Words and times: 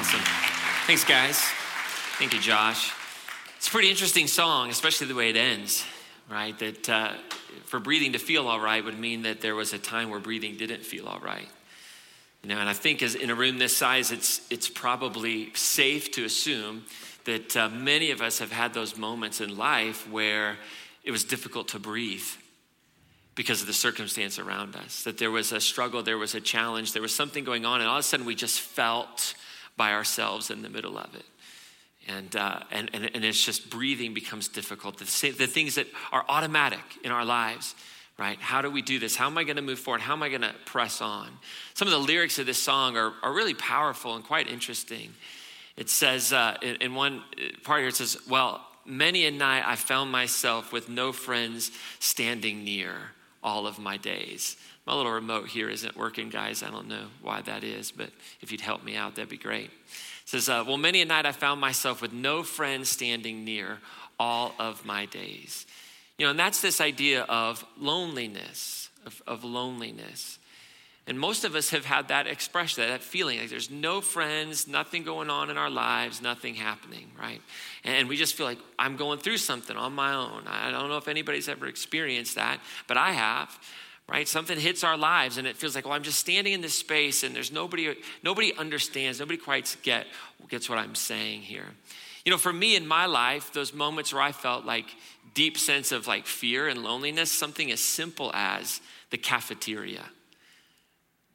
Awesome. 0.00 0.20
Thanks, 0.86 1.04
guys. 1.04 1.38
Thank 2.18 2.32
you, 2.32 2.40
Josh. 2.40 2.94
It's 3.58 3.68
a 3.68 3.70
pretty 3.70 3.90
interesting 3.90 4.28
song, 4.28 4.70
especially 4.70 5.08
the 5.08 5.14
way 5.14 5.28
it 5.28 5.36
ends, 5.36 5.84
right? 6.30 6.58
That 6.58 6.88
uh, 6.88 7.12
for 7.66 7.80
breathing 7.80 8.12
to 8.12 8.18
feel 8.18 8.48
all 8.48 8.60
right 8.60 8.82
would 8.82 8.98
mean 8.98 9.20
that 9.24 9.42
there 9.42 9.54
was 9.54 9.74
a 9.74 9.78
time 9.78 10.08
where 10.08 10.18
breathing 10.18 10.56
didn't 10.56 10.86
feel 10.86 11.06
all 11.06 11.20
right. 11.20 11.50
You 12.42 12.48
know, 12.48 12.56
and 12.56 12.66
I 12.66 12.72
think 12.72 13.02
as 13.02 13.14
in 13.14 13.28
a 13.28 13.34
room 13.34 13.58
this 13.58 13.76
size, 13.76 14.10
it's, 14.10 14.40
it's 14.48 14.70
probably 14.70 15.52
safe 15.52 16.10
to 16.12 16.24
assume 16.24 16.86
that 17.26 17.54
uh, 17.54 17.68
many 17.68 18.10
of 18.10 18.22
us 18.22 18.38
have 18.38 18.52
had 18.52 18.72
those 18.72 18.96
moments 18.96 19.42
in 19.42 19.54
life 19.54 20.10
where 20.10 20.56
it 21.04 21.10
was 21.10 21.24
difficult 21.24 21.68
to 21.68 21.78
breathe 21.78 22.24
because 23.34 23.60
of 23.60 23.66
the 23.66 23.74
circumstance 23.74 24.38
around 24.38 24.76
us. 24.76 25.02
That 25.02 25.18
there 25.18 25.30
was 25.30 25.52
a 25.52 25.60
struggle, 25.60 26.02
there 26.02 26.16
was 26.16 26.34
a 26.34 26.40
challenge, 26.40 26.94
there 26.94 27.02
was 27.02 27.14
something 27.14 27.44
going 27.44 27.66
on, 27.66 27.82
and 27.82 27.88
all 27.90 27.96
of 27.96 28.00
a 28.00 28.02
sudden 28.02 28.24
we 28.24 28.34
just 28.34 28.60
felt 28.60 29.34
by 29.80 29.94
ourselves 29.94 30.50
in 30.50 30.60
the 30.60 30.68
middle 30.68 30.98
of 30.98 31.14
it. 31.14 31.24
And, 32.06 32.36
uh, 32.36 32.60
and, 32.70 32.90
and, 32.92 33.10
and, 33.14 33.24
it's 33.24 33.42
just 33.42 33.70
breathing 33.70 34.12
becomes 34.12 34.46
difficult. 34.46 34.98
The, 34.98 35.30
the 35.30 35.46
things 35.46 35.76
that 35.76 35.86
are 36.12 36.22
automatic 36.28 36.82
in 37.02 37.10
our 37.10 37.24
lives, 37.24 37.74
right? 38.18 38.38
How 38.38 38.60
do 38.60 38.70
we 38.70 38.82
do 38.82 38.98
this? 38.98 39.16
How 39.16 39.24
am 39.24 39.38
I 39.38 39.44
going 39.44 39.56
to 39.56 39.62
move 39.62 39.78
forward? 39.78 40.02
How 40.02 40.12
am 40.12 40.22
I 40.22 40.28
going 40.28 40.42
to 40.42 40.54
press 40.66 41.00
on? 41.00 41.30
Some 41.72 41.88
of 41.88 41.92
the 41.92 41.98
lyrics 41.98 42.38
of 42.38 42.44
this 42.44 42.58
song 42.58 42.98
are, 42.98 43.14
are 43.22 43.32
really 43.32 43.54
powerful 43.54 44.16
and 44.16 44.22
quite 44.22 44.50
interesting. 44.50 45.14
It 45.78 45.88
says, 45.88 46.30
uh, 46.30 46.58
in, 46.60 46.76
in 46.82 46.94
one 46.94 47.22
part 47.64 47.80
here, 47.80 47.88
it 47.88 47.96
says, 47.96 48.18
Well, 48.28 48.60
many 48.84 49.24
a 49.24 49.30
night 49.30 49.62
I 49.66 49.76
found 49.76 50.12
myself 50.12 50.74
with 50.74 50.90
no 50.90 51.10
friends 51.10 51.70
standing 52.00 52.64
near 52.64 52.96
all 53.42 53.66
of 53.66 53.78
my 53.78 53.96
days. 53.96 54.58
My 54.86 54.94
little 54.94 55.12
remote 55.12 55.48
here 55.48 55.68
isn't 55.68 55.96
working, 55.96 56.30
guys. 56.30 56.62
I 56.62 56.70
don't 56.70 56.88
know 56.88 57.06
why 57.22 57.42
that 57.42 57.62
is, 57.62 57.90
but 57.90 58.10
if 58.40 58.50
you'd 58.50 58.60
help 58.60 58.82
me 58.82 58.96
out, 58.96 59.14
that'd 59.14 59.28
be 59.28 59.36
great. 59.36 59.66
It 59.66 59.70
says, 60.24 60.48
uh, 60.48 60.64
Well, 60.66 60.78
many 60.78 61.02
a 61.02 61.04
night 61.04 61.26
I 61.26 61.32
found 61.32 61.60
myself 61.60 62.00
with 62.02 62.12
no 62.12 62.42
friend 62.42 62.86
standing 62.86 63.44
near 63.44 63.78
all 64.18 64.54
of 64.58 64.84
my 64.84 65.06
days. 65.06 65.66
You 66.18 66.26
know, 66.26 66.30
and 66.30 66.38
that's 66.38 66.60
this 66.60 66.80
idea 66.80 67.22
of 67.22 67.64
loneliness, 67.78 68.90
of, 69.06 69.22
of 69.26 69.44
loneliness. 69.44 70.38
And 71.06 71.18
most 71.18 71.44
of 71.44 71.54
us 71.54 71.70
have 71.70 71.84
had 71.84 72.08
that 72.08 72.26
expression, 72.26 72.86
that 72.86 73.02
feeling 73.02 73.40
like 73.40 73.48
there's 73.48 73.70
no 73.70 74.00
friends, 74.00 74.68
nothing 74.68 75.02
going 75.02 75.30
on 75.30 75.50
in 75.50 75.56
our 75.56 75.70
lives, 75.70 76.20
nothing 76.20 76.54
happening, 76.54 77.10
right? 77.18 77.40
And 77.84 78.08
we 78.08 78.16
just 78.16 78.34
feel 78.34 78.46
like 78.46 78.58
I'm 78.78 78.96
going 78.96 79.18
through 79.18 79.38
something 79.38 79.76
on 79.76 79.94
my 79.94 80.14
own. 80.14 80.44
I 80.46 80.70
don't 80.70 80.88
know 80.88 80.98
if 80.98 81.08
anybody's 81.08 81.48
ever 81.48 81.66
experienced 81.66 82.34
that, 82.34 82.60
but 82.86 82.96
I 82.96 83.12
have 83.12 83.58
right 84.10 84.28
something 84.28 84.58
hits 84.58 84.84
our 84.84 84.96
lives 84.96 85.38
and 85.38 85.46
it 85.46 85.56
feels 85.56 85.74
like 85.74 85.84
well 85.84 85.94
i'm 85.94 86.02
just 86.02 86.18
standing 86.18 86.52
in 86.52 86.60
this 86.60 86.74
space 86.74 87.22
and 87.22 87.34
there's 87.34 87.52
nobody 87.52 87.94
nobody 88.22 88.52
understands 88.58 89.20
nobody 89.20 89.38
quite 89.38 89.76
get, 89.82 90.06
gets 90.48 90.68
what 90.68 90.78
i'm 90.78 90.94
saying 90.94 91.40
here 91.40 91.66
you 92.24 92.30
know 92.30 92.38
for 92.38 92.52
me 92.52 92.76
in 92.76 92.86
my 92.86 93.06
life 93.06 93.52
those 93.52 93.72
moments 93.72 94.12
where 94.12 94.22
i 94.22 94.32
felt 94.32 94.64
like 94.64 94.86
deep 95.32 95.56
sense 95.56 95.92
of 95.92 96.06
like 96.06 96.26
fear 96.26 96.68
and 96.68 96.82
loneliness 96.82 97.30
something 97.30 97.70
as 97.70 97.80
simple 97.80 98.30
as 98.34 98.80
the 99.10 99.18
cafeteria 99.18 100.04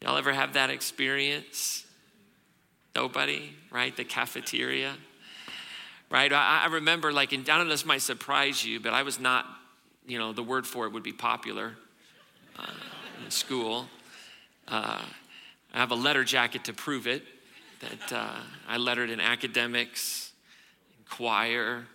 Y'all 0.05 0.17
ever 0.17 0.33
have 0.33 0.53
that 0.53 0.69
experience? 0.69 1.83
Nobody, 2.95 3.51
right? 3.71 3.95
The 3.97 4.03
cafeteria, 4.03 4.95
right? 6.11 6.31
I, 6.31 6.65
I 6.65 6.67
remember, 6.67 7.11
like, 7.11 7.33
and 7.33 7.49
I 7.49 7.57
don't 7.57 7.65
know, 7.65 7.73
this 7.73 7.85
might 7.85 8.03
surprise 8.03 8.63
you, 8.63 8.79
but 8.79 8.93
I 8.93 9.01
was 9.01 9.19
not, 9.19 9.45
you 10.05 10.19
know, 10.19 10.31
the 10.31 10.43
word 10.43 10.67
for 10.67 10.85
it 10.85 10.93
would 10.93 11.01
be 11.01 11.11
popular 11.11 11.73
uh, 12.57 12.71
in 13.23 13.31
school. 13.31 13.87
Uh, 14.67 15.01
I 15.73 15.77
have 15.77 15.91
a 15.91 15.95
letter 15.95 16.23
jacket 16.23 16.63
to 16.65 16.73
prove 16.73 17.07
it 17.07 17.23
that 17.81 18.13
uh, 18.13 18.39
I 18.67 18.77
lettered 18.77 19.09
in 19.09 19.19
academics, 19.19 20.31
choir, 21.09 21.85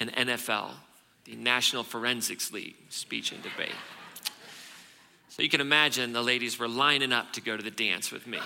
and 0.00 0.12
NFL, 0.12 0.70
the 1.24 1.36
National 1.36 1.82
Forensics 1.82 2.52
League 2.52 2.76
speech 2.88 3.32
and 3.32 3.42
debate. 3.42 3.74
So 5.28 5.42
you 5.42 5.48
can 5.48 5.60
imagine 5.60 6.12
the 6.12 6.22
ladies 6.22 6.58
were 6.58 6.68
lining 6.68 7.12
up 7.12 7.32
to 7.34 7.40
go 7.40 7.56
to 7.56 7.62
the 7.62 7.70
dance 7.70 8.10
with 8.10 8.26
me. 8.26 8.40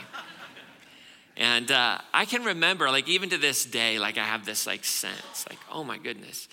And 1.36 1.70
uh, 1.70 1.98
I 2.12 2.24
can 2.26 2.44
remember, 2.44 2.90
like 2.90 3.08
even 3.08 3.30
to 3.30 3.38
this 3.38 3.64
day, 3.64 3.98
like 3.98 4.18
I 4.18 4.24
have 4.24 4.44
this 4.44 4.66
like 4.66 4.84
sense, 4.84 5.46
like 5.48 5.58
oh 5.70 5.82
my 5.82 5.96
goodness, 5.96 6.48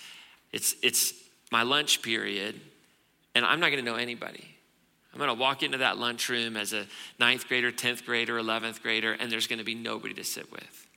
it's 0.54 0.76
it's 0.82 1.14
my 1.52 1.64
lunch 1.64 2.02
period, 2.02 2.60
and 3.40 3.46
I'm 3.46 3.62
not 3.62 3.68
going 3.72 3.84
to 3.84 3.90
know 3.90 3.98
anybody. 3.98 4.44
I'm 5.14 5.18
going 5.18 5.30
to 5.30 5.42
walk 5.42 5.64
into 5.64 5.78
that 5.78 5.98
lunchroom 5.98 6.58
as 6.58 6.74
a 6.74 6.86
ninth 7.22 7.48
grader, 7.48 7.72
tenth 7.72 8.06
grader, 8.06 8.38
eleventh 8.38 8.84
grader, 8.84 9.14
and 9.14 9.32
there's 9.32 9.48
going 9.48 9.60
to 9.60 9.66
be 9.66 9.76
nobody 9.76 10.14
to 10.16 10.26
sit 10.26 10.52
with. 10.52 10.88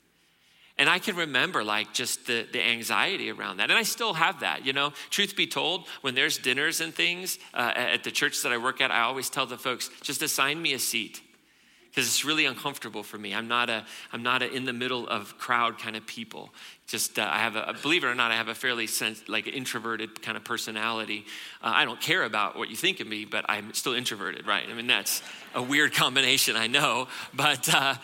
And 0.77 0.89
I 0.89 0.99
can 0.99 1.15
remember 1.15 1.63
like 1.63 1.95
just 1.95 2.27
the, 2.27 2.45
the 2.53 2.61
anxiety 2.61 3.31
around 3.31 3.59
that. 3.59 3.71
And 3.71 3.79
I 3.79 3.85
still 3.85 4.15
have 4.15 4.41
that, 4.41 4.67
you 4.67 4.73
know. 4.73 4.93
Truth 5.11 5.37
be 5.37 5.47
told, 5.47 5.87
when 6.01 6.17
there's 6.17 6.37
dinners 6.37 6.81
and 6.81 6.93
things 6.93 7.39
uh, 7.55 7.73
at 7.77 8.03
the 8.03 8.11
church 8.11 8.43
that 8.43 8.51
I 8.51 8.59
work 8.59 8.81
at, 8.81 8.91
I 8.91 9.03
always 9.03 9.31
tell 9.31 9.47
the 9.47 9.57
folks, 9.57 9.89
just 10.01 10.21
assign 10.21 10.61
me 10.61 10.73
a 10.73 10.81
seat 10.81 11.21
because 11.93 12.09
it's 12.09 12.25
really 12.25 12.47
uncomfortable 12.47 13.03
for 13.03 13.19
me. 13.19 13.35
I'm 13.35 13.49
not 13.49 13.69
a 13.69 13.85
I'm 14.13 14.23
not 14.23 14.41
a 14.41 14.51
in 14.51 14.65
the 14.65 14.73
middle 14.73 15.07
of 15.09 15.37
crowd 15.37 15.79
kind 15.79 15.95
of 15.95 16.07
people. 16.07 16.51
Just 16.87 17.19
uh, 17.19 17.29
I 17.31 17.39
have 17.39 17.55
a 17.55 17.75
believe 17.83 18.03
it 18.03 18.07
or 18.07 18.15
not, 18.15 18.33
I 18.33 18.37
have 18.37 18.49
a 18.49 18.55
fairly 18.55 18.87
sense, 18.87 19.23
like 19.29 19.47
introverted 19.47 20.23
kind 20.23 20.39
of 20.39 20.45
personality. 20.45 21.27
Uh, 21.63 21.73
I 21.75 21.85
don't 21.85 22.01
care 22.01 22.23
about 22.25 22.57
what 22.57 22.71
you 22.71 22.77
think 22.77 23.01
of 23.01 23.07
me, 23.07 23.27
but 23.27 23.45
I'm 23.47 23.75
still 23.75 23.93
introverted, 23.93 24.47
right? 24.47 24.65
I 24.67 24.73
mean 24.73 24.87
that's 24.87 25.23
a 25.55 25.63
weird 25.63 25.93
combination, 26.05 26.57
I 26.57 26.67
know, 26.67 27.09
but 27.35 27.69
uh, 27.73 27.97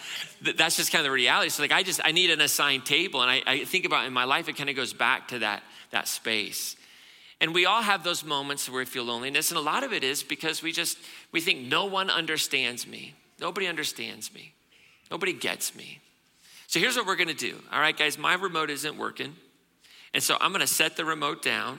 th- 0.45 0.57
that's 0.59 0.77
just 0.77 0.93
kind 0.93 1.01
of 1.01 1.05
the 1.05 1.11
reality. 1.11 1.49
So 1.49 1.63
like 1.63 1.73
I 1.73 1.83
just 1.83 2.01
I 2.05 2.13
need 2.13 2.31
an 2.31 2.43
assigned 2.43 2.85
table, 2.85 3.23
and 3.23 3.31
I, 3.31 3.43
I 3.47 3.65
think 3.65 3.87
about 3.87 4.05
in 4.05 4.13
my 4.13 4.25
life 4.25 4.51
it 4.51 4.57
kind 4.57 4.69
of 4.69 4.77
goes 4.77 4.93
back 4.93 5.29
to 5.29 5.39
that 5.39 5.63
that 5.93 6.09
space. 6.09 6.77
And 7.41 7.55
we 7.55 7.67
all 7.67 7.83
have 7.83 8.03
those 8.03 8.25
moments 8.25 8.69
where 8.69 8.81
we 8.81 8.85
feel 8.85 9.05
loneliness, 9.05 9.51
and 9.51 9.57
a 9.57 9.63
lot 9.63 9.83
of 9.83 9.95
it 9.95 10.05
is 10.05 10.23
because 10.23 10.63
we 10.63 10.73
just 10.73 10.99
we 11.33 11.41
think 11.41 11.61
no 11.61 11.87
one 11.87 12.11
understands 12.11 12.87
me. 12.87 13.15
Nobody 13.41 13.67
understands 13.67 14.33
me. 14.33 14.53
Nobody 15.11 15.33
gets 15.33 15.75
me. 15.75 16.01
So 16.67 16.81
here's 16.81 16.97
what 16.97 17.07
we're 17.07 17.17
to 17.29 17.35
do. 17.35 17.57
All 17.73 17.81
right, 17.81 17.97
guys, 17.97 18.19
my 18.19 18.35
remote 18.35 18.71
isn't 18.71 18.99
working. 18.99 19.35
And 20.13 20.23
so 20.23 20.37
I'm 20.41 20.51
to 20.61 20.67
set 20.67 20.97
the 20.97 21.05
remote 21.05 21.43
down, 21.43 21.79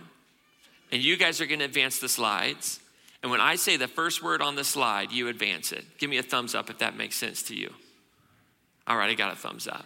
and 0.91 1.01
you 1.01 1.17
guys 1.17 1.41
are 1.41 1.45
to 1.59 1.65
advance 1.65 1.99
the 1.99 2.09
slides. 2.09 2.79
And 3.21 3.31
when 3.31 3.41
I 3.41 3.55
say 3.55 3.75
the 3.75 3.87
first 3.87 4.23
word 4.23 4.41
on 4.41 4.55
the 4.55 4.63
slide, 4.63 5.11
you 5.11 5.27
advance 5.27 5.71
it. 5.71 5.85
Give 5.97 6.09
me 6.09 6.17
a 6.17 6.23
thumbs 6.23 6.55
up 6.55 6.69
if 6.69 6.77
that 6.79 6.95
makes 6.95 7.15
sense 7.15 7.43
to 7.43 7.55
you. 7.55 7.73
All 8.87 8.97
right, 8.97 9.09
I 9.09 9.13
got 9.13 9.33
a 9.33 9.35
thumbs 9.35 9.67
up. 9.67 9.85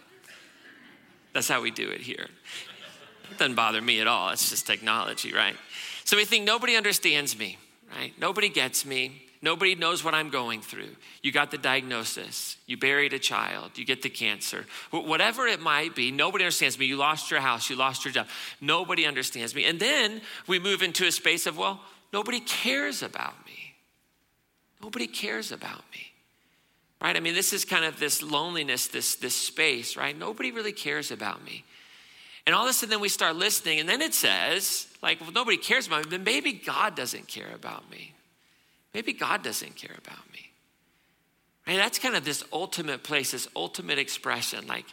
That's 1.32 1.48
how 1.48 1.60
we 1.60 1.70
do 1.70 1.88
it 1.88 2.00
here. 2.00 2.28
It 3.30 3.38
doesn't 3.38 3.56
bother 3.56 3.82
me 3.82 4.00
at 4.00 4.06
all. 4.06 4.30
It's 4.30 4.50
just 4.50 4.66
technology, 4.66 5.32
right? 5.32 5.56
So 6.04 6.16
we 6.16 6.24
think 6.24 6.44
nobody 6.44 6.76
understands 6.76 7.36
me, 7.36 7.58
right? 7.92 8.12
Nobody 8.18 8.48
gets 8.48 8.84
me. 8.84 9.22
Nobody 9.42 9.74
knows 9.74 10.02
what 10.02 10.14
I'm 10.14 10.30
going 10.30 10.62
through. 10.62 10.96
You 11.22 11.30
got 11.30 11.50
the 11.50 11.58
diagnosis. 11.58 12.56
You 12.66 12.78
buried 12.78 13.12
a 13.12 13.18
child. 13.18 13.72
You 13.76 13.84
get 13.84 14.00
the 14.00 14.08
cancer. 14.08 14.64
Whatever 14.90 15.46
it 15.46 15.60
might 15.60 15.94
be, 15.94 16.10
nobody 16.10 16.44
understands 16.44 16.78
me. 16.78 16.86
You 16.86 16.96
lost 16.96 17.30
your 17.30 17.40
house. 17.40 17.68
You 17.68 17.76
lost 17.76 18.06
your 18.06 18.14
job. 18.14 18.26
Nobody 18.62 19.04
understands 19.04 19.54
me. 19.54 19.66
And 19.66 19.78
then 19.78 20.22
we 20.46 20.58
move 20.58 20.82
into 20.82 21.06
a 21.06 21.12
space 21.12 21.46
of, 21.46 21.58
well, 21.58 21.80
nobody 22.10 22.40
cares 22.40 23.02
about 23.02 23.34
me. 23.44 23.74
Nobody 24.82 25.06
cares 25.06 25.52
about 25.52 25.84
me. 25.92 26.12
Right? 27.02 27.14
I 27.14 27.20
mean, 27.20 27.34
this 27.34 27.52
is 27.52 27.66
kind 27.66 27.84
of 27.84 28.00
this 28.00 28.22
loneliness, 28.22 28.86
this, 28.86 29.16
this 29.16 29.34
space, 29.34 29.94
right? 29.94 30.18
Nobody 30.18 30.52
really 30.52 30.72
cares 30.72 31.10
about 31.10 31.44
me. 31.44 31.64
And 32.46 32.54
all 32.54 32.64
of 32.64 32.70
a 32.70 32.72
sudden, 32.72 32.90
then 32.90 33.00
we 33.00 33.08
start 33.08 33.36
listening, 33.36 33.80
and 33.80 33.88
then 33.88 34.02
it 34.02 34.12
says, 34.12 34.86
like, 35.02 35.20
well, 35.20 35.32
nobody 35.32 35.56
cares 35.56 35.86
about 35.86 36.04
me, 36.04 36.10
then 36.10 36.24
maybe 36.24 36.52
God 36.52 36.94
doesn't 36.94 37.26
care 37.26 37.50
about 37.54 37.90
me. 37.90 38.12
Maybe 38.92 39.12
God 39.12 39.42
doesn't 39.42 39.76
care 39.76 39.96
about 39.96 40.30
me. 40.32 40.50
Right? 41.66 41.76
That's 41.76 41.98
kind 41.98 42.14
of 42.14 42.24
this 42.24 42.44
ultimate 42.52 43.02
place, 43.02 43.32
this 43.32 43.48
ultimate 43.56 43.98
expression. 43.98 44.66
Like, 44.66 44.84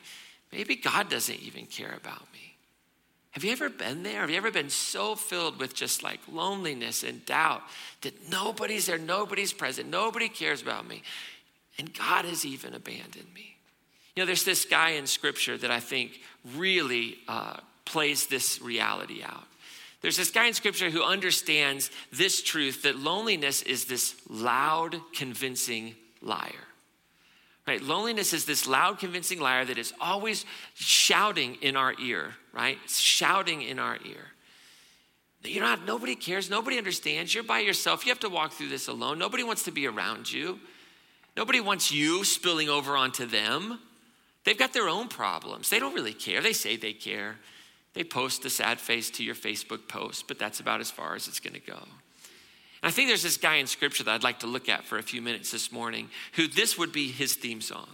maybe 0.52 0.76
God 0.76 1.10
doesn't 1.10 1.40
even 1.42 1.66
care 1.66 1.94
about 1.96 2.32
me. 2.34 2.56
Have 3.32 3.44
you 3.46 3.52
ever 3.52 3.70
been 3.70 4.04
there? 4.04 4.22
Have 4.22 4.30
you 4.30 4.38
ever 4.38 4.52
been 4.52 4.70
so 4.70 5.16
filled 5.16 5.60
with 5.60 5.74
just 5.74 6.04
like 6.04 6.20
loneliness 6.30 7.04
and 7.04 7.26
doubt 7.26 7.62
that 8.02 8.30
nobody's 8.30 8.88
there, 8.88 8.98
nobody's 8.98 9.54
present, 9.54 9.90
nobody 9.90 10.28
cares 10.28 10.62
about 10.62 10.88
me, 10.88 11.02
and 11.78 11.94
God 11.94 12.26
has 12.26 12.46
even 12.46 12.74
abandoned 12.74 13.34
me? 13.34 13.56
You 14.16 14.22
know, 14.22 14.26
there's 14.26 14.44
this 14.44 14.66
guy 14.66 14.92
in 14.92 15.08
scripture 15.08 15.58
that 15.58 15.72
I 15.72 15.80
think 15.80 16.20
really 16.56 17.18
uh, 17.28 17.58
plays 17.86 18.28
this 18.28 18.62
reality 18.62 19.24
out. 19.24 19.46
There's 20.02 20.18
this 20.18 20.32
guy 20.32 20.48
in 20.48 20.54
scripture 20.54 20.90
who 20.90 21.04
understands 21.04 21.92
this 22.12 22.42
truth 22.42 22.84
that 22.84 22.96
loneliness 22.96 23.62
is 23.62 23.86
this 23.86 24.16
loud, 24.28 24.96
convincing 25.14 25.96
liar. 26.22 26.68
Right? 27.68 27.82
Loneliness 27.82 28.34
is 28.34 28.46
this 28.46 28.68
loud, 28.68 28.98
convincing 28.98 29.40
liar 29.40 29.64
that 29.66 29.78
is 29.78 29.94
always 30.02 30.46
shouting 30.74 31.56
in 31.62 31.78
our 31.78 31.94
ear, 32.02 32.34
right? 32.52 32.78
Shouting 32.88 33.62
in 33.62 33.78
our 33.78 33.98
ear. 34.04 34.32
You're 35.44 35.64
not, 35.64 35.86
nobody 35.86 36.16
cares, 36.16 36.50
nobody 36.50 36.78
understands. 36.78 37.34
You're 37.34 37.44
by 37.44 37.60
yourself. 37.60 38.06
You 38.06 38.12
have 38.12 38.20
to 38.22 38.30
walk 38.30 38.54
through 38.54 38.70
this 38.70 38.88
alone. 38.88 39.20
Nobody 39.20 39.44
wants 39.44 39.64
to 39.64 39.72
be 39.72 39.88
around 39.88 40.32
you. 40.32 40.60
Nobody 41.38 41.60
wants 41.60 41.92
you 41.92 42.24
spilling 42.24 42.70
over 42.70 42.98
onto 42.98 43.26
them. 43.26 43.80
They've 44.44 44.58
got 44.58 44.74
their 44.74 44.90
own 44.90 45.08
problems. 45.08 45.70
They 45.70 45.80
don't 45.80 45.94
really 45.94 46.14
care. 46.14 46.42
They 46.42 46.54
say 46.54 46.76
they 46.76 46.94
care. 46.94 47.36
They 47.94 48.04
post 48.04 48.46
a 48.46 48.50
sad 48.50 48.80
face 48.80 49.10
to 49.12 49.24
your 49.24 49.36
Facebook 49.36 49.88
post, 49.88 50.28
but 50.28 50.40
that's 50.40 50.60
about 50.60 50.82
as 50.82 50.90
far 50.90 51.16
as 51.16 51.28
it's 51.28 51.40
going 51.40 51.54
to 51.54 51.60
go. 51.60 51.78
And 51.78 52.90
I 52.90 52.92
think 52.92 53.10
there's 53.10 53.24
this 53.24 53.38
guy 53.38 53.56
in 53.56 53.68
scripture 53.68 54.04
that 54.04 54.12
I'd 54.12 54.24
like 54.24 54.40
to 54.40 54.48
look 54.48 54.70
at 54.70 54.86
for 54.86 54.98
a 54.98 55.04
few 55.04 55.22
minutes 55.22 55.52
this 55.52 55.72
morning 55.72 56.10
who 56.34 56.48
this 56.48 56.78
would 56.78 56.92
be 56.92 57.12
his 57.12 57.36
theme 57.36 57.62
song, 57.62 57.90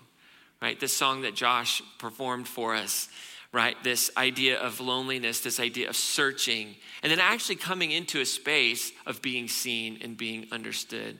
right? 0.61 0.79
This 0.79 0.95
song 0.95 1.21
that 1.23 1.35
Josh 1.35 1.81
performed 1.97 2.47
for 2.47 2.75
us, 2.75 3.09
right? 3.51 3.75
This 3.83 4.11
idea 4.15 4.59
of 4.59 4.79
loneliness, 4.79 5.41
this 5.41 5.59
idea 5.59 5.89
of 5.89 5.95
searching, 5.95 6.75
and 7.01 7.11
then 7.11 7.19
actually 7.19 7.55
coming 7.55 7.91
into 7.91 8.21
a 8.21 8.25
space 8.25 8.91
of 9.05 9.21
being 9.21 9.47
seen 9.47 9.99
and 10.01 10.15
being 10.15 10.47
understood. 10.51 11.17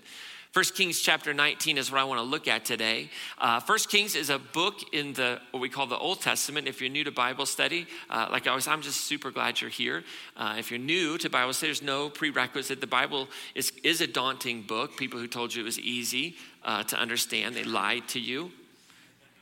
1 0.58 0.64
Kings 0.74 1.02
chapter 1.02 1.36
19 1.36 1.78
is 1.78 1.92
what 1.92 2.02
I 2.02 2.04
want 2.04 2.18
to 2.18 2.24
look 2.24 2.48
at 2.48 2.66
today. 2.66 3.12
Uh, 3.38 3.62
1 3.62 3.78
Kings 3.90 4.16
is 4.16 4.32
a 4.32 4.40
book 4.40 4.92
in 4.92 5.14
the 5.14 5.40
what 5.52 5.60
we 5.60 5.70
call 5.70 5.86
the 5.86 6.00
Old 6.00 6.20
Testament. 6.20 6.68
If 6.68 6.82
you're 6.82 6.90
new 6.90 7.04
to 7.04 7.12
Bible 7.12 7.46
study, 7.46 7.86
uh, 8.10 8.28
like 8.32 8.48
I 8.48 8.56
was, 8.56 8.68
I'm 8.68 8.82
just 8.82 9.02
super 9.02 9.30
glad 9.30 9.62
you're 9.62 9.70
here. 9.70 10.04
Uh, 10.36 10.56
if 10.58 10.72
you're 10.72 10.80
new 10.80 11.20
to 11.20 11.30
Bible 11.30 11.54
study, 11.54 11.68
there's 11.68 11.84
no 11.84 12.10
prerequisite. 12.10 12.82
The 12.82 12.88
Bible 12.88 13.28
is, 13.54 13.72
is 13.84 14.02
a 14.02 14.08
daunting 14.08 14.64
book. 14.64 14.98
People 14.98 15.20
who 15.20 15.28
told 15.28 15.54
you 15.54 15.62
it 15.62 15.66
was 15.66 15.80
easy 15.80 16.38
uh, 16.64 16.82
to 16.86 16.98
understand, 16.98 17.54
they 17.54 17.64
lied 17.64 18.08
to 18.08 18.20
you. 18.20 18.52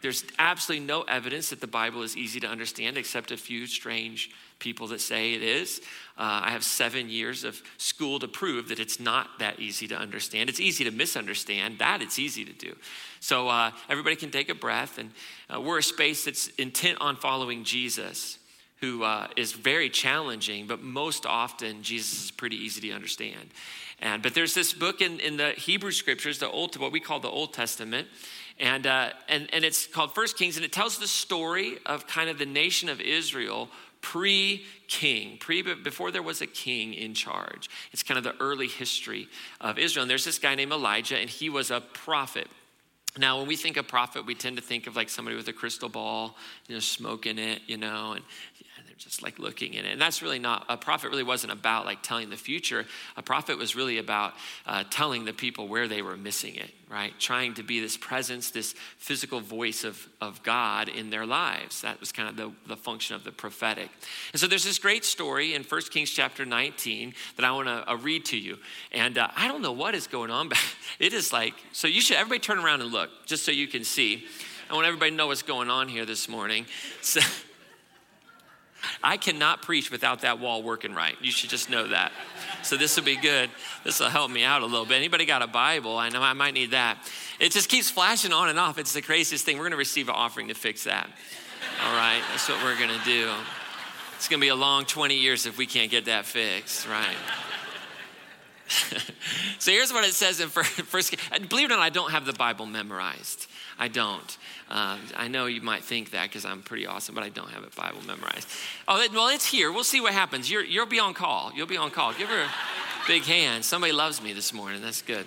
There's 0.01 0.23
absolutely 0.37 0.85
no 0.85 1.01
evidence 1.03 1.49
that 1.49 1.61
the 1.61 1.67
Bible 1.67 2.03
is 2.03 2.15
easy 2.15 2.39
to 2.41 2.47
understand 2.47 2.97
except 2.97 3.31
a 3.31 3.37
few 3.37 3.65
strange 3.65 4.31
people 4.59 4.87
that 4.87 5.01
say 5.01 5.33
it 5.33 5.41
is. 5.41 5.81
Uh, 6.17 6.41
I 6.43 6.51
have 6.51 6.63
seven 6.63 7.09
years 7.09 7.43
of 7.43 7.61
school 7.77 8.19
to 8.19 8.27
prove 8.27 8.69
that 8.69 8.79
it's 8.79 8.99
not 8.99 9.39
that 9.39 9.59
easy 9.59 9.87
to 9.87 9.97
understand. 9.97 10.49
It's 10.49 10.59
easy 10.59 10.83
to 10.83 10.91
misunderstand. 10.91 11.79
That 11.79 12.01
it's 12.01 12.19
easy 12.19 12.45
to 12.45 12.53
do. 12.53 12.75
So 13.19 13.49
uh, 13.49 13.71
everybody 13.89 14.15
can 14.15 14.31
take 14.31 14.49
a 14.49 14.55
breath, 14.55 14.97
and 14.97 15.11
uh, 15.53 15.59
we're 15.59 15.79
a 15.79 15.83
space 15.83 16.25
that's 16.25 16.47
intent 16.49 16.99
on 17.01 17.15
following 17.15 17.63
Jesus. 17.63 18.37
Who 18.81 19.03
uh, 19.03 19.27
is 19.35 19.53
very 19.53 19.89
challenging, 19.89 20.67
but 20.67 20.81
most 20.81 21.25
often 21.25 21.81
Jesus 21.81 22.25
is 22.25 22.31
pretty 22.31 22.57
easy 22.57 22.81
to 22.81 22.91
understand. 22.91 23.49
And 23.99 24.21
but 24.21 24.33
there's 24.33 24.53
this 24.53 24.73
book 24.73 25.01
in, 25.01 25.19
in 25.21 25.37
the 25.37 25.51
Hebrew 25.51 25.91
scriptures, 25.91 26.39
the 26.39 26.49
old 26.49 26.75
what 26.77 26.91
we 26.91 26.99
call 26.99 27.19
the 27.19 27.29
Old 27.29 27.53
Testament, 27.53 28.07
and, 28.59 28.87
uh, 28.87 29.09
and, 29.27 29.49
and 29.53 29.65
it's 29.65 29.85
called 29.85 30.15
First 30.15 30.37
Kings, 30.37 30.55
and 30.55 30.65
it 30.65 30.71
tells 30.71 30.97
the 30.97 31.07
story 31.07 31.77
of 31.85 32.07
kind 32.07 32.29
of 32.29 32.37
the 32.37 32.45
nation 32.45 32.87
of 32.87 33.01
Israel 33.01 33.69
pre 34.01 34.63
king, 34.87 35.37
pre 35.37 35.61
before 35.61 36.11
there 36.11 36.21
was 36.21 36.41
a 36.41 36.47
king 36.47 36.93
in 36.93 37.13
charge. 37.13 37.69
It's 37.91 38.03
kind 38.03 38.17
of 38.17 38.23
the 38.23 38.35
early 38.39 38.67
history 38.67 39.27
of 39.59 39.77
Israel. 39.77 40.03
And 40.03 40.09
there's 40.09 40.25
this 40.25 40.39
guy 40.39 40.55
named 40.55 40.71
Elijah, 40.71 41.17
and 41.17 41.29
he 41.29 41.49
was 41.49 41.71
a 41.71 41.81
prophet. 41.81 42.47
Now, 43.17 43.39
when 43.39 43.47
we 43.47 43.55
think 43.55 43.77
of 43.77 43.87
prophet, 43.87 44.25
we 44.25 44.35
tend 44.35 44.57
to 44.57 44.61
think 44.61 44.87
of 44.87 44.95
like 44.95 45.09
somebody 45.09 45.37
with 45.37 45.47
a 45.47 45.53
crystal 45.53 45.89
ball, 45.89 46.35
you 46.67 46.75
know, 46.75 46.81
smoking 46.81 47.39
it, 47.39 47.61
you 47.65 47.77
know, 47.77 48.13
and 48.13 48.23
just 48.97 49.21
like 49.21 49.39
looking 49.39 49.73
in 49.73 49.85
it. 49.85 49.91
And 49.91 50.01
that's 50.01 50.21
really 50.21 50.39
not, 50.39 50.65
a 50.69 50.77
prophet 50.77 51.09
really 51.09 51.23
wasn't 51.23 51.51
about 51.51 51.85
like 51.85 52.01
telling 52.01 52.29
the 52.29 52.37
future. 52.37 52.85
A 53.17 53.21
prophet 53.21 53.57
was 53.57 53.75
really 53.75 53.97
about 53.97 54.33
uh, 54.65 54.85
telling 54.89 55.25
the 55.25 55.33
people 55.33 55.67
where 55.67 55.87
they 55.87 56.01
were 56.01 56.15
missing 56.15 56.55
it, 56.55 56.71
right? 56.89 57.13
Trying 57.19 57.55
to 57.55 57.63
be 57.63 57.81
this 57.81 57.97
presence, 57.97 58.51
this 58.51 58.73
physical 58.97 59.41
voice 59.41 59.83
of, 59.83 60.07
of 60.21 60.41
God 60.43 60.87
in 60.87 61.09
their 61.09 61.25
lives. 61.25 61.81
That 61.81 61.99
was 61.99 62.13
kind 62.13 62.29
of 62.29 62.37
the, 62.37 62.51
the 62.67 62.77
function 62.77 63.15
of 63.17 63.25
the 63.25 63.33
prophetic. 63.33 63.89
And 64.31 64.39
so 64.39 64.47
there's 64.47 64.63
this 64.63 64.79
great 64.79 65.03
story 65.03 65.55
in 65.55 65.63
1 65.63 65.81
Kings 65.91 66.09
chapter 66.09 66.45
19 66.45 67.13
that 67.35 67.45
I 67.45 67.51
want 67.51 67.67
to 67.67 67.91
uh, 67.91 67.95
read 67.97 68.23
to 68.25 68.37
you. 68.37 68.57
And 68.93 69.17
uh, 69.17 69.27
I 69.35 69.49
don't 69.49 69.61
know 69.61 69.73
what 69.73 69.93
is 69.93 70.07
going 70.07 70.31
on, 70.31 70.47
but 70.49 70.59
it 70.99 71.11
is 71.11 71.33
like, 71.33 71.53
so 71.73 71.87
you 71.87 71.99
should, 71.99 72.15
everybody 72.15 72.39
turn 72.39 72.59
around 72.59 72.81
and 72.81 72.91
look, 72.91 73.09
just 73.25 73.43
so 73.43 73.51
you 73.51 73.67
can 73.67 73.83
see. 73.83 74.25
I 74.69 74.73
want 74.73 74.87
everybody 74.87 75.11
to 75.11 75.17
know 75.17 75.27
what's 75.27 75.43
going 75.43 75.69
on 75.69 75.89
here 75.89 76.05
this 76.05 76.29
morning. 76.29 76.65
So, 77.01 77.21
I 79.05 79.17
cannot 79.17 79.61
preach 79.61 79.91
without 79.91 80.21
that 80.21 80.39
wall 80.39 80.63
working 80.63 80.95
right. 80.95 81.15
You 81.21 81.31
should 81.31 81.51
just 81.51 81.69
know 81.69 81.89
that. 81.89 82.11
So 82.63 82.75
this 82.75 82.97
will 82.97 83.03
be 83.03 83.15
good. 83.15 83.51
This 83.83 83.99
will 83.99 84.09
help 84.09 84.31
me 84.31 84.43
out 84.43 84.63
a 84.63 84.65
little 84.65 84.87
bit. 84.87 84.95
Anybody 84.97 85.25
got 85.25 85.43
a 85.43 85.47
Bible? 85.47 85.95
I 85.95 86.09
know 86.09 86.23
I 86.23 86.33
might 86.33 86.55
need 86.55 86.71
that. 86.71 86.97
It 87.39 87.51
just 87.51 87.69
keeps 87.69 87.87
flashing 87.91 88.33
on 88.33 88.49
and 88.49 88.57
off. 88.57 88.79
It's 88.79 88.93
the 88.93 89.03
craziest 89.03 89.45
thing. 89.45 89.57
We're 89.57 89.65
going 89.65 89.71
to 89.73 89.77
receive 89.77 90.09
an 90.09 90.15
offering 90.15 90.47
to 90.47 90.55
fix 90.55 90.85
that. 90.85 91.07
All 91.85 91.95
right, 91.95 92.19
that's 92.31 92.49
what 92.49 92.63
we're 92.63 92.77
going 92.79 92.97
to 92.97 93.05
do. 93.05 93.29
It's 94.15 94.27
going 94.27 94.39
to 94.39 94.43
be 94.43 94.49
a 94.49 94.55
long 94.55 94.85
20 94.85 95.13
years 95.13 95.45
if 95.45 95.59
we 95.59 95.67
can't 95.67 95.91
get 95.91 96.05
that 96.05 96.25
fixed, 96.25 96.87
right? 96.87 97.15
so 99.59 99.69
here's 99.69 99.93
what 99.93 100.03
it 100.03 100.13
says 100.13 100.39
in 100.39 100.49
first. 100.49 101.15
Believe 101.47 101.69
it 101.69 101.73
or 101.73 101.77
not, 101.77 101.83
I 101.83 101.89
don't 101.89 102.09
have 102.09 102.25
the 102.25 102.33
Bible 102.33 102.65
memorized. 102.65 103.45
I 103.77 103.87
don't. 103.87 104.37
Uh, 104.69 104.97
I 105.15 105.27
know 105.27 105.45
you 105.47 105.61
might 105.61 105.83
think 105.83 106.11
that 106.11 106.29
because 106.29 106.45
I'm 106.45 106.61
pretty 106.61 106.87
awesome, 106.87 107.13
but 107.13 107.23
I 107.23 107.29
don't 107.29 107.49
have 107.49 107.63
a 107.63 107.69
Bible 107.75 108.01
memorized. 108.05 108.47
Oh, 108.87 109.05
well, 109.13 109.27
it's 109.27 109.45
here. 109.45 109.71
We'll 109.71 109.83
see 109.83 110.01
what 110.01 110.13
happens. 110.13 110.49
You're, 110.49 110.63
you'll 110.63 110.85
be 110.85 110.99
on 110.99 111.13
call. 111.13 111.51
You'll 111.53 111.67
be 111.67 111.77
on 111.77 111.91
call. 111.91 112.13
Give 112.13 112.29
her 112.29 112.43
a 112.43 112.49
big 113.07 113.23
hand. 113.23 113.65
Somebody 113.65 113.93
loves 113.93 114.21
me 114.21 114.33
this 114.33 114.53
morning. 114.53 114.81
That's 114.81 115.01
good. 115.01 115.25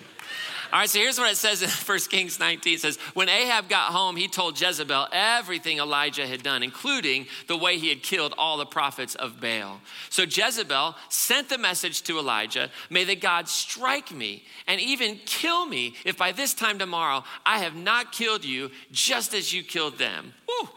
All 0.71 0.79
right, 0.79 0.89
so 0.89 0.99
here's 0.99 1.17
what 1.17 1.31
it 1.31 1.35
says 1.35 1.63
in 1.63 1.69
1 1.85 1.99
Kings 2.09 2.39
19. 2.39 2.75
It 2.75 2.81
says, 2.81 2.97
When 3.15 3.27
Ahab 3.27 3.69
got 3.69 3.91
home, 3.91 4.15
he 4.15 4.27
told 4.27 4.59
Jezebel 4.59 5.07
everything 5.11 5.79
Elijah 5.79 6.27
had 6.27 6.43
done, 6.43 6.61
including 6.61 7.25
the 7.47 7.57
way 7.57 7.79
he 7.79 7.89
had 7.89 8.03
killed 8.03 8.35
all 8.37 8.57
the 8.57 8.67
prophets 8.67 9.15
of 9.15 9.41
Baal. 9.41 9.81
So 10.11 10.23
Jezebel 10.23 10.95
sent 11.09 11.49
the 11.49 11.57
message 11.57 12.03
to 12.03 12.19
Elijah 12.19 12.69
May 12.89 13.03
the 13.03 13.15
God 13.15 13.47
strike 13.47 14.11
me 14.11 14.43
and 14.67 14.79
even 14.79 15.15
kill 15.25 15.65
me 15.65 15.95
if 16.05 16.17
by 16.17 16.31
this 16.31 16.53
time 16.53 16.77
tomorrow 16.77 17.23
I 17.45 17.59
have 17.59 17.75
not 17.75 18.11
killed 18.11 18.45
you 18.45 18.69
just 18.91 19.33
as 19.33 19.51
you 19.51 19.63
killed 19.63 19.97
them. 19.97 20.33
Woo! 20.47 20.69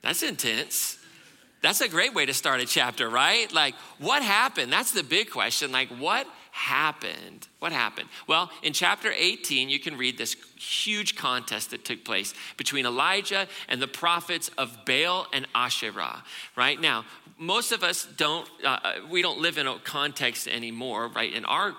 That's 0.00 0.22
intense. 0.22 0.98
That's 1.60 1.80
a 1.80 1.88
great 1.88 2.14
way 2.14 2.24
to 2.24 2.32
start 2.32 2.60
a 2.60 2.66
chapter, 2.66 3.08
right? 3.08 3.52
Like, 3.52 3.74
what 3.98 4.22
happened? 4.22 4.72
That's 4.72 4.92
the 4.92 5.02
big 5.02 5.30
question. 5.30 5.72
Like, 5.72 5.88
what 5.88 6.26
happened? 6.58 7.46
What 7.60 7.72
happened? 7.72 8.08
Well, 8.26 8.50
in 8.62 8.72
chapter 8.72 9.12
18, 9.14 9.68
you 9.68 9.78
can 9.78 9.96
read 9.96 10.18
this 10.18 10.34
huge 10.56 11.14
contest 11.14 11.70
that 11.70 11.84
took 11.84 12.04
place 12.04 12.34
between 12.56 12.84
Elijah 12.84 13.46
and 13.68 13.80
the 13.80 13.86
prophets 13.86 14.50
of 14.58 14.84
Baal 14.84 15.28
and 15.32 15.46
Asherah. 15.54 16.24
Right 16.56 16.80
now, 16.80 17.04
most 17.38 17.70
of 17.70 17.84
us 17.84 18.08
don't, 18.16 18.48
uh, 18.64 18.78
uh 18.82 18.92
we 19.08 19.22
don't 19.22 19.38
live 19.38 19.56
in 19.56 19.68
a 19.68 19.78
context 19.78 20.48
anymore, 20.48 21.08
right? 21.08 21.32
In 21.32 21.44
our 21.44 21.74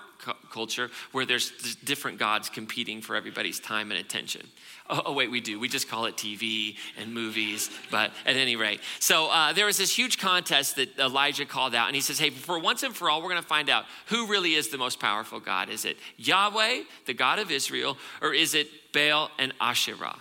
culture 0.51 0.89
where 1.11 1.25
there's 1.25 1.75
different 1.83 2.17
gods 2.17 2.49
competing 2.49 3.01
for 3.01 3.15
everybody's 3.15 3.59
time 3.59 3.91
and 3.91 3.99
attention. 3.99 4.47
Oh, 4.89 5.01
oh, 5.07 5.13
wait, 5.13 5.29
we 5.29 5.39
do. 5.39 5.59
We 5.59 5.67
just 5.67 5.87
call 5.87 6.05
it 6.05 6.17
TV 6.17 6.75
and 6.97 7.13
movies, 7.13 7.69
but 7.91 8.11
at 8.25 8.35
any 8.35 8.55
rate. 8.55 8.81
So 8.99 9.27
uh, 9.27 9.53
there 9.53 9.65
was 9.65 9.77
this 9.77 9.95
huge 9.95 10.17
contest 10.17 10.77
that 10.77 10.97
Elijah 10.97 11.45
called 11.45 11.75
out, 11.75 11.87
and 11.87 11.95
he 11.95 12.01
says, 12.01 12.17
Hey, 12.17 12.31
for 12.31 12.59
once 12.59 12.83
and 12.83 12.95
for 12.95 13.09
all, 13.09 13.21
we're 13.21 13.29
going 13.29 13.41
to 13.41 13.47
find 13.47 13.69
out 13.69 13.85
who 14.07 14.27
really 14.27 14.55
is 14.55 14.69
the 14.69 14.77
most 14.77 14.99
powerful 14.99 15.39
God. 15.39 15.69
Is 15.69 15.85
it 15.85 15.97
Yahweh, 16.17 16.83
the 17.05 17.13
God 17.13 17.39
of 17.39 17.51
Israel, 17.51 17.97
or 18.21 18.33
is 18.33 18.55
it 18.55 18.67
Baal 18.91 19.29
and 19.37 19.53
Asherah? 19.61 20.17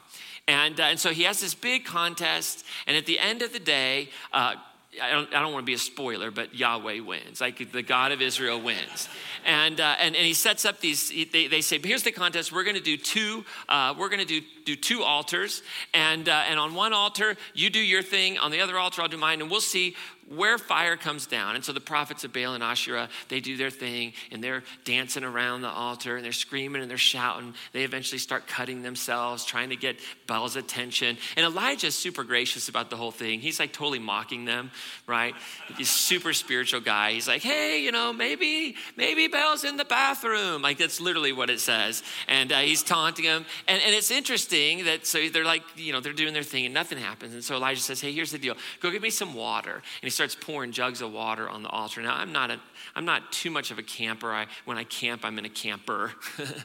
And, 0.49 0.81
uh, 0.81 0.85
and 0.85 0.99
so 0.99 1.11
he 1.11 1.25
has 1.25 1.41
this 1.41 1.55
big 1.55 1.85
contest, 1.85 2.65
and 2.87 2.97
at 2.97 3.05
the 3.05 3.19
end 3.19 3.43
of 3.43 3.53
the 3.53 3.59
day, 3.59 4.09
uh, 4.33 4.55
I 5.03 5.11
don't, 5.11 5.35
I 5.35 5.43
don't 5.43 5.53
want 5.53 5.65
to 5.65 5.67
be 5.67 5.75
a 5.75 5.79
spoiler, 5.79 6.31
but 6.31 6.55
Yahweh 6.55 7.01
wins. 7.01 7.41
Like 7.43 7.73
the 7.73 7.83
God 7.83 8.11
of 8.11 8.23
Israel 8.23 8.61
wins. 8.61 9.09
And, 9.45 9.81
uh, 9.81 9.97
and, 10.01 10.17
and 10.17 10.25
he 10.25 10.33
sets 10.33 10.65
up 10.65 10.81
these, 10.81 11.11
they, 11.31 11.47
they 11.47 11.61
say, 11.61 11.79
here's 11.79 12.05
the 12.05 12.13
contest. 12.13 12.53
We're 12.53 12.65
going 12.65 12.77
to 12.77 12.83
do 12.83 12.97
two, 12.97 13.45
uh, 13.69 13.95
we're 13.99 14.09
going 14.09 14.27
to 14.27 14.41
do, 14.41 14.41
do 14.69 14.77
two 14.77 15.03
altars. 15.03 15.63
And, 15.95 16.29
uh, 16.29 16.45
and 16.49 16.59
on 16.59 16.75
one 16.75 16.93
altar, 16.93 17.37
you 17.55 17.71
do 17.71 17.81
your 17.81 18.03
thing. 18.03 18.39
On 18.39 18.51
the 18.51 18.61
other 18.61 18.79
altar, 18.79 19.03
I'll 19.03 19.09
do 19.09 19.17
mine. 19.17 19.41
And 19.41 19.51
we'll 19.51 19.61
see 19.61 19.97
where 20.29 20.59
fire 20.59 20.97
comes 20.97 21.27
down. 21.27 21.55
And 21.55 21.65
so 21.65 21.73
the 21.73 21.81
prophets 21.81 22.25
of 22.25 22.33
Baal 22.33 22.55
and 22.55 22.63
Asherah, 22.63 23.09
they 23.29 23.41
do 23.41 23.57
their 23.57 23.71
thing 23.71 24.13
and 24.31 24.45
they're 24.45 24.63
dancing 24.85 25.25
around 25.25 25.63
the 25.63 25.69
altar 25.69 26.17
and 26.17 26.25
they're 26.25 26.33
screaming 26.33 26.83
and 26.83 26.91
they're 26.91 26.99
shouting. 26.99 27.55
They 27.73 27.85
eventually 27.85 28.19
start 28.19 28.47
cutting 28.47 28.83
themselves, 28.83 29.45
trying 29.45 29.71
to 29.71 29.77
get 29.77 29.97
Baal's 30.27 30.57
attention. 30.57 31.17
And 31.37 31.47
Elijah's 31.47 31.95
super 31.95 32.25
gracious 32.25 32.69
about 32.69 32.91
the 32.91 32.97
whole 32.97 33.11
thing. 33.11 33.41
He's 33.41 33.59
like 33.59 33.73
totally 33.73 33.99
mocking 33.99 34.45
them, 34.45 34.71
right? 35.07 35.35
He's 35.79 35.91
super 35.91 36.33
spiritual 36.35 36.81
guy. 36.81 37.13
He's 37.13 37.29
like, 37.29 37.43
hey, 37.43 37.83
you 37.83 37.93
know, 37.93 38.13
maybe, 38.13 38.77
maybe 38.97 39.29
Baal's 39.29 39.65
in 39.65 39.77
the 39.77 39.85
bathroom. 39.85 40.61
Like 40.61 40.79
that's 40.79 41.01
literally 41.01 41.33
what 41.33 41.49
it 41.49 41.61
says. 41.61 42.03
And 42.27 42.53
uh, 42.53 42.59
he's 42.59 42.83
taunting 42.83 43.25
them. 43.25 43.47
And, 43.67 43.81
and 43.83 43.95
it's 43.95 44.11
interesting 44.11 44.58
that 44.85 45.07
so 45.07 45.29
they're 45.29 45.45
like, 45.45 45.63
you 45.77 45.93
know, 45.93 46.01
they're 46.01 46.13
doing 46.13 46.35
their 46.35 46.43
thing 46.43 46.65
and 46.65 46.75
nothing 46.75 46.99
happens. 46.99 47.35
And 47.35 47.43
so 47.45 47.57
Elijah 47.57 47.81
says, 47.81 48.01
hey, 48.01 48.13
here's 48.13 48.33
the 48.33 48.39
deal. 48.39 48.57
Go 48.81 48.91
get 48.91 49.03
me 49.03 49.11
some 49.11 49.35
water. 49.35 49.75
And 49.75 49.83
he 50.03 50.11
starts 50.11 50.35
pouring 50.35 50.73
jugs 50.73 51.01
of 51.01 51.13
water 51.13 51.49
on 51.49 51.63
the 51.63 51.69
altar. 51.69 52.03
Now, 52.03 52.15
I'm 52.15 52.33
not, 52.33 52.51
a, 52.51 52.61
I'm 52.95 53.05
not 53.05 53.33
too 53.33 53.51
much 53.51 53.71
of 53.71 53.79
a 53.79 53.83
camper. 53.83 54.33
I, 54.33 54.47
when 54.65 54.79
I 54.79 54.85
camp, 54.85 55.25
I'm 55.25 55.39
in 55.39 55.45
a 55.45 55.51
camper, 55.51 56.13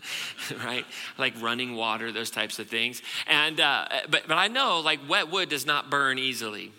right? 0.63 0.85
like 1.17 1.39
running 1.41 1.75
water, 1.75 2.11
those 2.11 2.31
types 2.31 2.59
of 2.59 2.67
things. 2.67 3.01
And, 3.27 3.59
uh, 3.59 3.85
but, 4.09 4.23
but 4.27 4.37
I 4.37 4.47
know 4.47 4.79
like 4.79 4.99
wet 5.07 5.29
wood 5.29 5.49
does 5.49 5.65
not 5.65 5.89
burn 5.89 6.17
easily. 6.17 6.71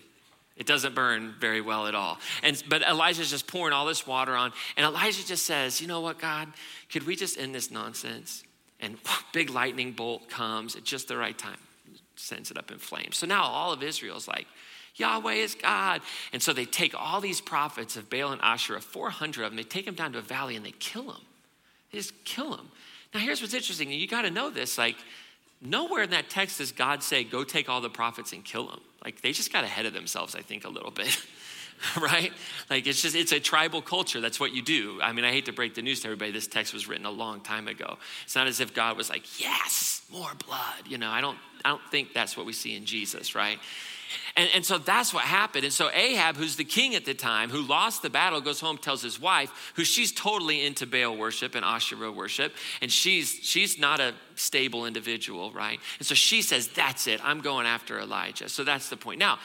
It 0.55 0.65
doesn't 0.65 0.95
burn 0.95 1.35
very 1.39 1.59
well 1.59 1.85
at 1.87 1.95
all. 1.95 2.17
And 2.41 2.61
but 2.69 2.81
Elijah's 2.81 3.29
just 3.29 3.45
pouring 3.45 3.73
all 3.73 3.85
this 3.85 4.07
water 4.07 4.35
on, 4.35 4.53
and 4.77 4.85
Elijah 4.85 5.25
just 5.25 5.45
says, 5.45 5.81
"You 5.81 5.87
know 5.87 5.99
what, 5.99 6.17
God? 6.17 6.47
Could 6.89 7.05
we 7.05 7.17
just 7.17 7.37
end 7.37 7.53
this 7.53 7.71
nonsense?" 7.71 8.41
And 8.79 8.97
big 9.33 9.49
lightning 9.49 9.91
bolt 9.91 10.29
comes 10.29 10.75
at 10.75 10.83
just 10.83 11.07
the 11.07 11.17
right 11.17 11.37
time. 11.37 11.57
sends 12.15 12.51
it 12.51 12.57
up 12.57 12.71
in 12.71 12.77
flames. 12.77 13.17
So 13.17 13.27
now 13.27 13.43
all 13.43 13.73
of 13.73 13.83
Israel's 13.83 14.27
like, 14.27 14.47
Yahweh 14.95 15.33
is 15.33 15.55
God. 15.55 16.01
And 16.31 16.41
so 16.41 16.53
they 16.53 16.65
take 16.65 16.93
all 16.97 17.19
these 17.19 17.41
prophets 17.41 17.97
of 17.97 18.09
Baal 18.09 18.31
and 18.31 18.41
Asherah, 18.41 18.81
400 18.81 19.43
of 19.43 19.51
them, 19.51 19.57
they 19.57 19.63
take 19.63 19.85
them 19.85 19.95
down 19.95 20.13
to 20.13 20.19
a 20.19 20.21
valley 20.21 20.55
and 20.55 20.65
they 20.65 20.71
kill 20.71 21.03
them. 21.03 21.21
They 21.91 21.97
just 21.97 22.13
kill 22.23 22.55
them. 22.55 22.71
Now, 23.13 23.19
here's 23.19 23.41
what's 23.41 23.53
interesting. 23.53 23.91
You 23.91 24.07
got 24.07 24.23
to 24.23 24.31
know 24.31 24.49
this. 24.49 24.77
Like, 24.77 24.95
nowhere 25.61 26.03
in 26.03 26.09
that 26.11 26.29
text 26.29 26.57
does 26.59 26.71
God 26.71 27.03
say, 27.03 27.23
go 27.23 27.43
take 27.43 27.69
all 27.69 27.81
the 27.81 27.89
prophets 27.89 28.33
and 28.33 28.43
kill 28.43 28.67
them. 28.67 28.81
Like, 29.03 29.21
they 29.21 29.31
just 29.31 29.51
got 29.53 29.63
ahead 29.63 29.85
of 29.85 29.93
themselves, 29.93 30.35
I 30.35 30.41
think, 30.41 30.65
a 30.65 30.69
little 30.69 30.91
bit. 30.91 31.17
right? 32.01 32.31
Like 32.69 32.87
it's 32.87 33.01
just 33.01 33.15
it's 33.15 33.31
a 33.31 33.39
tribal 33.39 33.81
culture. 33.81 34.21
That's 34.21 34.39
what 34.39 34.53
you 34.53 34.61
do. 34.61 34.99
I 35.01 35.11
mean, 35.11 35.25
I 35.25 35.31
hate 35.31 35.45
to 35.45 35.53
break 35.53 35.75
the 35.75 35.81
news 35.81 36.01
to 36.01 36.07
everybody. 36.07 36.31
This 36.31 36.47
text 36.47 36.73
was 36.73 36.87
written 36.87 37.05
a 37.05 37.11
long 37.11 37.41
time 37.41 37.67
ago. 37.67 37.97
It's 38.23 38.35
not 38.35 38.47
as 38.47 38.59
if 38.59 38.73
God 38.73 38.97
was 38.97 39.09
like, 39.09 39.39
"Yes, 39.39 40.01
more 40.11 40.31
blood." 40.45 40.87
You 40.87 40.97
know, 40.97 41.09
I 41.09 41.21
don't 41.21 41.37
I 41.63 41.69
don't 41.69 41.81
think 41.91 42.13
that's 42.13 42.37
what 42.37 42.45
we 42.45 42.53
see 42.53 42.75
in 42.75 42.85
Jesus, 42.85 43.35
right? 43.35 43.59
And, 44.35 44.49
and 44.53 44.65
so 44.65 44.77
that's 44.77 45.13
what 45.13 45.23
happened. 45.23 45.63
And 45.63 45.73
so 45.73 45.89
Ahab, 45.91 46.35
who's 46.35 46.55
the 46.55 46.63
king 46.63 46.95
at 46.95 47.05
the 47.05 47.13
time, 47.13 47.49
who 47.49 47.61
lost 47.61 48.01
the 48.01 48.09
battle, 48.09 48.41
goes 48.41 48.59
home, 48.59 48.77
tells 48.77 49.01
his 49.01 49.19
wife, 49.19 49.73
who 49.75 49.83
she's 49.83 50.11
totally 50.11 50.65
into 50.65 50.85
Baal 50.85 51.17
worship 51.17 51.55
and 51.55 51.65
Asherah 51.65 52.11
worship, 52.11 52.53
and 52.81 52.91
she's 52.91 53.39
she's 53.41 53.79
not 53.79 53.99
a 53.99 54.13
stable 54.35 54.85
individual, 54.85 55.51
right? 55.51 55.79
And 55.99 56.07
so 56.07 56.15
she 56.15 56.41
says, 56.41 56.67
That's 56.69 57.07
it, 57.07 57.19
I'm 57.23 57.41
going 57.41 57.65
after 57.65 57.99
Elijah. 57.99 58.49
So 58.49 58.63
that's 58.63 58.89
the 58.89 58.97
point. 58.97 59.19
Now, 59.19 59.39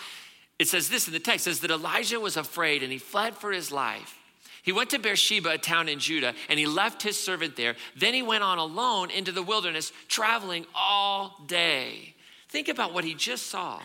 it 0.61 0.69
says 0.69 0.91
this 0.91 1.07
in 1.07 1.15
the 1.15 1.19
text 1.19 1.47
It 1.47 1.51
says 1.51 1.61
that 1.61 1.71
Elijah 1.71 2.21
was 2.21 2.37
afraid 2.37 2.83
and 2.83 2.93
he 2.93 2.99
fled 2.99 3.35
for 3.35 3.51
his 3.51 3.73
life. 3.73 4.19
He 4.63 4.73
went 4.73 4.91
to 4.91 4.99
Beersheba, 4.99 5.53
a 5.53 5.59
town 5.59 5.89
in 5.89 5.99
Judah, 5.99 6.35
and 6.51 6.59
he 6.59 6.67
left 6.67 7.03
his 7.03 7.19
servant 7.19 7.57
there. 7.57 7.77
Then 7.97 8.13
he 8.13 8.21
went 8.21 8.45
on 8.45 8.59
alone 8.59 9.11
into 9.11 9.33
the 9.33 9.43
wilderness, 9.43 9.91
traveling 10.07 10.67
all 10.75 11.41
day. 11.47 12.15
Think 12.51 12.69
about 12.69 12.93
what 12.93 13.05
he 13.05 13.15
just 13.15 13.47
saw. 13.47 13.81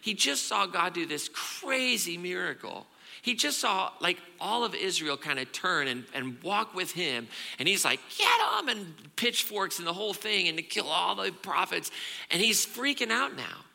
He 0.00 0.14
just 0.14 0.48
saw 0.48 0.66
God 0.66 0.94
do 0.94 1.06
this 1.06 1.30
crazy 1.32 2.18
miracle. 2.18 2.88
He 3.22 3.34
just 3.36 3.60
saw 3.60 3.92
like 4.00 4.18
all 4.40 4.64
of 4.64 4.74
Israel 4.74 5.16
kind 5.16 5.38
of 5.38 5.52
turn 5.52 5.86
and, 5.86 6.06
and 6.12 6.42
walk 6.42 6.74
with 6.74 6.90
him. 6.90 7.28
And 7.60 7.68
he's 7.68 7.84
like, 7.84 8.00
get 8.18 8.28
them 8.56 8.68
and 8.68 8.94
pitchforks 9.14 9.78
and 9.78 9.86
the 9.86 9.92
whole 9.92 10.12
thing 10.12 10.48
and 10.48 10.56
to 10.58 10.64
kill 10.64 10.88
all 10.88 11.14
the 11.14 11.30
prophets. 11.30 11.92
And 12.32 12.42
he's 12.42 12.66
freaking 12.66 13.12
out 13.12 13.36
now. 13.36 13.65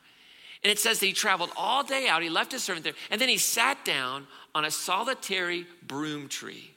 And 0.64 0.72
it 0.72 0.80
says 0.80 1.00
that 1.00 1.06
he 1.06 1.14
traveled 1.14 1.52
all 1.56 1.84
day 1.84 2.08
out. 2.08 2.22
He 2.22 2.30
left 2.30 2.52
his 2.52 2.64
servant 2.64 2.84
there. 2.84 2.94
And 3.10 3.20
then 3.20 3.30
he 3.30 3.38
sat 3.38 3.84
down 3.84 4.28
on 4.54 4.66
a 4.66 4.72
solitary 4.72 5.66
broom 5.82 6.28
tree 6.28 6.72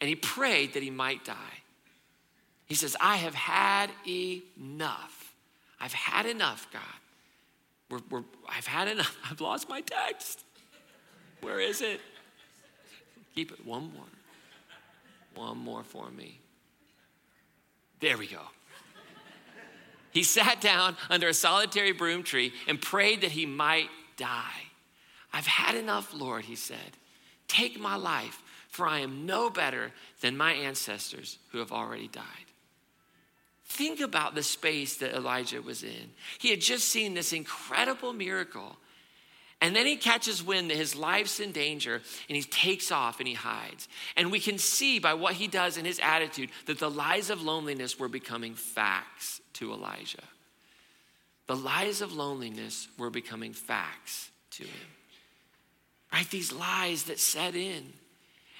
and 0.00 0.08
he 0.08 0.14
prayed 0.14 0.74
that 0.74 0.82
he 0.82 0.90
might 0.90 1.24
die. 1.24 1.34
He 2.66 2.74
says, 2.74 2.96
I 3.00 3.16
have 3.16 3.34
had 3.34 3.90
enough. 4.06 5.34
I've 5.80 5.92
had 5.92 6.26
enough, 6.26 6.68
God. 6.72 6.82
We're, 7.90 8.00
we're, 8.10 8.24
I've 8.48 8.66
had 8.66 8.88
enough. 8.88 9.16
I've 9.30 9.40
lost 9.40 9.68
my 9.68 9.80
text. 9.80 10.44
Where 11.40 11.60
is 11.60 11.80
it? 11.80 12.00
Keep 13.34 13.52
it. 13.52 13.66
One 13.66 13.92
more. 13.92 15.46
One 15.46 15.58
more 15.58 15.84
for 15.84 16.10
me. 16.10 16.40
There 18.00 18.18
we 18.18 18.26
go. 18.26 18.40
He 20.16 20.22
sat 20.22 20.62
down 20.62 20.96
under 21.10 21.28
a 21.28 21.34
solitary 21.34 21.92
broom 21.92 22.22
tree 22.22 22.54
and 22.66 22.80
prayed 22.80 23.20
that 23.20 23.32
he 23.32 23.44
might 23.44 23.90
die. 24.16 24.62
I've 25.30 25.46
had 25.46 25.74
enough, 25.74 26.14
Lord, 26.14 26.46
he 26.46 26.56
said. 26.56 26.96
Take 27.48 27.78
my 27.78 27.96
life, 27.96 28.42
for 28.70 28.88
I 28.88 29.00
am 29.00 29.26
no 29.26 29.50
better 29.50 29.92
than 30.22 30.34
my 30.34 30.54
ancestors 30.54 31.36
who 31.52 31.58
have 31.58 31.70
already 31.70 32.08
died. 32.08 32.24
Think 33.66 34.00
about 34.00 34.34
the 34.34 34.42
space 34.42 34.96
that 34.96 35.14
Elijah 35.14 35.60
was 35.60 35.82
in. 35.82 36.12
He 36.38 36.48
had 36.48 36.62
just 36.62 36.88
seen 36.88 37.12
this 37.12 37.34
incredible 37.34 38.14
miracle. 38.14 38.78
And 39.60 39.74
then 39.74 39.86
he 39.86 39.96
catches 39.96 40.44
wind 40.44 40.70
that 40.70 40.76
his 40.76 40.94
life's 40.94 41.40
in 41.40 41.50
danger 41.50 42.02
and 42.28 42.36
he 42.36 42.42
takes 42.42 42.92
off 42.92 43.20
and 43.20 43.28
he 43.28 43.34
hides. 43.34 43.88
And 44.16 44.30
we 44.30 44.38
can 44.38 44.58
see 44.58 44.98
by 44.98 45.14
what 45.14 45.32
he 45.34 45.48
does 45.48 45.78
and 45.78 45.86
his 45.86 45.98
attitude 46.02 46.50
that 46.66 46.78
the 46.78 46.90
lies 46.90 47.30
of 47.30 47.42
loneliness 47.42 47.98
were 47.98 48.08
becoming 48.08 48.54
facts 48.54 49.40
to 49.54 49.72
Elijah. 49.72 50.22
The 51.46 51.56
lies 51.56 52.02
of 52.02 52.12
loneliness 52.12 52.88
were 52.98 53.08
becoming 53.08 53.54
facts 53.54 54.30
to 54.52 54.64
him. 54.64 54.88
Right? 56.12 56.28
These 56.28 56.52
lies 56.52 57.04
that 57.04 57.18
set 57.18 57.54
in. 57.54 57.92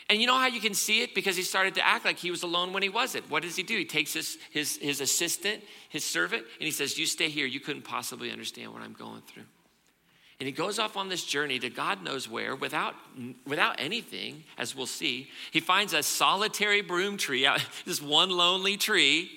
And 0.08 0.20
you 0.20 0.26
know 0.26 0.36
how 0.36 0.46
you 0.46 0.60
can 0.60 0.74
see 0.74 1.02
it? 1.02 1.14
Because 1.14 1.36
he 1.36 1.42
started 1.42 1.74
to 1.74 1.86
act 1.86 2.04
like 2.04 2.16
he 2.16 2.30
was 2.30 2.42
alone 2.42 2.72
when 2.72 2.82
he 2.82 2.88
wasn't. 2.88 3.28
What 3.28 3.42
does 3.42 3.56
he 3.56 3.64
do? 3.64 3.76
He 3.76 3.84
takes 3.84 4.12
his, 4.12 4.38
his, 4.50 4.76
his 4.76 5.00
assistant, 5.00 5.62
his 5.88 6.04
servant, 6.04 6.42
and 6.42 6.64
he 6.64 6.70
says, 6.70 6.96
You 6.96 7.06
stay 7.06 7.28
here. 7.28 7.46
You 7.46 7.60
couldn't 7.60 7.82
possibly 7.82 8.30
understand 8.30 8.72
what 8.72 8.82
I'm 8.82 8.92
going 8.92 9.22
through. 9.22 9.44
And 10.38 10.46
he 10.46 10.52
goes 10.52 10.78
off 10.78 10.96
on 10.96 11.08
this 11.08 11.24
journey 11.24 11.58
to 11.60 11.70
God 11.70 12.02
knows 12.02 12.28
where 12.28 12.54
without, 12.54 12.94
without 13.46 13.76
anything, 13.78 14.44
as 14.58 14.76
we'll 14.76 14.86
see. 14.86 15.30
He 15.50 15.60
finds 15.60 15.94
a 15.94 16.02
solitary 16.02 16.82
broom 16.82 17.16
tree, 17.16 17.48
this 17.86 18.02
one 18.02 18.30
lonely 18.30 18.76
tree. 18.76 19.30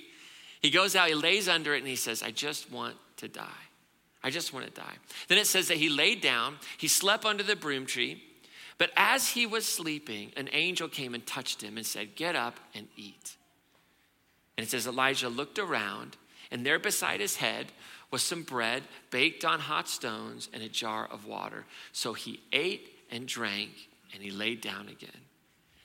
He 0.62 0.70
goes 0.70 0.96
out, 0.96 1.08
he 1.08 1.16
lays 1.16 1.48
under 1.48 1.74
it, 1.74 1.80
and 1.80 1.88
he 1.88 1.96
says, 1.96 2.22
I 2.22 2.32
just 2.32 2.70
want 2.70 2.98
to 3.18 3.30
die. 3.30 3.48
I 4.22 4.30
just 4.30 4.54
want 4.54 4.66
to 4.66 4.72
die. 4.72 4.96
Then 5.30 5.38
it 5.38 5.48
says 5.48 5.70
that 5.70 5.78
he 5.78 5.88
laid 5.88 6.20
down, 6.20 6.58
he 6.78 6.90
slept 6.90 7.26
under 7.26 7.44
the 7.44 7.56
broom 7.56 7.86
tree. 7.86 8.22
But 8.78 8.92
as 8.96 9.30
he 9.30 9.46
was 9.46 9.66
sleeping, 9.66 10.32
an 10.36 10.50
angel 10.52 10.88
came 10.88 11.14
and 11.14 11.26
touched 11.26 11.62
him 11.62 11.78
and 11.78 11.86
said, 11.86 12.16
Get 12.16 12.36
up 12.36 12.60
and 12.74 12.88
eat. 12.98 13.38
And 14.58 14.66
it 14.66 14.70
says 14.70 14.88
Elijah 14.88 15.30
looked 15.30 15.60
around, 15.60 16.18
and 16.52 16.66
there 16.66 16.80
beside 16.80 17.22
his 17.22 17.38
head 17.38 17.68
was 18.12 18.22
some 18.22 18.44
bread 18.44 18.84
baked 19.12 19.46
on 19.46 19.60
hot 19.60 19.88
stones 19.88 20.50
and 20.54 20.64
a 20.64 20.70
jar 20.70 21.08
of 21.12 21.26
water. 21.26 21.66
So 21.92 22.14
he 22.14 22.40
ate 22.52 22.90
and 23.12 23.28
drank, 23.28 23.72
and 24.14 24.24
he 24.24 24.32
laid 24.32 24.62
down 24.62 24.88
again. 24.88 25.10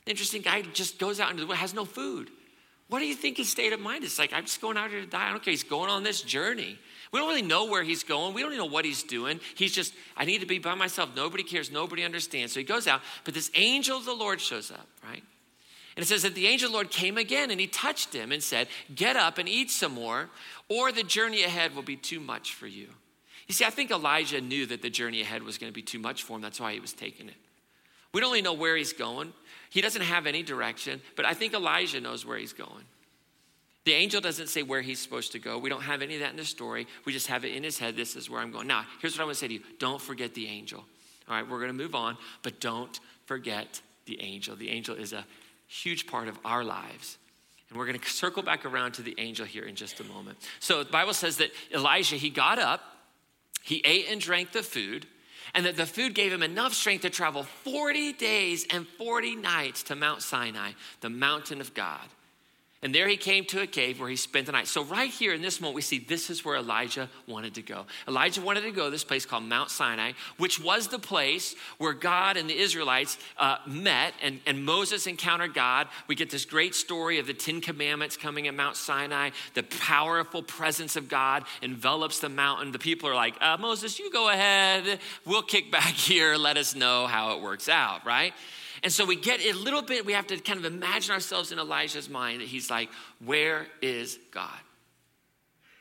The 0.05 0.11
interesting 0.11 0.43
guy 0.43 0.63
just 0.63 0.99
goes 0.99 1.21
out 1.21 1.31
into 1.31 1.45
the 1.45 1.55
has 1.55 1.75
no 1.75 1.85
food. 1.85 2.31
What 2.89 2.99
do 2.99 3.07
you 3.07 3.15
think 3.15 3.39
his 3.39 3.49
state 3.49 3.73
of 3.73 3.81
mind 3.81 4.05
is? 4.05 4.19
Like, 4.19 4.33
I'm 4.33 4.45
just 4.45 4.61
going 4.61 4.77
out 4.77 4.91
here 4.91 5.01
to 5.01 5.07
die. 5.07 5.29
I 5.29 5.31
don't 5.31 5.43
care. 5.43 5.53
He's 5.53 5.65
going 5.65 5.91
on 5.91 6.03
this 6.03 6.21
journey. 6.21 6.79
We 7.13 7.19
don't 7.19 7.29
really 7.29 7.43
know 7.43 7.67
where 7.67 7.83
he's 7.83 8.05
going. 8.05 8.35
We 8.35 8.43
don't 8.43 8.57
know 8.57 8.67
what 8.67 8.85
he's 8.85 9.03
doing. 9.03 9.41
He's 9.55 9.73
just, 9.73 9.95
I 10.17 10.25
need 10.25 10.41
to 10.41 10.47
be 10.47 10.59
by 10.59 10.75
myself. 10.75 11.11
Nobody 11.17 11.45
cares. 11.45 11.71
Nobody 11.71 12.05
understands. 12.05 12.53
So 12.53 12.61
he 12.61 12.65
goes 12.65 12.87
out, 12.87 13.01
but 13.25 13.33
this 13.33 13.51
angel 13.55 13.97
of 13.97 14.05
the 14.05 14.13
Lord 14.13 14.41
shows 14.41 14.71
up, 14.71 14.87
right? 15.03 15.23
And 15.97 16.03
it 16.03 16.07
says 16.07 16.23
that 16.23 16.35
the 16.35 16.47
angel 16.47 16.67
of 16.67 16.73
the 16.73 16.77
Lord 16.77 16.91
came 16.91 17.17
again 17.17 17.51
and 17.51 17.61
he 17.61 17.67
touched 17.67 18.13
him 18.13 18.33
and 18.33 18.43
said, 18.43 18.69
Get 18.95 19.17
up 19.17 19.39
and 19.39 19.49
eat 19.49 19.71
some 19.71 19.95
more, 19.95 20.29
or 20.69 20.91
the 20.91 21.05
journey 21.05 21.45
ahead 21.45 21.75
will 21.75 21.83
be 21.83 21.97
too 21.97 22.21
much 22.21 22.55
for 22.55 22.67
you. 22.67 22.89
You 23.47 23.55
see, 23.55 23.65
I 23.65 23.71
think 23.71 23.91
Elijah 23.91 24.41
knew 24.41 24.67
that 24.67 24.83
the 24.83 24.91
journey 24.91 25.21
ahead 25.21 25.43
was 25.43 25.59
going 25.59 25.71
to 25.71 25.75
be 25.75 25.83
too 25.83 25.99
much 25.99 26.23
for 26.23 26.37
him. 26.37 26.43
That's 26.43 26.59
why 26.59 26.73
he 26.73 26.81
was 26.81 26.93
taking 26.93 27.29
it. 27.29 27.37
We 28.13 28.21
don't 28.21 28.31
really 28.31 28.43
know 28.43 28.55
where 28.55 28.77
he's 28.77 28.93
going. 28.93 29.33
He 29.71 29.81
doesn't 29.81 30.03
have 30.03 30.27
any 30.27 30.43
direction, 30.43 31.01
but 31.17 31.27
I 31.27 31.35
think 31.35 31.53
Elijah 31.53 32.01
knows 32.01 32.25
where 32.25 32.39
he's 32.39 32.53
going. 32.53 32.85
The 33.85 33.93
angel 33.93 34.21
doesn't 34.21 34.49
say 34.49 34.63
where 34.63 34.81
he's 34.81 34.99
supposed 34.99 35.33
to 35.33 35.39
go. 35.39 35.59
We 35.59 35.69
don't 35.69 35.83
have 35.83 36.01
any 36.01 36.15
of 36.15 36.21
that 36.21 36.31
in 36.31 36.37
the 36.37 36.45
story. 36.45 36.87
We 37.05 37.13
just 37.13 37.27
have 37.27 37.45
it 37.45 37.55
in 37.55 37.63
his 37.63 37.79
head. 37.79 37.97
This 37.97 38.17
is 38.17 38.31
where 38.31 38.41
I'm 38.41 38.51
going. 38.51 38.67
Now, 38.67 38.87
here's 39.03 39.19
what 39.19 39.23
I 39.23 39.27
want 39.27 39.37
to 39.37 39.41
say 39.41 39.49
to 39.49 39.55
you 39.55 39.61
don't 39.79 40.01
forget 40.01 40.33
the 40.33 40.47
angel. 40.47 40.85
All 41.29 41.35
right, 41.35 41.49
we're 41.49 41.59
going 41.59 41.69
to 41.69 41.77
move 41.77 41.95
on, 41.95 42.17
but 42.43 42.61
don't 42.61 42.99
forget 43.27 43.81
the 44.07 44.21
angel. 44.23 44.57
The 44.57 44.71
angel 44.71 44.95
is 44.95 45.13
a 45.13 45.25
huge 45.75 46.07
part 46.07 46.29
of 46.29 46.39
our 46.45 46.63
lives. 46.65 47.19
And 47.69 47.79
we're 47.79 47.87
going 47.87 47.99
to 47.99 48.09
circle 48.09 48.43
back 48.43 48.65
around 48.65 48.93
to 48.93 49.03
the 49.03 49.15
angel 49.19 49.45
here 49.45 49.65
in 49.65 49.75
just 49.75 49.99
a 50.01 50.05
moment. 50.05 50.39
So 50.61 50.85
the 50.85 50.91
Bible 50.91 51.15
says 51.15 51.39
that 51.39 51.51
Elijah, 51.73 52.17
he 52.17 52.31
got 52.31 52.59
up, 52.59 52.81
he 53.63 53.83
ate 53.85 54.07
and 54.09 54.21
drank 54.21 54.53
the 54.53 54.63
food, 54.63 55.07
and 55.55 55.67
that 55.67 55.77
the 55.77 55.87
food 55.87 56.15
gave 56.15 56.33
him 56.33 56.43
enough 56.43 56.75
strength 56.75 57.03
to 57.03 57.11
travel 57.11 57.43
40 57.43 58.13
days 58.13 58.67
and 58.71 58.87
40 58.87 59.37
nights 59.37 59.83
to 59.85 59.97
Mount 59.97 60.23
Sinai, 60.23 60.73
the 61.01 61.11
mountain 61.11 61.61
of 61.61 61.75
God. 61.75 62.07
And 62.85 62.95
there 62.95 63.09
he 63.09 63.17
came 63.17 63.47
to 63.47 63.63
a 63.63 63.67
cave 63.67 63.99
where 63.99 64.11
he 64.11 64.17
spent 64.17 64.45
the 64.45 64.53
night. 64.53 64.67
So, 64.67 64.85
right 64.85 65.09
here 65.09 65.33
in 65.33 65.41
this 65.41 65.59
moment, 65.59 65.75
we 65.75 65.81
see 65.81 65.99
this 65.99 66.29
is 66.29 66.45
where 66.45 66.57
Elijah 66.57 67.09
wanted 67.27 67.55
to 67.55 67.63
go. 67.63 67.87
Elijah 68.07 68.43
wanted 68.43 68.61
to 68.61 68.73
go 68.73 68.85
to 68.85 68.91
this 68.91 69.03
place 69.03 69.25
called 69.25 69.45
Mount 69.45 69.71
Sinai, 69.71 70.13
which 70.37 70.61
was 70.61 70.89
the 70.89 70.99
place 70.99 71.55
where 71.79 71.95
God 71.95 72.37
and 72.37 72.49
the 72.49 72.55
Israelites 72.57 73.17
uh, 73.39 73.57
met 73.67 74.13
and, 74.23 74.39
and 74.47 74.63
Moses 74.63 75.07
encountered 75.07 75.55
God. 75.55 75.89
We 76.09 76.15
get 76.15 76.29
this 76.29 76.45
great 76.45 76.75
story 76.75 77.19
of 77.19 77.27
the 77.27 77.33
Ten 77.33 77.63
Commandments 77.63 78.19
coming 78.19 78.49
at 78.49 78.55
Mount 78.55 78.77
Sinai. 78.77 79.31
The 79.55 79.63
powerful 79.63 80.43
presence 80.43 80.95
of 80.95 81.09
God 81.09 81.45
envelops 81.63 82.21
the 82.21 82.29
mountain. 82.29 82.71
The 82.71 82.79
people 82.79 83.09
are 83.09 83.15
like, 83.15 83.35
uh, 83.41 83.57
Moses, 83.59 83.99
you 83.99 84.13
go 84.13 84.29
ahead. 84.29 85.01
We'll 85.25 85.41
kick 85.41 85.73
back 85.73 85.95
here. 85.95 86.37
Let 86.37 86.59
us 86.59 86.75
know 86.75 87.07
how 87.07 87.35
it 87.35 87.43
works 87.43 87.67
out, 87.67 88.05
right? 88.05 88.35
And 88.85 88.93
so 88.93 89.07
we 89.07 89.17
get 89.17 89.41
a 89.41 89.55
little 89.55 89.81
bit, 89.81 90.05
we 90.05 90.13
have 90.13 90.27
to 90.27 90.37
kind 90.37 90.59
of 90.59 90.67
imagine 90.67 91.15
ourselves 91.15 91.51
in 91.51 91.59
Elijah's 91.59 92.11
mind 92.11 92.43
that 92.43 92.49
he's 92.49 92.71
like, 92.71 92.91
Where 93.25 93.67
is 93.81 94.19
God? 94.31 94.61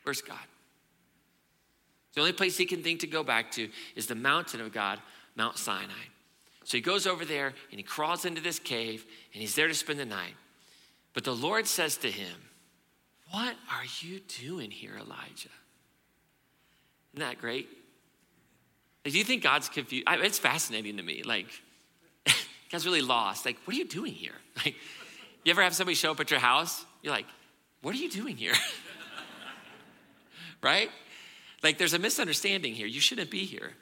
Where's 0.03 0.21
God? 0.21 0.37
The 2.15 2.21
only 2.21 2.31
place 2.31 2.57
he 2.57 2.65
can 2.65 2.81
think 2.81 3.01
to 3.01 3.07
go 3.07 3.23
back 3.23 3.51
to 3.51 3.69
is 3.95 4.07
the 4.07 4.15
mountain 4.15 4.61
of 4.61 4.71
God, 4.71 4.99
Mount 5.35 5.57
Sinai. 5.57 5.91
So 6.63 6.77
he 6.77 6.81
goes 6.81 7.05
over 7.05 7.25
there 7.25 7.47
and 7.47 7.79
he 7.79 7.83
crawls 7.83 8.23
into 8.23 8.39
this 8.39 8.57
cave 8.59 9.03
and 9.33 9.41
he's 9.41 9.55
there 9.55 9.67
to 9.67 9.73
spend 9.73 9.99
the 9.99 10.05
night. 10.05 10.35
But 11.13 11.25
the 11.25 11.35
Lord 11.35 11.67
says 11.67 11.97
to 11.97 12.11
him, 12.11 12.35
What 13.31 13.55
are 13.69 13.85
you 13.99 14.21
doing 14.39 14.71
here, 14.71 14.95
Elijah? 14.95 15.49
Isn't 17.13 17.27
that 17.27 17.39
great? 17.39 17.67
do 19.03 19.11
you 19.11 19.25
think 19.25 19.43
God's 19.43 19.67
confused? 19.67 20.05
It's 20.07 20.39
fascinating 20.39 20.95
to 20.95 21.03
me. 21.03 21.23
Like, 21.23 21.47
God's 22.73 22.87
really 22.87 23.03
lost. 23.03 23.45
Like, 23.45 23.57
what 23.65 23.75
are 23.75 23.77
you 23.77 23.87
doing 23.87 24.13
here? 24.13 24.33
Like, 24.65 24.75
you 25.43 25.49
ever 25.51 25.61
have 25.61 25.75
somebody 25.75 25.95
show 25.95 26.11
up 26.11 26.19
at 26.19 26.31
your 26.31 26.39
house? 26.39 26.85
You're 27.01 27.13
like, 27.13 27.25
what 27.81 27.93
are 27.93 27.97
you 27.97 28.09
doing 28.09 28.37
here? 28.37 28.53
right? 30.61 30.89
Like, 31.63 31.77
there's 31.77 31.93
a 31.93 31.99
misunderstanding 31.99 32.73
here. 32.73 32.87
You 32.87 33.01
shouldn't 33.01 33.29
be 33.29 33.45
here. 33.45 33.73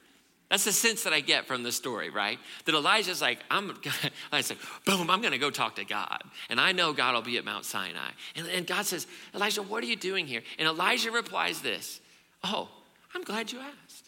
That's 0.49 0.63
the 0.63 0.71
sense 0.71 1.03
that 1.03 1.13
I 1.13 1.19
get 1.19 1.45
from 1.45 1.61
the 1.63 1.71
story, 1.71 2.09
right? 2.09 2.39
That 2.65 2.73
Elijah's 2.73 3.21
like, 3.21 3.39
I'm, 3.51 3.77
I 4.31 4.41
say, 4.41 4.55
boom, 4.85 5.09
I'm 5.09 5.21
to 5.21 5.37
go 5.37 5.51
talk 5.51 5.75
to 5.75 5.85
God. 5.85 6.23
And 6.49 6.59
I 6.59 6.71
know 6.71 6.93
God 6.93 7.13
will 7.15 7.21
be 7.21 7.37
at 7.37 7.45
Mount 7.45 7.65
Sinai. 7.65 8.11
And, 8.35 8.47
and 8.47 8.65
God 8.65 8.85
says, 8.85 9.05
Elijah, 9.35 9.61
what 9.61 9.83
are 9.83 9.87
you 9.87 9.97
doing 9.97 10.25
here? 10.25 10.41
And 10.57 10.67
Elijah 10.67 11.11
replies 11.11 11.61
this 11.61 12.01
Oh, 12.43 12.69
I'm 13.13 13.23
glad 13.23 13.51
you 13.51 13.59
asked. 13.59 14.00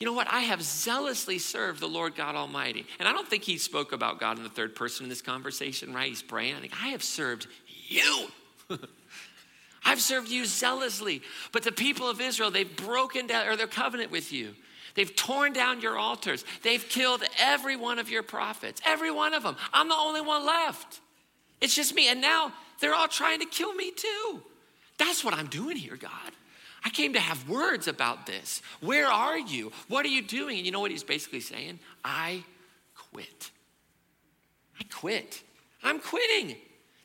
You 0.00 0.06
know 0.06 0.14
what? 0.14 0.28
I 0.30 0.40
have 0.40 0.62
zealously 0.62 1.38
served 1.38 1.78
the 1.78 1.86
Lord 1.86 2.16
God 2.16 2.34
Almighty. 2.34 2.86
And 2.98 3.06
I 3.06 3.12
don't 3.12 3.28
think 3.28 3.44
he 3.44 3.58
spoke 3.58 3.92
about 3.92 4.18
God 4.18 4.38
in 4.38 4.42
the 4.42 4.48
third 4.48 4.74
person 4.74 5.04
in 5.04 5.10
this 5.10 5.20
conversation, 5.20 5.92
right? 5.92 6.08
He's 6.08 6.22
praying. 6.22 6.56
I 6.56 6.60
think, 6.60 6.72
I 6.82 6.88
have 6.88 7.02
served 7.04 7.46
you. 7.86 8.28
I've 9.84 10.00
served 10.00 10.30
you 10.30 10.46
zealously. 10.46 11.20
But 11.52 11.64
the 11.64 11.72
people 11.72 12.08
of 12.08 12.18
Israel, 12.18 12.50
they've 12.50 12.76
broken 12.76 13.26
down 13.26 13.46
or 13.46 13.56
their 13.56 13.66
covenant 13.66 14.10
with 14.10 14.32
you. 14.32 14.54
They've 14.94 15.14
torn 15.14 15.52
down 15.52 15.82
your 15.82 15.98
altars. 15.98 16.46
They've 16.62 16.86
killed 16.88 17.22
every 17.38 17.76
one 17.76 17.98
of 17.98 18.08
your 18.08 18.22
prophets, 18.22 18.80
every 18.86 19.10
one 19.10 19.34
of 19.34 19.42
them. 19.42 19.56
I'm 19.72 19.88
the 19.88 19.96
only 19.96 20.22
one 20.22 20.46
left. 20.46 21.00
It's 21.60 21.74
just 21.74 21.94
me. 21.94 22.08
And 22.08 22.22
now 22.22 22.52
they're 22.80 22.94
all 22.94 23.06
trying 23.06 23.40
to 23.40 23.46
kill 23.46 23.74
me 23.74 23.92
too. 23.92 24.42
That's 24.98 25.22
what 25.22 25.34
I'm 25.34 25.46
doing 25.46 25.76
here, 25.76 25.96
God. 25.96 26.32
I 26.84 26.90
came 26.90 27.12
to 27.12 27.20
have 27.20 27.48
words 27.48 27.88
about 27.88 28.26
this. 28.26 28.62
Where 28.80 29.06
are 29.06 29.38
you? 29.38 29.72
What 29.88 30.04
are 30.06 30.08
you 30.08 30.22
doing? 30.22 30.56
And 30.56 30.66
you 30.66 30.72
know 30.72 30.80
what 30.80 30.90
he's 30.90 31.04
basically 31.04 31.40
saying? 31.40 31.78
I 32.04 32.42
quit. 33.12 33.50
I 34.78 34.84
quit. 34.84 35.42
I'm 35.82 36.00
quitting. 36.00 36.56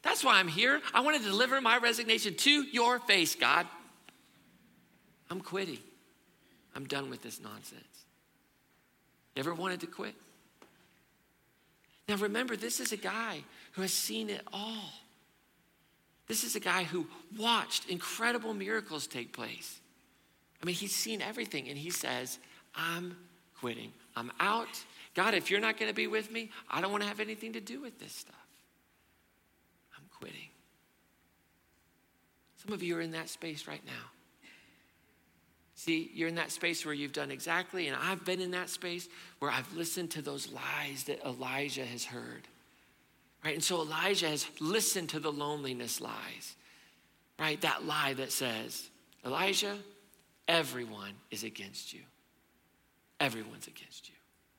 That's 0.01 0.23
why 0.23 0.39
I'm 0.39 0.47
here. 0.47 0.81
I 0.93 1.01
want 1.01 1.17
to 1.17 1.23
deliver 1.23 1.59
my 1.61 1.77
resignation 1.77 2.35
to 2.35 2.63
your 2.63 2.99
face, 2.99 3.35
God. 3.35 3.67
I'm 5.29 5.41
quitting. 5.41 5.79
I'm 6.75 6.85
done 6.85 7.09
with 7.09 7.21
this 7.21 7.41
nonsense. 7.41 7.81
Ever 9.35 9.53
wanted 9.53 9.81
to 9.81 9.87
quit? 9.87 10.15
Now 12.07 12.15
remember, 12.17 12.55
this 12.55 12.79
is 12.79 12.91
a 12.91 12.97
guy 12.97 13.43
who 13.73 13.81
has 13.81 13.91
seen 13.91 14.29
it 14.29 14.41
all. 14.53 14.93
This 16.27 16.43
is 16.43 16.55
a 16.55 16.59
guy 16.59 16.83
who 16.83 17.07
watched 17.37 17.89
incredible 17.89 18.53
miracles 18.53 19.07
take 19.07 19.31
place. 19.31 19.79
I 20.61 20.65
mean, 20.65 20.75
he's 20.75 20.95
seen 20.95 21.21
everything, 21.21 21.69
and 21.69 21.77
he 21.77 21.91
says, 21.91 22.39
I'm 22.73 23.15
quitting. 23.59 23.91
I'm 24.15 24.31
out. 24.39 24.83
God, 25.13 25.33
if 25.33 25.51
you're 25.51 25.59
not 25.59 25.77
going 25.77 25.89
to 25.89 25.95
be 25.95 26.07
with 26.07 26.31
me, 26.31 26.49
I 26.69 26.81
don't 26.81 26.91
want 26.91 27.03
to 27.03 27.09
have 27.09 27.19
anything 27.19 27.53
to 27.53 27.61
do 27.61 27.81
with 27.81 27.99
this 27.99 28.13
stuff. 28.13 28.35
I'm 29.95 30.05
quitting. 30.17 30.49
Some 32.57 32.73
of 32.73 32.81
you 32.81 32.97
are 32.97 33.01
in 33.01 33.11
that 33.11 33.29
space 33.29 33.67
right 33.67 33.85
now. 33.85 34.11
See, 35.75 36.09
you're 36.15 36.29
in 36.29 36.35
that 36.35 36.51
space 36.51 36.85
where 36.85 36.93
you've 36.93 37.13
done 37.13 37.29
exactly, 37.29 37.87
and 37.87 37.97
I've 38.01 38.25
been 38.25 38.39
in 38.39 38.51
that 38.51 38.69
space 38.69 39.07
where 39.39 39.51
I've 39.51 39.71
listened 39.75 40.09
to 40.11 40.21
those 40.21 40.51
lies 40.51 41.03
that 41.03 41.23
Elijah 41.25 41.85
has 41.85 42.05
heard. 42.05 42.47
Right? 43.45 43.53
And 43.53 43.63
so 43.63 43.79
Elijah 43.81 44.27
has 44.27 44.47
listened 44.59 45.09
to 45.09 45.19
the 45.19 45.31
loneliness 45.31 46.01
lies. 46.01 46.55
Right? 47.39 47.61
That 47.61 47.85
lie 47.85 48.13
that 48.15 48.31
says, 48.31 48.89
Elijah, 49.23 49.77
everyone 50.47 51.11
is 51.29 51.43
against 51.43 51.93
you. 51.93 52.01
Everyone's 53.19 53.67
against 53.67 54.09
you. 54.09 54.15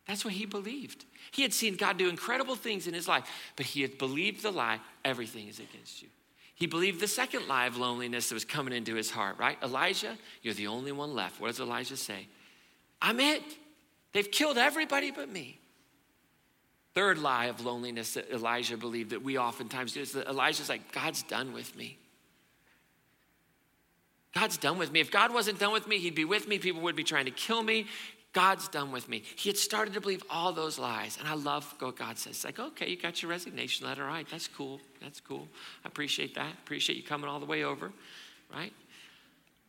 That's 0.06 0.24
what 0.24 0.34
he 0.34 0.46
believed. 0.46 1.04
He 1.32 1.42
had 1.42 1.52
seen 1.52 1.74
God 1.76 1.98
do 1.98 2.08
incredible 2.08 2.54
things 2.54 2.86
in 2.86 2.94
his 2.94 3.08
life, 3.08 3.24
but 3.56 3.66
he 3.66 3.82
had 3.82 3.98
believed 3.98 4.42
the 4.42 4.52
lie, 4.52 4.78
everything 5.04 5.48
is 5.48 5.58
against 5.58 6.00
you. 6.00 6.08
He 6.54 6.66
believed 6.66 7.00
the 7.00 7.08
second 7.08 7.48
lie 7.48 7.66
of 7.66 7.76
loneliness 7.76 8.28
that 8.28 8.34
was 8.34 8.44
coming 8.44 8.72
into 8.72 8.94
his 8.94 9.10
heart, 9.10 9.36
right? 9.38 9.58
Elijah, 9.62 10.16
you're 10.42 10.54
the 10.54 10.68
only 10.68 10.92
one 10.92 11.12
left. 11.12 11.40
What 11.40 11.48
does 11.48 11.60
Elijah 11.60 11.96
say? 11.96 12.28
I'm 13.02 13.18
it. 13.20 13.42
They've 14.12 14.30
killed 14.30 14.56
everybody 14.56 15.10
but 15.10 15.28
me. 15.28 15.58
Third 16.96 17.18
lie 17.18 17.44
of 17.44 17.62
loneliness 17.62 18.14
that 18.14 18.30
Elijah 18.30 18.78
believed 18.78 19.10
that 19.10 19.22
we 19.22 19.36
oftentimes 19.36 19.92
do 19.92 20.00
is 20.00 20.12
that 20.12 20.28
Elijah's 20.28 20.70
like, 20.70 20.92
God's 20.92 21.22
done 21.24 21.52
with 21.52 21.76
me. 21.76 21.98
God's 24.32 24.56
done 24.56 24.78
with 24.78 24.90
me. 24.90 25.00
If 25.00 25.10
God 25.10 25.34
wasn't 25.34 25.58
done 25.58 25.74
with 25.74 25.86
me, 25.86 25.98
He'd 25.98 26.14
be 26.14 26.24
with 26.24 26.48
me. 26.48 26.58
People 26.58 26.80
would 26.80 26.96
be 26.96 27.04
trying 27.04 27.26
to 27.26 27.30
kill 27.30 27.62
me. 27.62 27.86
God's 28.32 28.68
done 28.68 28.92
with 28.92 29.10
me. 29.10 29.22
He 29.36 29.50
had 29.50 29.58
started 29.58 29.92
to 29.92 30.00
believe 30.00 30.22
all 30.30 30.54
those 30.54 30.78
lies. 30.78 31.18
And 31.18 31.28
I 31.28 31.34
love 31.34 31.74
what 31.80 31.96
God 31.96 32.16
says. 32.16 32.32
It's 32.36 32.44
like, 32.46 32.58
okay, 32.58 32.88
you 32.88 32.96
got 32.96 33.20
your 33.20 33.30
resignation 33.30 33.86
letter. 33.86 34.04
All 34.04 34.08
right, 34.08 34.26
that's 34.30 34.48
cool. 34.48 34.80
That's 35.02 35.20
cool. 35.20 35.46
I 35.84 35.88
appreciate 35.88 36.34
that. 36.36 36.50
Appreciate 36.64 36.96
you 36.96 37.02
coming 37.02 37.28
all 37.28 37.40
the 37.40 37.46
way 37.46 37.64
over, 37.64 37.92
right? 38.50 38.72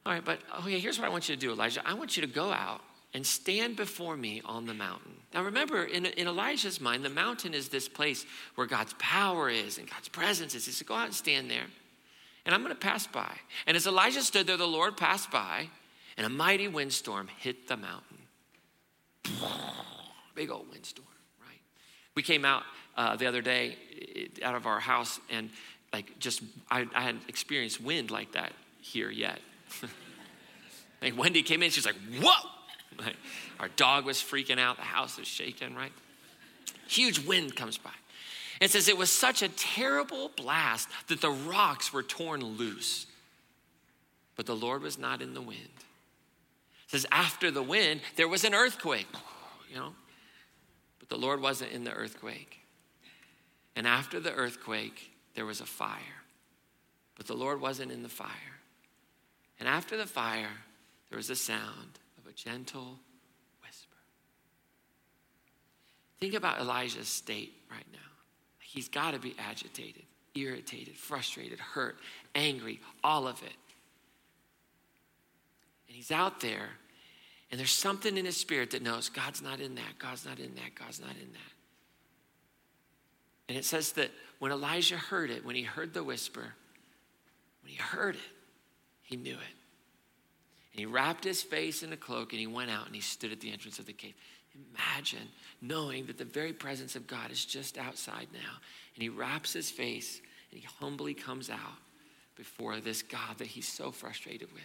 All 0.05 0.13
right, 0.13 0.23
but 0.23 0.39
okay, 0.61 0.79
here's 0.79 0.97
what 0.97 1.05
I 1.05 1.09
want 1.09 1.27
you 1.27 1.35
to 1.35 1.41
do, 1.41 1.51
Elijah. 1.51 1.81
I 1.85 1.93
want 1.93 2.15
you 2.15 2.21
to 2.21 2.33
go 2.33 2.53
out 2.53 2.79
and 3.17 3.25
stand 3.25 3.75
before 3.75 4.15
me 4.15 4.43
on 4.45 4.67
the 4.67 4.75
mountain. 4.75 5.11
Now 5.33 5.41
remember, 5.43 5.83
in, 5.83 6.05
in 6.05 6.27
Elijah's 6.27 6.79
mind, 6.79 7.03
the 7.03 7.09
mountain 7.09 7.55
is 7.55 7.67
this 7.67 7.89
place 7.89 8.27
where 8.53 8.67
God's 8.67 8.93
power 8.99 9.49
is 9.49 9.79
and 9.79 9.89
God's 9.89 10.07
presence 10.07 10.53
is. 10.53 10.67
He 10.67 10.71
said, 10.71 10.85
go 10.85 10.93
out 10.93 11.05
and 11.05 11.15
stand 11.15 11.49
there. 11.49 11.65
And 12.45 12.53
I'm 12.53 12.61
going 12.61 12.75
to 12.75 12.79
pass 12.79 13.07
by. 13.07 13.35
And 13.65 13.75
as 13.75 13.87
Elijah 13.87 14.21
stood 14.21 14.45
there, 14.45 14.55
the 14.55 14.67
Lord 14.67 14.97
passed 14.97 15.31
by, 15.31 15.67
and 16.15 16.27
a 16.27 16.29
mighty 16.29 16.67
windstorm 16.67 17.27
hit 17.39 17.67
the 17.67 17.75
mountain. 17.75 18.19
Big 20.35 20.51
old 20.51 20.69
windstorm, 20.69 21.07
right? 21.41 21.59
We 22.13 22.21
came 22.21 22.45
out 22.45 22.61
uh, 22.95 23.15
the 23.15 23.25
other 23.25 23.41
day 23.41 23.77
out 24.43 24.53
of 24.53 24.67
our 24.67 24.79
house 24.79 25.19
and 25.31 25.49
like 25.91 26.19
just, 26.19 26.43
I, 26.69 26.85
I 26.93 27.01
hadn't 27.01 27.23
experienced 27.27 27.81
wind 27.81 28.11
like 28.11 28.33
that 28.33 28.53
here 28.79 29.09
yet. 29.09 29.39
like 31.01 31.17
Wendy 31.17 31.41
came 31.41 31.63
in, 31.63 31.71
she's 31.71 31.87
like, 31.87 31.97
whoa! 32.21 32.51
Like, 33.05 33.15
our 33.59 33.69
dog 33.69 34.05
was 34.05 34.17
freaking 34.17 34.59
out, 34.59 34.77
the 34.77 34.83
house 34.83 35.17
was 35.17 35.27
shaking, 35.27 35.75
right? 35.75 35.91
Huge 36.87 37.25
wind 37.25 37.55
comes 37.55 37.77
by. 37.77 37.91
It 38.59 38.71
says 38.71 38.87
it 38.87 38.97
was 38.97 39.11
such 39.11 39.41
a 39.41 39.49
terrible 39.49 40.31
blast 40.35 40.89
that 41.07 41.21
the 41.21 41.29
rocks 41.29 41.93
were 41.93 42.03
torn 42.03 42.43
loose. 42.43 43.05
But 44.35 44.45
the 44.45 44.55
Lord 44.55 44.81
was 44.81 44.97
not 44.97 45.21
in 45.21 45.33
the 45.33 45.41
wind. 45.41 45.59
It 45.59 46.91
says, 46.91 47.05
after 47.11 47.51
the 47.51 47.63
wind, 47.63 48.01
there 48.15 48.27
was 48.27 48.43
an 48.43 48.53
earthquake, 48.53 49.07
you 49.69 49.75
know, 49.75 49.93
but 50.99 51.09
the 51.09 51.17
Lord 51.17 51.41
wasn't 51.41 51.71
in 51.71 51.83
the 51.83 51.91
earthquake. 51.91 52.59
And 53.75 53.85
after 53.85 54.19
the 54.19 54.31
earthquake, 54.31 55.11
there 55.35 55.45
was 55.45 55.59
a 55.59 55.65
fire, 55.65 56.23
but 57.15 57.27
the 57.27 57.35
Lord 57.35 57.59
wasn't 57.59 57.91
in 57.91 58.03
the 58.03 58.09
fire. 58.09 58.29
And 59.59 59.67
after 59.67 59.97
the 59.97 60.05
fire, 60.05 60.63
there 61.09 61.17
was 61.17 61.29
a 61.29 61.35
sound 61.35 61.99
a 62.27 62.33
gentle 62.33 62.99
whisper. 63.63 63.95
Think 66.19 66.33
about 66.33 66.59
Elijah's 66.59 67.07
state 67.07 67.53
right 67.71 67.85
now. 67.91 67.99
He's 68.59 68.89
got 68.89 69.11
to 69.11 69.19
be 69.19 69.35
agitated, 69.39 70.03
irritated, 70.35 70.97
frustrated, 70.97 71.59
hurt, 71.59 71.97
angry, 72.35 72.79
all 73.03 73.27
of 73.27 73.41
it. 73.43 73.55
And 75.87 75.95
he's 75.95 76.11
out 76.11 76.41
there, 76.41 76.69
and 77.49 77.59
there's 77.59 77.71
something 77.71 78.17
in 78.17 78.25
his 78.25 78.37
spirit 78.37 78.71
that 78.71 78.81
knows 78.81 79.09
God's 79.09 79.41
not 79.41 79.59
in 79.61 79.75
that, 79.75 79.99
God's 79.99 80.25
not 80.25 80.39
in 80.39 80.53
that, 80.55 80.75
God's 80.75 80.99
not 80.99 81.11
in 81.11 81.31
that. 81.31 81.53
And 83.47 83.57
it 83.57 83.63
says 83.63 83.93
that 83.93 84.11
when 84.39 84.51
Elijah 84.51 84.97
heard 84.97 85.31
it, 85.31 85.45
when 85.45 85.55
he 85.55 85.63
heard 85.63 85.93
the 85.93 86.03
whisper, 86.03 86.53
when 87.63 87.71
he 87.71 87.77
heard 87.77 88.15
it, 88.15 88.21
he 89.03 89.15
knew 89.15 89.35
it. 89.35 89.56
And 90.77 90.81
he 90.81 90.85
wrapped 90.85 91.23
his 91.23 91.41
face 91.41 91.81
in 91.81 91.91
a 91.91 91.97
cloak 91.97 92.33
and 92.33 92.39
he 92.39 92.45
went 92.45 92.69
out 92.69 92.85
and 92.85 92.93
he 92.93 93.01
stood 93.01 93.31
at 93.31 93.39
the 93.39 93.51
entrance 93.51 93.79
of 93.79 93.87
the 93.87 93.93
cave. 93.93 94.13
Imagine 94.75 95.27
knowing 95.59 96.05
that 96.05 96.19
the 96.19 96.23
very 96.23 96.53
presence 96.53 96.95
of 96.95 97.07
God 97.07 97.31
is 97.31 97.43
just 97.43 97.79
outside 97.79 98.27
now. 98.31 98.59
And 98.93 99.01
he 99.01 99.09
wraps 99.09 99.53
his 99.53 99.71
face 99.71 100.21
and 100.51 100.59
he 100.59 100.67
humbly 100.79 101.15
comes 101.15 101.49
out 101.49 101.57
before 102.35 102.79
this 102.79 103.01
God 103.01 103.39
that 103.39 103.47
he's 103.47 103.67
so 103.67 103.91
frustrated 103.91 104.53
with. 104.53 104.61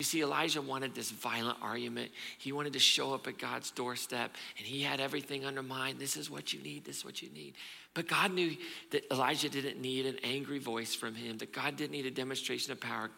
You 0.00 0.04
see, 0.04 0.22
Elijah 0.22 0.60
wanted 0.60 0.96
this 0.96 1.12
violent 1.12 1.58
argument. 1.62 2.10
He 2.38 2.50
wanted 2.50 2.72
to 2.72 2.80
show 2.80 3.14
up 3.14 3.28
at 3.28 3.38
God's 3.38 3.70
doorstep, 3.70 4.34
and 4.58 4.66
he 4.66 4.82
had 4.82 4.98
everything 4.98 5.44
under 5.44 5.62
mind. 5.62 6.00
This 6.00 6.16
is 6.16 6.28
what 6.28 6.52
you 6.52 6.60
need, 6.60 6.84
this 6.84 6.98
is 6.98 7.04
what 7.04 7.22
you 7.22 7.28
need. 7.30 7.54
But 7.94 8.08
God 8.08 8.32
knew 8.32 8.56
that 8.90 9.04
Elijah 9.12 9.48
didn't 9.48 9.80
need 9.80 10.06
an 10.06 10.18
angry 10.24 10.58
voice 10.58 10.96
from 10.96 11.14
him, 11.14 11.38
that 11.38 11.52
God 11.52 11.76
didn't 11.76 11.92
need 11.92 12.06
a 12.06 12.10
demonstration 12.10 12.72
of 12.72 12.80
power, 12.80 13.08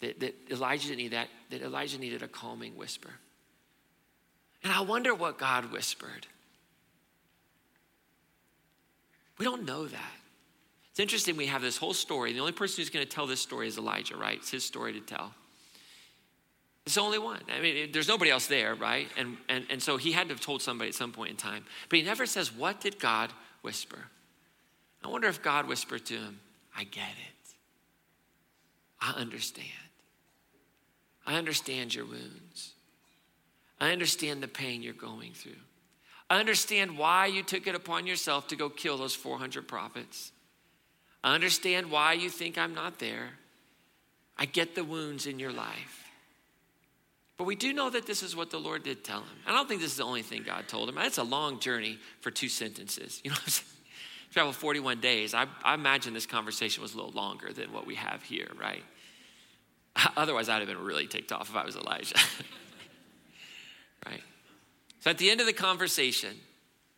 that, 0.00 0.20
that 0.20 0.34
Elijah 0.50 0.94
that, 1.10 1.28
that 1.50 1.62
Elijah 1.62 1.98
needed 1.98 2.22
a 2.22 2.28
calming 2.28 2.76
whisper. 2.76 3.10
And 4.62 4.72
I 4.72 4.80
wonder 4.80 5.14
what 5.14 5.38
God 5.38 5.72
whispered. 5.72 6.26
We 9.38 9.44
don't 9.44 9.64
know 9.64 9.86
that. 9.86 10.12
It's 10.90 11.00
interesting, 11.00 11.36
we 11.36 11.46
have 11.46 11.62
this 11.62 11.76
whole 11.76 11.94
story. 11.94 12.32
The 12.32 12.40
only 12.40 12.52
person 12.52 12.78
who's 12.78 12.90
going 12.90 13.06
to 13.06 13.10
tell 13.10 13.26
this 13.26 13.40
story 13.40 13.68
is 13.68 13.78
Elijah, 13.78 14.16
right? 14.16 14.38
It's 14.38 14.50
his 14.50 14.64
story 14.64 14.92
to 14.94 15.00
tell. 15.00 15.32
It's 16.84 16.96
the 16.96 17.02
only 17.02 17.18
one. 17.18 17.40
I 17.54 17.60
mean, 17.60 17.92
there's 17.92 18.08
nobody 18.08 18.30
else 18.30 18.46
there, 18.46 18.74
right? 18.74 19.08
And, 19.16 19.36
and, 19.48 19.64
and 19.70 19.82
so 19.82 19.96
he 19.96 20.10
had 20.10 20.28
to 20.28 20.34
have 20.34 20.40
told 20.40 20.60
somebody 20.62 20.88
at 20.88 20.94
some 20.94 21.12
point 21.12 21.30
in 21.30 21.36
time. 21.36 21.64
But 21.88 21.98
he 21.98 22.04
never 22.04 22.26
says, 22.26 22.52
What 22.52 22.80
did 22.80 22.98
God 22.98 23.30
whisper? 23.62 23.98
I 25.04 25.08
wonder 25.08 25.28
if 25.28 25.42
God 25.42 25.68
whispered 25.68 26.06
to 26.06 26.14
him, 26.14 26.40
I 26.76 26.84
get 26.84 27.10
it. 27.10 27.54
I 29.00 29.12
understand. 29.12 29.68
I 31.28 31.34
understand 31.34 31.94
your 31.94 32.06
wounds. 32.06 32.72
I 33.78 33.92
understand 33.92 34.42
the 34.42 34.48
pain 34.48 34.82
you're 34.82 34.94
going 34.94 35.34
through. 35.34 35.52
I 36.30 36.40
understand 36.40 36.96
why 36.96 37.26
you 37.26 37.42
took 37.42 37.66
it 37.66 37.74
upon 37.74 38.06
yourself 38.06 38.48
to 38.48 38.56
go 38.56 38.70
kill 38.70 38.96
those 38.96 39.14
400 39.14 39.68
prophets. 39.68 40.32
I 41.22 41.34
understand 41.34 41.90
why 41.90 42.14
you 42.14 42.30
think 42.30 42.56
I'm 42.56 42.74
not 42.74 42.98
there. 42.98 43.28
I 44.38 44.46
get 44.46 44.74
the 44.74 44.84
wounds 44.84 45.26
in 45.26 45.38
your 45.38 45.52
life. 45.52 46.06
But 47.36 47.44
we 47.44 47.56
do 47.56 47.74
know 47.74 47.90
that 47.90 48.06
this 48.06 48.22
is 48.22 48.34
what 48.34 48.50
the 48.50 48.58
Lord 48.58 48.82
did 48.82 49.04
tell 49.04 49.20
him. 49.20 49.36
I 49.46 49.52
don't 49.52 49.68
think 49.68 49.82
this 49.82 49.92
is 49.92 49.98
the 49.98 50.04
only 50.04 50.22
thing 50.22 50.44
God 50.44 50.66
told 50.66 50.88
him. 50.88 50.94
That's 50.94 51.18
a 51.18 51.22
long 51.22 51.60
journey 51.60 51.98
for 52.20 52.30
two 52.30 52.48
sentences. 52.48 53.20
You 53.28 53.32
know, 53.32 53.36
travel 54.32 54.52
41 54.52 55.00
days. 55.00 55.34
I, 55.34 55.46
I 55.62 55.74
imagine 55.74 56.14
this 56.14 56.26
conversation 56.26 56.82
was 56.82 56.94
a 56.94 56.96
little 56.96 57.12
longer 57.12 57.52
than 57.52 57.72
what 57.72 57.86
we 57.86 57.96
have 57.96 58.22
here, 58.22 58.48
right? 58.58 58.82
Otherwise, 60.16 60.48
I'd 60.48 60.58
have 60.58 60.68
been 60.68 60.82
really 60.84 61.06
ticked 61.06 61.32
off 61.32 61.48
if 61.48 61.56
I 61.56 61.64
was 61.64 61.76
Elijah. 61.76 62.16
right? 64.06 64.22
So 65.00 65.10
at 65.10 65.18
the 65.18 65.30
end 65.30 65.40
of 65.40 65.46
the 65.46 65.52
conversation, 65.52 66.34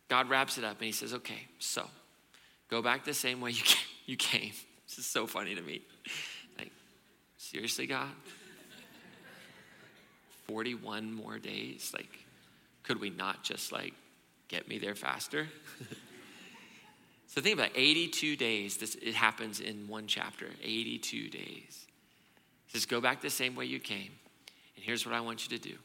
God 0.09 0.29
wraps 0.29 0.57
it 0.57 0.63
up 0.63 0.77
and 0.77 0.85
he 0.85 0.91
says, 0.91 1.13
okay, 1.13 1.47
so 1.59 1.87
go 2.69 2.81
back 2.81 3.05
the 3.05 3.13
same 3.13 3.41
way 3.41 3.53
you 4.05 4.17
came. 4.17 4.51
This 4.91 5.05
is 5.05 5.05
so 5.05 5.25
funny 5.25 5.55
to 5.55 5.61
me. 5.61 5.83
Like, 6.57 6.69
seriously, 7.37 7.87
God? 7.87 8.09
41 10.47 11.13
more 11.13 11.39
days? 11.39 11.93
Like, 11.93 12.09
could 12.83 12.99
we 12.99 13.09
not 13.09 13.41
just 13.41 13.71
like 13.71 13.93
get 14.49 14.67
me 14.67 14.79
there 14.79 14.95
faster? 14.95 15.47
so 17.27 17.39
think 17.39 17.53
about 17.53 17.67
it, 17.67 17.77
82 17.79 18.35
days. 18.35 18.75
This 18.75 18.95
it 18.95 19.13
happens 19.13 19.61
in 19.61 19.87
one 19.87 20.07
chapter. 20.07 20.47
82 20.61 21.29
days. 21.29 21.87
He 22.71 22.77
says, 22.77 22.85
go 22.85 23.01
back 23.01 23.21
the 23.21 23.29
same 23.29 23.55
way 23.55 23.65
you 23.65 23.79
came. 23.79 24.11
And 24.75 24.85
here's 24.85 25.05
what 25.05 25.13
I 25.13 25.19
want 25.19 25.43
you 25.43 25.57
to 25.57 25.69
do. 25.69 25.75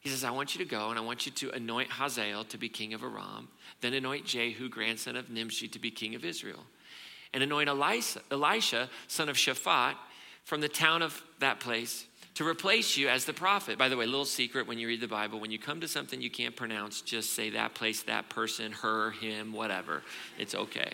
He 0.00 0.08
says, 0.08 0.24
I 0.24 0.30
want 0.30 0.54
you 0.54 0.64
to 0.64 0.70
go 0.70 0.90
and 0.90 0.98
I 0.98 1.02
want 1.02 1.26
you 1.26 1.32
to 1.32 1.50
anoint 1.50 1.90
Hazael 1.90 2.44
to 2.44 2.58
be 2.58 2.68
king 2.68 2.94
of 2.94 3.02
Aram, 3.02 3.48
then 3.80 3.94
anoint 3.94 4.24
Jehu, 4.24 4.68
grandson 4.68 5.16
of 5.16 5.30
Nimshi, 5.30 5.68
to 5.68 5.78
be 5.78 5.90
king 5.90 6.14
of 6.14 6.24
Israel, 6.24 6.64
and 7.32 7.42
anoint 7.42 7.68
Elisha, 7.68 8.20
Elisha 8.30 8.88
son 9.06 9.28
of 9.28 9.36
Shaphat, 9.36 9.94
from 10.44 10.60
the 10.60 10.68
town 10.68 11.02
of 11.02 11.22
that 11.38 11.60
place 11.60 12.06
to 12.34 12.46
replace 12.46 12.96
you 12.96 13.08
as 13.08 13.24
the 13.24 13.32
prophet. 13.32 13.78
By 13.78 13.88
the 13.88 13.96
way, 13.96 14.06
little 14.06 14.24
secret 14.24 14.66
when 14.66 14.78
you 14.78 14.88
read 14.88 15.00
the 15.00 15.08
Bible, 15.08 15.38
when 15.38 15.50
you 15.50 15.58
come 15.58 15.80
to 15.80 15.88
something 15.88 16.20
you 16.20 16.30
can't 16.30 16.56
pronounce, 16.56 17.02
just 17.02 17.34
say 17.34 17.50
that 17.50 17.74
place, 17.74 18.02
that 18.04 18.28
person, 18.28 18.72
her, 18.72 19.10
him, 19.12 19.52
whatever. 19.52 20.02
It's 20.38 20.54
okay. 20.54 20.92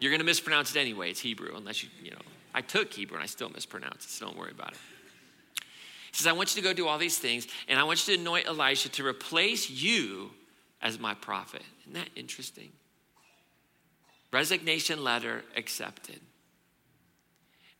You're 0.00 0.10
going 0.10 0.20
to 0.20 0.26
mispronounce 0.26 0.76
it 0.76 0.78
anyway. 0.78 1.10
It's 1.10 1.20
Hebrew, 1.20 1.56
unless 1.56 1.82
you, 1.82 1.88
you 2.02 2.10
know. 2.10 2.18
I 2.58 2.60
took 2.60 2.92
Hebrew 2.92 3.16
and 3.16 3.22
I 3.22 3.26
still 3.28 3.50
mispronounce 3.50 4.04
it, 4.04 4.10
so 4.10 4.26
don't 4.26 4.36
worry 4.36 4.50
about 4.50 4.72
it. 4.72 4.78
He 6.10 6.16
says, 6.16 6.26
I 6.26 6.32
want 6.32 6.56
you 6.56 6.60
to 6.60 6.66
go 6.68 6.74
do 6.74 6.88
all 6.88 6.98
these 6.98 7.16
things, 7.16 7.46
and 7.68 7.78
I 7.78 7.84
want 7.84 8.04
you 8.08 8.16
to 8.16 8.20
anoint 8.20 8.48
Elisha 8.48 8.88
to 8.88 9.06
replace 9.06 9.70
you 9.70 10.30
as 10.82 10.98
my 10.98 11.14
prophet. 11.14 11.62
Isn't 11.82 11.92
that 11.92 12.08
interesting? 12.16 12.72
Resignation 14.32 15.04
letter 15.04 15.44
accepted. 15.56 16.18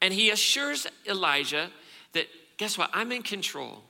And 0.00 0.14
he 0.14 0.30
assures 0.30 0.86
Elijah 1.08 1.70
that, 2.12 2.28
guess 2.56 2.78
what? 2.78 2.88
I'm 2.92 3.10
in 3.10 3.22
control. 3.22 3.82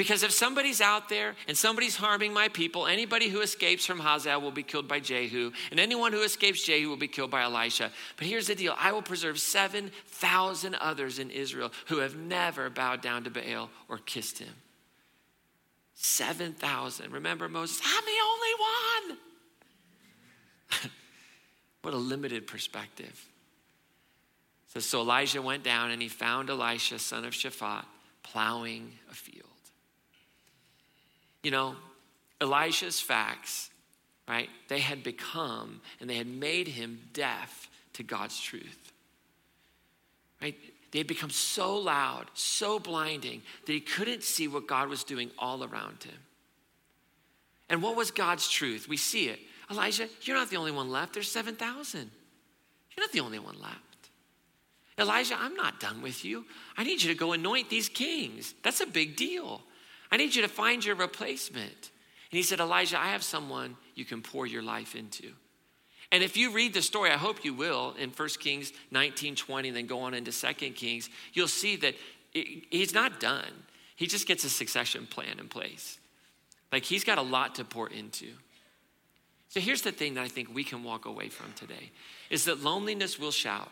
Because 0.00 0.22
if 0.22 0.32
somebody's 0.32 0.80
out 0.80 1.10
there 1.10 1.34
and 1.46 1.54
somebody's 1.54 1.94
harming 1.94 2.32
my 2.32 2.48
people, 2.48 2.86
anybody 2.86 3.28
who 3.28 3.42
escapes 3.42 3.84
from 3.84 3.98
Hazael 3.98 4.40
will 4.40 4.50
be 4.50 4.62
killed 4.62 4.88
by 4.88 4.98
Jehu, 4.98 5.52
and 5.70 5.78
anyone 5.78 6.14
who 6.14 6.22
escapes 6.22 6.64
Jehu 6.64 6.88
will 6.88 6.96
be 6.96 7.06
killed 7.06 7.30
by 7.30 7.42
Elisha. 7.42 7.90
But 8.16 8.26
here's 8.26 8.46
the 8.46 8.54
deal 8.54 8.74
I 8.78 8.92
will 8.92 9.02
preserve 9.02 9.38
7,000 9.38 10.74
others 10.76 11.18
in 11.18 11.30
Israel 11.30 11.70
who 11.88 11.98
have 11.98 12.16
never 12.16 12.70
bowed 12.70 13.02
down 13.02 13.24
to 13.24 13.30
Baal 13.30 13.68
or 13.90 13.98
kissed 13.98 14.38
him. 14.38 14.54
7,000. 15.96 17.12
Remember 17.12 17.46
Moses? 17.50 17.82
I'm 17.84 18.04
the 18.06 18.10
only 18.24 19.18
one. 20.80 20.90
what 21.82 21.92
a 21.92 21.98
limited 21.98 22.46
perspective. 22.46 23.28
So, 24.68 24.80
so 24.80 25.02
Elijah 25.02 25.42
went 25.42 25.62
down 25.62 25.90
and 25.90 26.00
he 26.00 26.08
found 26.08 26.48
Elisha, 26.48 26.98
son 26.98 27.26
of 27.26 27.34
Shaphat, 27.34 27.84
plowing 28.22 28.92
a 29.10 29.14
field. 29.14 29.49
You 31.42 31.50
know, 31.50 31.76
Elisha's 32.40 33.00
facts, 33.00 33.70
right? 34.28 34.48
They 34.68 34.80
had 34.80 35.02
become 35.02 35.80
and 36.00 36.08
they 36.08 36.16
had 36.16 36.26
made 36.26 36.68
him 36.68 37.00
deaf 37.12 37.68
to 37.94 38.02
God's 38.02 38.40
truth. 38.40 38.92
Right? 40.40 40.56
They 40.90 40.98
had 40.98 41.06
become 41.06 41.30
so 41.30 41.76
loud, 41.76 42.26
so 42.34 42.78
blinding 42.78 43.42
that 43.66 43.72
he 43.72 43.80
couldn't 43.80 44.22
see 44.22 44.48
what 44.48 44.66
God 44.66 44.88
was 44.88 45.04
doing 45.04 45.30
all 45.38 45.62
around 45.62 46.02
him. 46.02 46.18
And 47.68 47.82
what 47.82 47.94
was 47.94 48.10
God's 48.10 48.48
truth? 48.48 48.88
We 48.88 48.96
see 48.96 49.28
it. 49.28 49.38
Elijah, 49.70 50.08
you're 50.22 50.36
not 50.36 50.50
the 50.50 50.56
only 50.56 50.72
one 50.72 50.90
left. 50.90 51.14
There's 51.14 51.30
7,000. 51.30 52.10
You're 52.96 53.04
not 53.04 53.12
the 53.12 53.20
only 53.20 53.38
one 53.38 53.60
left. 53.60 53.76
Elijah, 54.98 55.36
I'm 55.38 55.54
not 55.54 55.78
done 55.78 56.02
with 56.02 56.24
you. 56.24 56.44
I 56.76 56.82
need 56.82 57.02
you 57.02 57.08
to 57.08 57.18
go 57.18 57.32
anoint 57.32 57.70
these 57.70 57.88
kings. 57.88 58.54
That's 58.62 58.80
a 58.80 58.86
big 58.86 59.16
deal. 59.16 59.62
I 60.10 60.16
need 60.16 60.34
you 60.34 60.42
to 60.42 60.48
find 60.48 60.84
your 60.84 60.96
replacement. 60.96 61.90
And 62.30 62.36
he 62.36 62.42
said, 62.42 62.60
Elijah, 62.60 62.98
I 62.98 63.08
have 63.08 63.22
someone 63.22 63.76
you 63.94 64.04
can 64.04 64.22
pour 64.22 64.46
your 64.46 64.62
life 64.62 64.94
into. 64.94 65.32
And 66.12 66.24
if 66.24 66.36
you 66.36 66.52
read 66.52 66.74
the 66.74 66.82
story, 66.82 67.10
I 67.10 67.16
hope 67.16 67.44
you 67.44 67.54
will, 67.54 67.94
in 67.98 68.10
1 68.10 68.28
Kings 68.40 68.72
19 68.90 69.36
20, 69.36 69.68
and 69.68 69.76
then 69.76 69.86
go 69.86 70.00
on 70.00 70.14
into 70.14 70.32
2 70.32 70.70
Kings, 70.70 71.08
you'll 71.32 71.48
see 71.48 71.76
that 71.76 71.94
he's 72.32 72.94
not 72.94 73.20
done. 73.20 73.64
He 73.96 74.06
just 74.06 74.26
gets 74.26 74.44
a 74.44 74.50
succession 74.50 75.06
plan 75.06 75.38
in 75.38 75.48
place. 75.48 75.98
Like 76.72 76.84
he's 76.84 77.04
got 77.04 77.18
a 77.18 77.22
lot 77.22 77.56
to 77.56 77.64
pour 77.64 77.88
into. 77.88 78.28
So 79.48 79.60
here's 79.60 79.82
the 79.82 79.92
thing 79.92 80.14
that 80.14 80.22
I 80.22 80.28
think 80.28 80.54
we 80.54 80.62
can 80.62 80.84
walk 80.84 81.06
away 81.06 81.28
from 81.28 81.52
today 81.54 81.90
is 82.30 82.44
that 82.44 82.62
loneliness 82.62 83.18
will 83.18 83.32
shout. 83.32 83.70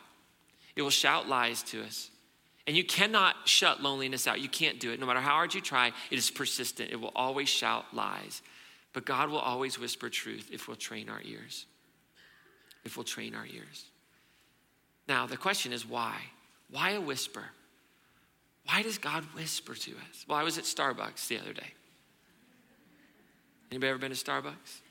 It 0.75 0.83
will 0.83 0.91
shout 0.91 1.29
lies 1.29 1.63
to 1.65 1.83
us. 1.83 2.11
And 2.69 2.77
you 2.77 2.85
cannot 2.85 3.35
shut 3.49 3.83
loneliness 3.83 4.27
out. 4.27 4.41
You 4.43 4.49
can't 4.51 4.79
do 4.79 4.93
it. 4.93 5.01
No 5.01 5.07
matter 5.07 5.23
how 5.23 5.31
hard 5.31 5.55
you 5.55 5.63
try, 5.63 5.91
it 6.11 6.19
is 6.19 6.31
persistent. 6.31 6.91
It 6.93 7.01
will 7.01 7.13
always 7.17 7.49
shout 7.49 7.87
lies. 7.95 8.43
But 8.93 9.07
God 9.07 9.31
will 9.31 9.39
always 9.39 9.79
whisper 9.79 10.11
truth 10.11 10.51
if 10.53 10.69
we'll 10.69 10.77
train 10.77 11.09
our 11.09 11.23
ears. 11.25 11.65
If 12.85 12.99
we'll 12.99 13.05
train 13.05 13.35
our 13.35 13.47
ears. 13.47 13.87
Now, 15.09 15.27
the 15.27 15.39
question 15.39 15.73
is 15.73 15.89
why? 15.89 16.17
Why 16.71 16.91
a 16.91 17.01
whisper? 17.01 17.45
Why 18.67 18.83
does 18.83 18.99
God 18.99 19.25
whisper 19.35 19.75
to 19.75 19.93
us? 19.93 20.27
Well, 20.29 20.37
I 20.37 20.43
was 20.43 20.59
at 20.59 20.65
Starbucks 20.65 21.27
the 21.27 21.39
other 21.39 21.55
day. 21.55 21.73
Anybody 23.71 23.89
ever 23.89 23.99
been 23.99 24.13
to 24.13 24.17
Starbucks? 24.17 24.83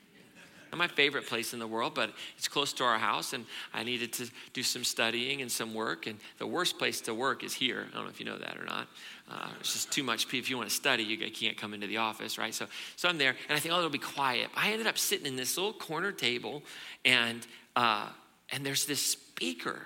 Not 0.70 0.78
my 0.78 0.88
favorite 0.88 1.26
place 1.26 1.52
in 1.54 1.58
the 1.58 1.66
world, 1.66 1.94
but 1.94 2.10
it's 2.36 2.48
close 2.48 2.72
to 2.74 2.84
our 2.84 2.98
house, 2.98 3.32
and 3.32 3.46
I 3.72 3.84
needed 3.84 4.12
to 4.14 4.30
do 4.52 4.62
some 4.62 4.84
studying 4.84 5.40
and 5.40 5.50
some 5.50 5.72
work. 5.74 6.06
And 6.06 6.18
the 6.38 6.46
worst 6.46 6.78
place 6.78 7.00
to 7.02 7.14
work 7.14 7.42
is 7.42 7.54
here. 7.54 7.86
I 7.90 7.94
don't 7.94 8.04
know 8.04 8.10
if 8.10 8.20
you 8.20 8.26
know 8.26 8.38
that 8.38 8.56
or 8.58 8.64
not. 8.64 8.88
Uh, 9.30 9.48
it's 9.60 9.72
just 9.72 9.90
too 9.90 10.02
much. 10.02 10.26
If 10.32 10.50
you 10.50 10.56
want 10.56 10.68
to 10.68 10.74
study, 10.74 11.02
you 11.02 11.18
can't 11.30 11.56
come 11.56 11.74
into 11.74 11.86
the 11.86 11.98
office, 11.98 12.38
right? 12.38 12.54
So, 12.54 12.66
so 12.96 13.08
I'm 13.08 13.18
there, 13.18 13.34
and 13.48 13.56
I 13.56 13.60
think, 13.60 13.74
oh, 13.74 13.78
it'll 13.78 13.90
be 13.90 13.98
quiet. 13.98 14.48
I 14.56 14.72
ended 14.72 14.86
up 14.86 14.98
sitting 14.98 15.26
in 15.26 15.36
this 15.36 15.56
little 15.56 15.72
corner 15.72 16.12
table, 16.12 16.62
and 17.04 17.46
uh, 17.76 18.08
and 18.50 18.64
there's 18.64 18.86
this 18.86 19.00
speaker, 19.00 19.80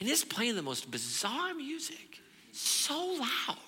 and 0.00 0.08
it's 0.08 0.24
playing 0.24 0.56
the 0.56 0.62
most 0.62 0.90
bizarre 0.90 1.54
music, 1.54 2.20
so 2.52 3.18
loud. 3.18 3.58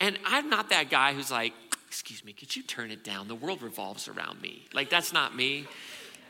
And 0.00 0.18
I'm 0.26 0.50
not 0.50 0.70
that 0.70 0.90
guy 0.90 1.14
who's 1.14 1.30
like, 1.30 1.52
excuse 1.94 2.24
me, 2.24 2.32
could 2.32 2.56
you 2.56 2.62
turn 2.64 2.90
it 2.90 3.04
down? 3.04 3.28
The 3.28 3.36
world 3.36 3.62
revolves 3.62 4.08
around 4.08 4.42
me. 4.42 4.64
Like, 4.74 4.90
that's 4.90 5.12
not 5.12 5.36
me. 5.36 5.68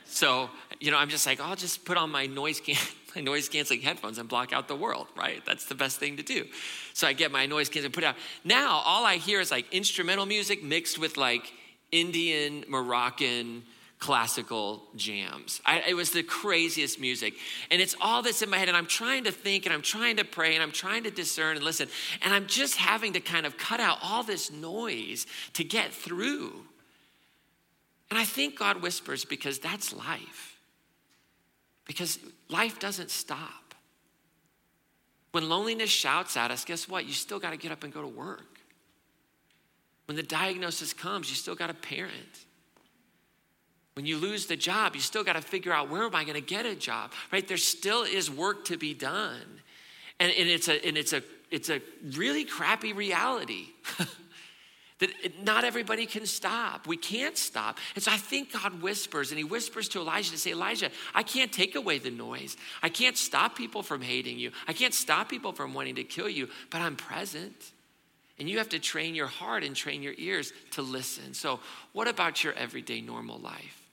So, 0.04 0.50
you 0.78 0.90
know, 0.90 0.98
I'm 0.98 1.08
just 1.08 1.26
like, 1.26 1.40
I'll 1.40 1.56
just 1.56 1.86
put 1.86 1.96
on 1.96 2.10
my 2.10 2.26
noise, 2.26 2.60
can- 2.60 2.76
my 3.16 3.22
noise 3.22 3.48
canceling 3.48 3.80
headphones 3.80 4.18
and 4.18 4.28
block 4.28 4.52
out 4.52 4.68
the 4.68 4.76
world, 4.76 5.06
right? 5.16 5.42
That's 5.46 5.64
the 5.64 5.74
best 5.74 5.98
thing 5.98 6.18
to 6.18 6.22
do. 6.22 6.44
So 6.92 7.06
I 7.06 7.14
get 7.14 7.32
my 7.32 7.46
noise 7.46 7.70
canceling, 7.70 7.92
put 7.92 8.04
out. 8.04 8.16
Now, 8.44 8.82
all 8.84 9.06
I 9.06 9.16
hear 9.16 9.40
is 9.40 9.50
like 9.50 9.72
instrumental 9.72 10.26
music 10.26 10.62
mixed 10.62 10.98
with 10.98 11.16
like 11.16 11.50
Indian, 11.90 12.66
Moroccan, 12.68 13.62
classical 13.98 14.82
jams. 14.96 15.60
I, 15.64 15.82
it 15.88 15.94
was 15.94 16.10
the 16.10 16.22
craziest 16.22 17.00
music. 17.00 17.34
And 17.70 17.80
it's 17.80 17.96
all 18.00 18.22
this 18.22 18.42
in 18.42 18.50
my 18.50 18.58
head. 18.58 18.68
And 18.68 18.76
I'm 18.76 18.86
trying 18.86 19.24
to 19.24 19.32
think 19.32 19.64
and 19.66 19.74
I'm 19.74 19.82
trying 19.82 20.16
to 20.16 20.24
pray 20.24 20.54
and 20.54 20.62
I'm 20.62 20.72
trying 20.72 21.04
to 21.04 21.10
discern 21.10 21.56
and 21.56 21.64
listen. 21.64 21.88
And 22.22 22.34
I'm 22.34 22.46
just 22.46 22.76
having 22.76 23.14
to 23.14 23.20
kind 23.20 23.46
of 23.46 23.56
cut 23.56 23.80
out 23.80 23.98
all 24.02 24.22
this 24.22 24.50
noise 24.50 25.26
to 25.54 25.64
get 25.64 25.92
through. 25.92 26.52
And 28.10 28.18
I 28.18 28.24
think 28.24 28.58
God 28.58 28.82
whispers 28.82 29.24
because 29.24 29.58
that's 29.58 29.94
life. 29.94 30.58
Because 31.86 32.18
life 32.48 32.78
doesn't 32.78 33.10
stop. 33.10 33.74
When 35.32 35.48
loneliness 35.48 35.90
shouts 35.90 36.36
at 36.36 36.50
us, 36.50 36.64
guess 36.64 36.88
what? 36.88 37.06
You 37.06 37.12
still 37.12 37.40
got 37.40 37.50
to 37.50 37.56
get 37.56 37.72
up 37.72 37.82
and 37.82 37.92
go 37.92 38.02
to 38.02 38.08
work. 38.08 38.60
When 40.06 40.16
the 40.16 40.22
diagnosis 40.22 40.92
comes, 40.92 41.28
you 41.30 41.36
still 41.36 41.54
got 41.54 41.70
a 41.70 41.74
parent. 41.74 42.46
When 43.94 44.06
you 44.06 44.18
lose 44.18 44.46
the 44.46 44.56
job, 44.56 44.96
you 44.96 45.00
still 45.00 45.22
got 45.22 45.34
to 45.34 45.42
figure 45.42 45.72
out 45.72 45.88
where 45.88 46.02
am 46.02 46.14
I 46.14 46.24
going 46.24 46.34
to 46.34 46.40
get 46.40 46.66
a 46.66 46.74
job, 46.74 47.12
right? 47.32 47.46
There 47.46 47.56
still 47.56 48.02
is 48.02 48.30
work 48.30 48.64
to 48.66 48.76
be 48.76 48.92
done. 48.92 49.60
And, 50.18 50.32
and, 50.32 50.48
it's, 50.48 50.68
a, 50.68 50.84
and 50.84 50.96
it's, 50.96 51.12
a, 51.12 51.22
it's 51.50 51.70
a 51.70 51.80
really 52.14 52.44
crappy 52.44 52.92
reality 52.92 53.66
that 54.98 55.10
not 55.44 55.62
everybody 55.62 56.06
can 56.06 56.26
stop. 56.26 56.88
We 56.88 56.96
can't 56.96 57.38
stop. 57.38 57.78
And 57.94 58.02
so 58.02 58.10
I 58.10 58.16
think 58.16 58.52
God 58.52 58.82
whispers, 58.82 59.30
and 59.30 59.38
He 59.38 59.44
whispers 59.44 59.88
to 59.90 60.00
Elijah 60.00 60.32
to 60.32 60.38
say, 60.38 60.50
Elijah, 60.50 60.90
I 61.14 61.22
can't 61.22 61.52
take 61.52 61.76
away 61.76 61.98
the 61.98 62.10
noise. 62.10 62.56
I 62.82 62.88
can't 62.88 63.16
stop 63.16 63.56
people 63.56 63.84
from 63.84 64.02
hating 64.02 64.40
you. 64.40 64.50
I 64.66 64.72
can't 64.72 64.94
stop 64.94 65.28
people 65.28 65.52
from 65.52 65.72
wanting 65.72 65.96
to 65.96 66.04
kill 66.04 66.28
you, 66.28 66.48
but 66.70 66.80
I'm 66.80 66.96
present. 66.96 67.72
And 68.40 68.48
you 68.48 68.58
have 68.58 68.70
to 68.70 68.80
train 68.80 69.14
your 69.14 69.28
heart 69.28 69.62
and 69.62 69.76
train 69.76 70.02
your 70.02 70.14
ears 70.18 70.52
to 70.72 70.82
listen. 70.82 71.34
So, 71.34 71.60
what 71.92 72.08
about 72.08 72.42
your 72.42 72.52
everyday 72.54 73.00
normal 73.00 73.38
life? 73.38 73.83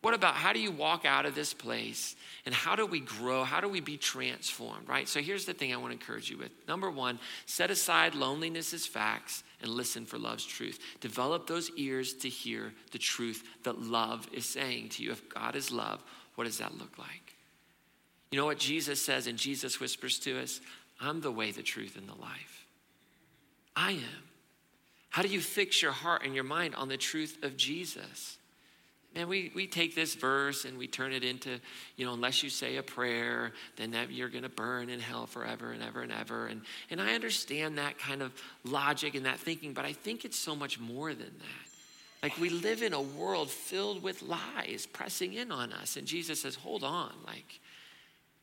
What 0.00 0.14
about 0.14 0.34
how 0.34 0.52
do 0.52 0.60
you 0.60 0.70
walk 0.70 1.04
out 1.04 1.26
of 1.26 1.34
this 1.34 1.52
place 1.52 2.14
and 2.46 2.54
how 2.54 2.76
do 2.76 2.86
we 2.86 3.00
grow? 3.00 3.42
How 3.42 3.60
do 3.60 3.68
we 3.68 3.80
be 3.80 3.96
transformed, 3.96 4.88
right? 4.88 5.08
So 5.08 5.20
here's 5.20 5.44
the 5.44 5.54
thing 5.54 5.72
I 5.72 5.76
want 5.76 5.88
to 5.88 5.98
encourage 5.98 6.30
you 6.30 6.38
with. 6.38 6.52
Number 6.68 6.88
one, 6.88 7.18
set 7.46 7.70
aside 7.70 8.14
loneliness 8.14 8.72
as 8.72 8.86
facts 8.86 9.42
and 9.60 9.70
listen 9.70 10.06
for 10.06 10.16
love's 10.16 10.44
truth. 10.46 10.78
Develop 11.00 11.48
those 11.48 11.70
ears 11.76 12.14
to 12.14 12.28
hear 12.28 12.72
the 12.92 12.98
truth 12.98 13.42
that 13.64 13.80
love 13.80 14.28
is 14.32 14.46
saying 14.46 14.90
to 14.90 15.02
you. 15.02 15.10
If 15.10 15.28
God 15.28 15.56
is 15.56 15.72
love, 15.72 16.00
what 16.36 16.44
does 16.44 16.58
that 16.58 16.78
look 16.78 16.96
like? 16.96 17.34
You 18.30 18.38
know 18.38 18.46
what 18.46 18.58
Jesus 18.58 19.04
says, 19.04 19.26
and 19.26 19.36
Jesus 19.36 19.80
whispers 19.80 20.18
to 20.20 20.38
us 20.38 20.60
I'm 21.00 21.20
the 21.20 21.30
way, 21.30 21.52
the 21.52 21.62
truth, 21.62 21.96
and 21.96 22.08
the 22.08 22.20
life. 22.20 22.66
I 23.76 23.92
am. 23.92 24.24
How 25.10 25.22
do 25.22 25.28
you 25.28 25.40
fix 25.40 25.80
your 25.80 25.92
heart 25.92 26.22
and 26.24 26.34
your 26.34 26.44
mind 26.44 26.74
on 26.74 26.88
the 26.88 26.96
truth 26.96 27.38
of 27.42 27.56
Jesus? 27.56 28.38
And 29.18 29.28
we, 29.28 29.50
we 29.52 29.66
take 29.66 29.96
this 29.96 30.14
verse 30.14 30.64
and 30.64 30.78
we 30.78 30.86
turn 30.86 31.12
it 31.12 31.24
into, 31.24 31.58
you 31.96 32.06
know, 32.06 32.14
unless 32.14 32.44
you 32.44 32.50
say 32.50 32.76
a 32.76 32.84
prayer, 32.84 33.52
then 33.74 33.90
that 33.90 34.12
you're 34.12 34.28
going 34.28 34.44
to 34.44 34.48
burn 34.48 34.88
in 34.88 35.00
hell 35.00 35.26
forever 35.26 35.72
and 35.72 35.82
ever 35.82 36.02
and 36.02 36.12
ever. 36.12 36.46
And, 36.46 36.62
and 36.88 37.00
I 37.00 37.14
understand 37.14 37.78
that 37.78 37.98
kind 37.98 38.22
of 38.22 38.32
logic 38.62 39.16
and 39.16 39.26
that 39.26 39.40
thinking, 39.40 39.72
but 39.72 39.84
I 39.84 39.92
think 39.92 40.24
it's 40.24 40.38
so 40.38 40.54
much 40.54 40.78
more 40.78 41.14
than 41.14 41.32
that. 41.36 42.22
Like 42.22 42.38
we 42.38 42.48
live 42.48 42.80
in 42.80 42.92
a 42.94 43.02
world 43.02 43.50
filled 43.50 44.04
with 44.04 44.22
lies 44.22 44.86
pressing 44.92 45.34
in 45.34 45.50
on 45.50 45.72
us. 45.72 45.96
And 45.96 46.06
Jesus 46.06 46.42
says, 46.42 46.54
hold 46.54 46.84
on, 46.84 47.12
like, 47.26 47.58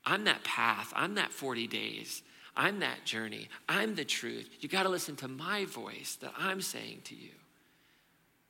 I'm 0.05 0.25
that 0.25 0.43
path, 0.43 0.91
I'm 0.93 1.15
that 1.15 1.31
40 1.31 1.67
days. 1.67 2.21
I'm 2.57 2.79
that 2.79 3.03
journey. 3.05 3.49
I'm 3.67 3.95
the 3.95 4.05
truth. 4.05 4.49
You 4.59 4.69
got 4.69 4.83
to 4.83 4.89
listen 4.89 5.15
to 5.17 5.27
my 5.27 5.65
voice 5.65 6.17
that 6.21 6.31
I'm 6.37 6.61
saying 6.61 7.01
to 7.05 7.15
you. 7.15 7.31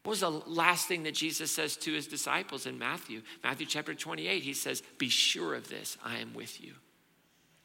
What 0.06 0.12
was 0.12 0.20
the 0.20 0.30
last 0.30 0.88
thing 0.88 1.02
that 1.04 1.15
Jesus 1.15 1.50
says 1.50 1.76
to 1.78 1.91
his 1.91 2.06
disciples 2.06 2.68
in 2.68 2.78
Matthew? 2.78 3.24
Matthew 3.44 3.65
chapter 3.65 3.96
28, 3.96 4.44
he 4.44 4.54
says, 4.54 4.84
Be 5.00 5.10
sure 5.10 5.56
of 5.56 5.68
this, 5.68 5.98
I 6.06 6.20
am 6.20 6.36
with 6.36 6.62
you. 6.62 6.74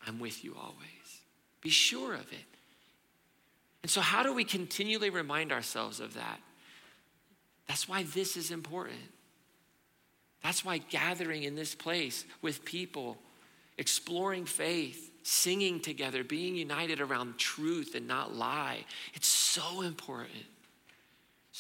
I'm 0.07 0.19
with 0.19 0.43
you 0.43 0.57
always. 0.59 1.21
Be 1.61 1.69
sure 1.69 2.15
of 2.15 2.33
it. 2.33 2.47
And 3.83 3.91
so, 3.91 4.01
how 4.01 4.23
do 4.23 4.33
we 4.33 4.45
continually 4.45 5.11
remind 5.11 5.53
ourselves 5.53 6.01
of 6.01 6.15
that? 6.15 6.41
That's 7.69 7.87
why 7.87 8.05
this 8.05 8.39
is 8.39 8.51
important. 8.51 8.97
That's 10.43 10.65
why 10.65 10.79
gathering 10.79 11.43
in 11.43 11.57
this 11.57 11.75
place 11.75 12.25
with 12.41 12.65
people, 12.65 13.19
exploring 13.77 14.47
faith, 14.47 15.11
singing 15.25 15.79
together, 15.79 16.25
being 16.25 16.57
united 16.57 17.03
around 17.03 17.37
truth 17.37 17.95
and 17.95 18.09
not 18.09 18.35
lie, 18.35 18.87
it's 19.13 19.29
so 19.29 19.83
important. 19.83 20.47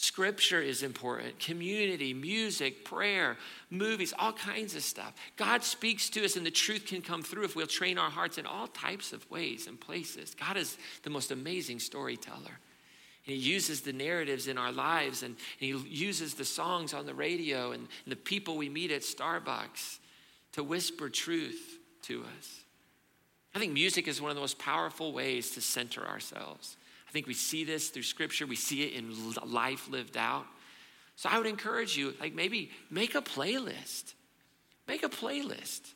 Scripture 0.02 0.62
is 0.62 0.82
important, 0.82 1.38
community, 1.38 2.14
music, 2.14 2.86
prayer, 2.86 3.36
movies, 3.68 4.14
all 4.18 4.32
kinds 4.32 4.74
of 4.74 4.82
stuff. 4.82 5.12
God 5.36 5.62
speaks 5.62 6.08
to 6.08 6.24
us, 6.24 6.36
and 6.36 6.46
the 6.46 6.50
truth 6.50 6.86
can 6.86 7.02
come 7.02 7.22
through 7.22 7.44
if 7.44 7.54
we'll 7.54 7.66
train 7.66 7.98
our 7.98 8.08
hearts 8.08 8.38
in 8.38 8.46
all 8.46 8.66
types 8.68 9.12
of 9.12 9.30
ways 9.30 9.66
and 9.66 9.78
places. 9.78 10.34
God 10.34 10.56
is 10.56 10.78
the 11.02 11.10
most 11.10 11.32
amazing 11.32 11.80
storyteller. 11.80 12.38
And 13.26 13.34
he 13.34 13.34
uses 13.34 13.82
the 13.82 13.92
narratives 13.92 14.48
in 14.48 14.56
our 14.56 14.72
lives, 14.72 15.22
and, 15.22 15.36
and 15.60 15.82
he 15.84 15.88
uses 15.90 16.32
the 16.32 16.46
songs 16.46 16.94
on 16.94 17.04
the 17.04 17.12
radio 17.12 17.72
and, 17.72 17.86
and 18.06 18.12
the 18.12 18.16
people 18.16 18.56
we 18.56 18.70
meet 18.70 18.90
at 18.90 19.02
Starbucks 19.02 19.98
to 20.52 20.64
whisper 20.64 21.10
truth 21.10 21.78
to 22.04 22.24
us. 22.38 22.60
I 23.54 23.58
think 23.58 23.74
music 23.74 24.08
is 24.08 24.18
one 24.22 24.30
of 24.30 24.34
the 24.34 24.40
most 24.40 24.58
powerful 24.58 25.12
ways 25.12 25.50
to 25.50 25.60
center 25.60 26.06
ourselves. 26.06 26.78
I 27.10 27.12
think 27.12 27.26
we 27.26 27.34
see 27.34 27.64
this 27.64 27.88
through 27.88 28.04
scripture, 28.04 28.46
we 28.46 28.54
see 28.54 28.84
it 28.84 28.94
in 28.94 29.12
life 29.44 29.90
lived 29.90 30.16
out. 30.16 30.46
So 31.16 31.28
I 31.28 31.38
would 31.38 31.48
encourage 31.48 31.96
you, 31.96 32.14
like 32.20 32.34
maybe 32.34 32.70
make 32.88 33.16
a 33.16 33.20
playlist. 33.20 34.14
Make 34.86 35.02
a 35.02 35.08
playlist. 35.08 35.92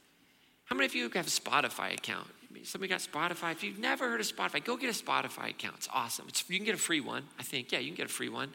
How 0.64 0.74
many 0.74 0.86
of 0.86 0.94
you 0.96 1.08
have 1.08 1.26
a 1.26 1.30
Spotify 1.30 1.94
account? 1.94 2.26
Somebody 2.64 2.90
got 2.90 3.00
Spotify. 3.00 3.52
If 3.52 3.62
you've 3.62 3.78
never 3.78 4.08
heard 4.08 4.20
of 4.20 4.26
Spotify, 4.26 4.64
go 4.64 4.76
get 4.76 4.90
a 4.90 5.04
Spotify 5.04 5.50
account. 5.50 5.76
It's 5.76 5.88
awesome. 5.92 6.26
It's, 6.28 6.48
you 6.48 6.56
can 6.56 6.66
get 6.66 6.74
a 6.74 6.78
free 6.78 7.00
one, 7.00 7.24
I 7.38 7.42
think. 7.42 7.70
Yeah, 7.70 7.78
you 7.78 7.88
can 7.88 7.96
get 7.96 8.06
a 8.06 8.12
free 8.12 8.28
one. 8.28 8.52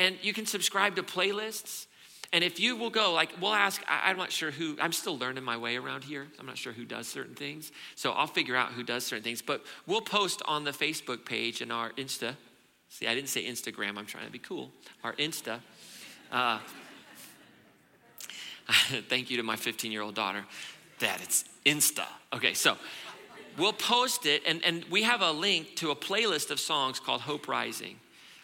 And 0.00 0.16
you 0.22 0.32
can 0.32 0.46
subscribe 0.46 0.96
to 0.96 1.02
playlists. 1.02 1.86
And 2.32 2.44
if 2.44 2.60
you 2.60 2.76
will 2.76 2.90
go, 2.90 3.12
like, 3.12 3.30
we'll 3.40 3.54
ask, 3.54 3.82
I, 3.88 4.10
am 4.10 4.18
not 4.18 4.30
sure 4.30 4.50
who, 4.50 4.76
I'm 4.80 4.92
still 4.92 5.16
learning 5.16 5.44
my 5.44 5.56
way 5.56 5.76
around 5.76 6.04
here. 6.04 6.26
I'm 6.38 6.44
not 6.44 6.58
sure 6.58 6.74
who 6.74 6.84
does 6.84 7.08
certain 7.08 7.34
things. 7.34 7.72
So 7.94 8.12
I'll 8.12 8.26
figure 8.26 8.54
out 8.54 8.72
who 8.72 8.82
does 8.82 9.04
certain 9.04 9.24
things. 9.24 9.40
But 9.40 9.64
we'll 9.86 10.02
post 10.02 10.42
on 10.44 10.64
the 10.64 10.72
Facebook 10.72 11.24
page 11.24 11.62
and 11.62 11.72
our 11.72 11.90
Insta. 11.92 12.36
See, 12.90 13.06
I 13.06 13.14
didn't 13.14 13.30
say 13.30 13.44
Instagram, 13.44 13.96
I'm 13.96 14.06
trying 14.06 14.26
to 14.26 14.32
be 14.32 14.38
cool. 14.38 14.70
Our 15.02 15.14
Insta. 15.14 15.60
Uh, 16.30 16.58
thank 19.08 19.30
you 19.30 19.38
to 19.38 19.42
my 19.42 19.56
15 19.56 19.90
year 19.90 20.02
old 20.02 20.14
daughter. 20.14 20.44
that 20.98 21.22
it's 21.22 21.44
Insta. 21.64 22.04
Okay, 22.34 22.52
so 22.52 22.76
we'll 23.56 23.72
post 23.72 24.26
it, 24.26 24.42
and, 24.46 24.62
and 24.64 24.84
we 24.90 25.02
have 25.02 25.22
a 25.22 25.32
link 25.32 25.76
to 25.76 25.90
a 25.90 25.96
playlist 25.96 26.50
of 26.50 26.60
songs 26.60 27.00
called 27.00 27.22
Hope 27.22 27.48
Rising. 27.48 27.98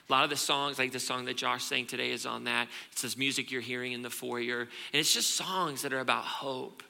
A 0.09 0.12
lot 0.12 0.25
of 0.25 0.31
the 0.31 0.37
songs, 0.37 0.79
like 0.79 0.93
the 0.93 1.01
song 1.01 1.25
that 1.25 1.37
Josh 1.37 1.64
sang 1.64 1.87
today, 1.87 2.11
is 2.11 2.27
on 2.27 2.45
that. 2.45 2.69
It 2.93 2.99
says 2.99 3.17
music 3.17 3.51
you're 3.51 3.62
hearing 3.62 3.93
in 3.93 4.03
the 4.03 4.11
foyer. 4.11 4.61
And 4.61 4.69
it's 4.93 5.14
just 5.14 5.31
songs 5.31 5.83
that 5.83 5.93
are 5.93 6.01
about 6.01 6.25
hope, 6.25 6.83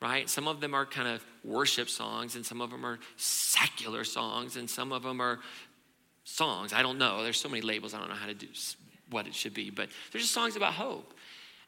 right? 0.00 0.28
Some 0.30 0.46
of 0.46 0.60
them 0.60 0.72
are 0.74 0.86
kind 0.86 1.08
of 1.08 1.24
worship 1.42 1.88
songs, 1.88 2.36
and 2.36 2.46
some 2.46 2.60
of 2.60 2.70
them 2.70 2.86
are 2.86 3.00
secular 3.16 4.04
songs, 4.04 4.56
and 4.56 4.70
some 4.70 4.92
of 4.92 5.02
them 5.02 5.20
are 5.20 5.40
songs. 6.24 6.72
I 6.72 6.82
don't 6.82 6.98
know. 6.98 7.24
There's 7.24 7.40
so 7.40 7.48
many 7.48 7.62
labels, 7.62 7.92
I 7.92 7.98
don't 7.98 8.08
know 8.08 8.14
how 8.14 8.26
to 8.26 8.34
do 8.34 8.46
what 9.10 9.26
it 9.26 9.34
should 9.34 9.54
be, 9.54 9.70
but 9.70 9.88
they're 10.12 10.20
just 10.20 10.32
songs 10.32 10.54
about 10.54 10.74
hope. 10.74 11.12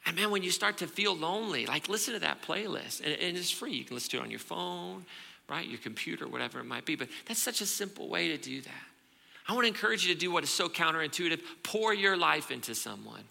And 0.05 0.15
man, 0.15 0.31
when 0.31 0.43
you 0.43 0.51
start 0.51 0.77
to 0.77 0.87
feel 0.87 1.15
lonely, 1.15 1.65
like 1.65 1.89
listen 1.89 2.13
to 2.13 2.19
that 2.21 2.41
playlist, 2.41 3.01
and, 3.03 3.13
and 3.13 3.37
it's 3.37 3.51
free. 3.51 3.73
You 3.73 3.83
can 3.83 3.95
listen 3.95 4.11
to 4.11 4.17
it 4.17 4.21
on 4.21 4.31
your 4.31 4.39
phone, 4.39 5.05
right? 5.49 5.67
Your 5.67 5.79
computer, 5.79 6.27
whatever 6.27 6.59
it 6.59 6.65
might 6.65 6.85
be. 6.85 6.95
But 6.95 7.09
that's 7.25 7.41
such 7.41 7.59
a 7.61 7.65
simple 7.65 8.07
way 8.09 8.29
to 8.29 8.37
do 8.37 8.61
that. 8.61 8.92
I 9.47 9.53
want 9.53 9.65
to 9.65 9.67
encourage 9.67 10.05
you 10.05 10.13
to 10.13 10.19
do 10.19 10.31
what 10.31 10.43
is 10.43 10.49
so 10.49 10.69
counterintuitive 10.69 11.41
pour 11.63 11.93
your 11.93 12.15
life 12.15 12.51
into 12.51 12.73
someone. 12.73 13.23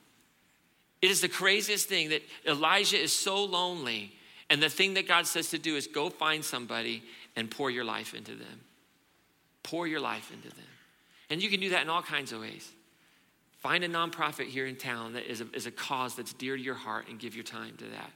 It 1.01 1.11
is 1.11 1.20
the 1.20 1.29
craziest 1.29 1.88
thing 1.88 2.11
that 2.11 2.22
Elijah 2.46 2.98
is 3.01 3.12
so 3.12 3.44
lonely, 3.44 4.12
and 4.51 4.62
the 4.62 4.68
thing 4.68 4.94
that 4.94 5.09
God 5.09 5.27
says 5.27 5.51
to 5.51 5.59
do 5.59 5.77
is 5.77 5.87
go 5.87 6.11
find 6.11 6.44
somebody 6.44 7.03
and 7.35 7.51
pour 7.51 7.70
your 7.70 7.85
life 7.85 8.14
into 8.14 8.35
them. 8.35 8.61
Pour 9.62 9.87
your 9.87 10.01
life 10.01 10.31
into 10.33 10.48
them. 10.48 10.66
And 11.31 11.42
you 11.42 11.48
can 11.48 11.61
do 11.61 11.70
that 11.70 11.83
in 11.83 11.88
all 11.88 12.03
kinds 12.03 12.33
of 12.33 12.40
ways. 12.40 12.70
Find 13.59 13.85
a 13.85 13.88
nonprofit 13.88 14.46
here 14.46 14.66
in 14.66 14.77
town 14.77 15.14
that 15.14 15.31
is 15.31 15.40
a, 15.40 15.46
is 15.55 15.66
a 15.66 15.70
cause 15.70 16.14
that's 16.14 16.33
dear 16.33 16.57
to 16.57 16.62
your 16.62 16.75
heart 16.75 17.07
and 17.09 17.18
give 17.18 17.35
your 17.35 17.44
time 17.44 17.77
to 17.79 17.85
that. 17.85 18.11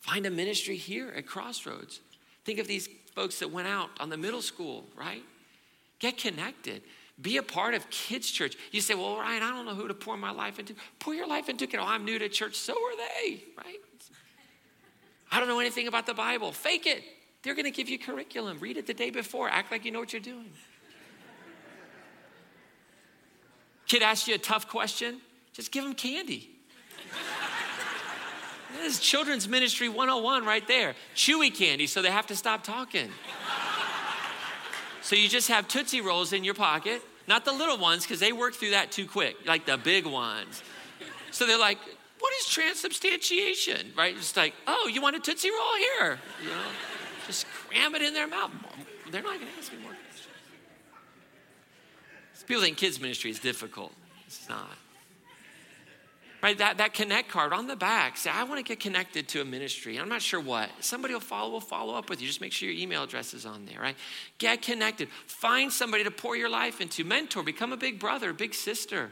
Find 0.00 0.26
a 0.26 0.30
ministry 0.30 0.76
here 0.76 1.12
at 1.16 1.26
Crossroads. 1.26 2.00
Think 2.44 2.58
of 2.58 2.66
these 2.66 2.88
folks 3.14 3.38
that 3.38 3.50
went 3.50 3.68
out 3.68 3.90
on 4.00 4.10
the 4.10 4.16
middle 4.16 4.42
school, 4.42 4.84
right? 4.96 5.22
Get 6.00 6.18
connected. 6.18 6.82
Be 7.20 7.36
a 7.36 7.42
part 7.42 7.74
of 7.74 7.88
kids' 7.90 8.30
church. 8.30 8.56
You 8.72 8.80
say, 8.80 8.94
well, 8.94 9.18
Ryan, 9.18 9.42
I 9.42 9.50
don't 9.50 9.66
know 9.66 9.74
who 9.74 9.86
to 9.86 9.94
pour 9.94 10.16
my 10.16 10.30
life 10.30 10.58
into. 10.58 10.74
Pour 10.98 11.14
your 11.14 11.28
life 11.28 11.48
into. 11.48 11.66
You 11.66 11.78
Oh, 11.78 11.84
I'm 11.84 12.04
new 12.04 12.18
to 12.18 12.28
church. 12.28 12.56
So 12.56 12.72
are 12.72 12.96
they, 12.96 13.44
right? 13.56 13.78
I 15.30 15.38
don't 15.38 15.46
know 15.46 15.60
anything 15.60 15.86
about 15.86 16.06
the 16.06 16.14
Bible. 16.14 16.50
Fake 16.50 16.86
it. 16.86 17.04
They're 17.42 17.54
going 17.54 17.66
to 17.66 17.70
give 17.70 17.88
you 17.88 17.98
curriculum. 17.98 18.58
Read 18.58 18.76
it 18.76 18.86
the 18.86 18.94
day 18.94 19.10
before. 19.10 19.48
Act 19.48 19.70
like 19.70 19.84
you 19.84 19.92
know 19.92 20.00
what 20.00 20.12
you're 20.12 20.20
doing. 20.20 20.50
Kid 23.86 24.02
asks 24.02 24.28
you 24.28 24.36
a 24.36 24.38
tough 24.38 24.68
question, 24.68 25.20
just 25.52 25.72
give 25.72 25.82
them 25.82 25.94
candy. 25.94 26.48
this 28.76 28.94
is 28.94 29.00
children's 29.00 29.48
ministry 29.48 29.88
101 29.88 30.44
right 30.44 30.66
there. 30.68 30.94
Chewy 31.16 31.52
candy, 31.52 31.88
so 31.88 32.00
they 32.00 32.10
have 32.10 32.28
to 32.28 32.36
stop 32.36 32.62
talking. 32.62 33.10
So 35.02 35.16
you 35.16 35.28
just 35.28 35.48
have 35.48 35.66
Tootsie 35.68 36.00
Rolls 36.00 36.32
in 36.32 36.44
your 36.44 36.54
pocket, 36.54 37.02
not 37.26 37.44
the 37.44 37.52
little 37.52 37.78
ones, 37.78 38.04
because 38.04 38.20
they 38.20 38.32
work 38.32 38.54
through 38.54 38.70
that 38.70 38.92
too 38.92 39.06
quick, 39.06 39.36
like 39.46 39.66
the 39.66 39.76
big 39.76 40.06
ones. 40.06 40.62
So 41.30 41.46
they're 41.46 41.58
like, 41.58 41.78
what 42.18 42.32
is 42.40 42.46
transubstantiation? 42.48 43.92
Right? 43.96 44.14
It's 44.16 44.36
like, 44.36 44.54
oh, 44.66 44.90
you 44.92 45.00
want 45.00 45.16
a 45.16 45.20
Tootsie 45.20 45.50
Roll 45.50 45.76
here? 45.76 46.18
You 46.42 46.50
know, 46.50 46.62
just 47.26 47.46
cram 47.48 47.94
it 47.94 48.02
in 48.02 48.12
their 48.14 48.28
mouth. 48.28 48.50
They're 49.10 49.22
not 49.22 49.34
going 49.34 49.46
to 49.46 49.58
ask 49.58 49.72
me 49.72 49.78
more 49.82 49.92
questions. 49.92 50.26
People 52.46 52.62
think 52.62 52.76
kids' 52.76 53.00
ministry 53.00 53.30
is 53.30 53.38
difficult. 53.38 53.92
It's 54.26 54.48
not. 54.48 54.76
Right, 56.42 56.56
that, 56.56 56.78
that 56.78 56.94
connect 56.94 57.28
card 57.28 57.52
on 57.52 57.66
the 57.66 57.76
back, 57.76 58.16
say, 58.16 58.30
I 58.30 58.44
want 58.44 58.58
to 58.58 58.62
get 58.62 58.80
connected 58.80 59.28
to 59.28 59.42
a 59.42 59.44
ministry. 59.44 59.98
I'm 59.98 60.08
not 60.08 60.22
sure 60.22 60.40
what. 60.40 60.70
Somebody 60.80 61.12
will 61.12 61.20
follow, 61.20 61.50
will 61.50 61.60
follow 61.60 61.94
up 61.94 62.08
with 62.08 62.22
you. 62.22 62.26
Just 62.26 62.40
make 62.40 62.52
sure 62.52 62.70
your 62.70 62.80
email 62.80 63.02
address 63.02 63.34
is 63.34 63.44
on 63.44 63.66
there, 63.66 63.78
right? 63.78 63.96
Get 64.38 64.62
connected. 64.62 65.10
Find 65.26 65.70
somebody 65.70 66.02
to 66.04 66.10
pour 66.10 66.36
your 66.36 66.48
life 66.48 66.80
into. 66.80 67.04
Mentor, 67.04 67.42
become 67.42 67.74
a 67.74 67.76
big 67.76 67.98
brother, 67.98 68.32
big 68.32 68.54
sister. 68.54 69.10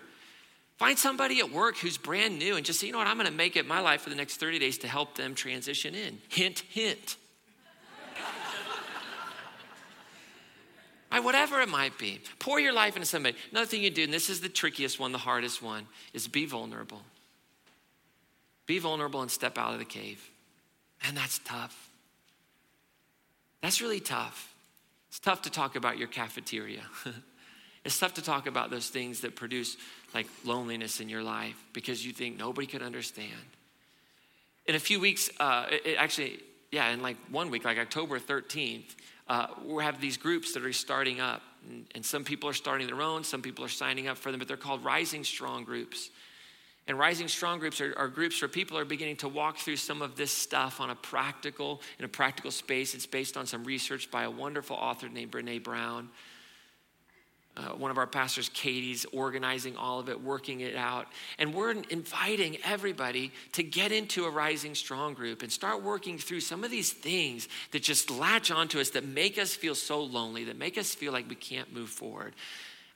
Find 0.79 0.99
somebody 0.99 1.41
at 1.41 1.53
work 1.53 1.77
who's 1.77 1.99
brand 1.99 2.39
new 2.39 2.57
and 2.57 2.65
just 2.65 2.81
say, 2.81 2.87
you 2.87 2.93
know 2.93 2.99
what, 2.99 3.09
I'm 3.09 3.17
going 3.17 3.27
to 3.27 3.33
make 3.33 3.57
it 3.57 3.67
my 3.67 3.81
life 3.81 4.03
for 4.03 4.11
the 4.11 4.17
next 4.17 4.37
30 4.37 4.59
days 4.59 4.79
to 4.79 4.89
help 4.89 5.17
them 5.17 5.35
transition 5.35 5.95
in. 5.95 6.19
Hint, 6.29 6.61
hint. 6.71 7.17
right, 11.13 11.23
whatever 11.23 11.61
it 11.61 11.69
might 11.69 11.99
be. 11.99 12.21
Pour 12.39 12.59
your 12.59 12.73
life 12.73 12.97
into 12.97 13.07
somebody. 13.07 13.37
Another 13.51 13.67
thing 13.67 13.83
you 13.83 13.91
do, 13.91 14.05
and 14.05 14.13
this 14.13 14.31
is 14.31 14.41
the 14.41 14.49
trickiest 14.49 14.99
one, 14.99 15.13
the 15.13 15.19
hardest 15.19 15.63
one, 15.63 15.87
is 16.15 16.27
be 16.27 16.47
vulnerable. 16.47 17.03
Be 18.69 18.79
vulnerable 18.79 19.23
and 19.23 19.31
step 19.31 19.57
out 19.57 19.73
of 19.73 19.79
the 19.79 19.87
cave. 19.87 20.31
And 21.03 21.17
that's 21.17 21.39
tough. 21.41 21.89
That's 23.63 23.81
really 23.81 23.99
tough. 23.99 24.55
It's 25.09 25.19
tough 25.19 25.43
to 25.43 25.51
talk 25.51 25.75
about 25.75 25.97
your 25.97 26.07
cafeteria. 26.07 26.83
it's 27.85 27.99
tough 27.99 28.13
to 28.15 28.23
talk 28.23 28.47
about 28.47 28.71
those 28.71 28.89
things 28.89 29.23
that 29.23 29.35
produce 29.35 29.79
like 30.15 30.27
loneliness 30.45 31.01
in 31.01 31.09
your 31.09 31.23
life 31.23 31.57
because 31.73 32.05
you 32.05 32.13
think 32.13 32.39
nobody 32.39 32.67
could 32.67 32.83
understand. 32.83 33.33
In 34.67 34.75
a 34.75 34.79
few 34.79 35.01
weeks, 35.01 35.31
uh, 35.41 35.65
it, 35.71 35.97
actually, 35.97 36.39
yeah, 36.71 36.91
in 36.91 37.01
like 37.01 37.17
one 37.31 37.49
week, 37.49 37.65
like 37.65 37.79
October 37.79 38.21
13th, 38.21 38.97
uh, 39.29 39.47
we 39.65 39.83
have 39.83 39.99
these 39.99 40.19
groups 40.19 40.53
that 40.53 40.63
are 40.63 40.75
starting 40.75 41.21
up. 41.21 41.41
And, 41.71 41.87
and 41.95 42.05
some 42.05 42.23
people 42.23 42.51
are 42.51 42.55
starting 42.55 42.87
their 42.87 43.01
own, 43.01 43.25
some 43.25 43.41
people 43.41 43.65
are 43.65 43.71
signing 43.71 44.09
up 44.09 44.19
for 44.19 44.31
them, 44.31 44.39
but 44.39 44.47
they're 44.47 44.59
called 44.59 44.85
Rising 44.85 45.25
Strong 45.25 45.65
groups. 45.65 46.11
And 46.89 46.99
Rising 46.99 47.29
Strong 47.29 47.59
groups 47.59 47.83
are, 47.83 47.95
are, 47.99 48.09
groups 48.09 48.41
where 48.41 48.49
people 48.49 48.79
are 48.79 48.85
beginning 48.87 49.17
to 49.17 49.29
walk 49.29 49.59
through 49.59 49.77
some 49.77 50.01
of 50.01 50.17
this 50.17 50.33
stuff 50.33 50.81
on 50.81 50.89
a 50.89 50.95
practical, 50.95 51.83
in 51.99 52.07
a 52.07 52.09
practical 52.09 52.51
space. 52.51 52.95
It's 52.95 53.07
based 53.07 53.37
on 53.37 53.47
some 53.47 53.63
research 53.63 54.11
by 54.11 54.23
a 54.23 54.31
wonderful 54.31 54.75
author 54.75 55.07
named 55.07 55.31
Brene 55.31 55.63
Brown. 55.63 56.09
Uh, 57.59 57.71
one 57.71 57.91
of 57.91 57.99
our 57.99 58.07
pastors, 58.07 58.49
Katie's 58.55 59.05
organizing 59.13 59.77
all 59.77 59.99
of 59.99 60.09
it, 60.09 60.23
working 60.23 60.61
it 60.61 60.77
out. 60.77 61.09
And 61.39 61.53
we're 61.53 61.73
inviting 61.91 62.57
everybody 62.65 63.33
to 63.53 63.63
get 63.63 63.93
into 63.93 64.25
a 64.25 64.31
Rising 64.31 64.75
Strong 64.75 65.15
group 65.15 65.43
and 65.43 65.53
start 65.53 65.83
working 65.83 66.17
through 66.17 66.41
some 66.41 66.65
of 66.65 66.71
these 66.71 66.93
things 66.93 67.49
that 67.73 67.83
just 67.83 68.11
latch 68.11 68.51
onto 68.51 68.81
us, 68.81 68.91
that 68.91 69.05
make 69.05 69.39
us 69.39 69.55
feel 69.55 69.75
so 69.75 70.03
lonely, 70.03 70.45
that 70.45 70.57
make 70.57 70.79
us 70.79 70.95
feel 70.95 71.13
like 71.13 71.29
we 71.29 71.35
can't 71.35 71.75
move 71.75 71.91
forward. 71.91 72.35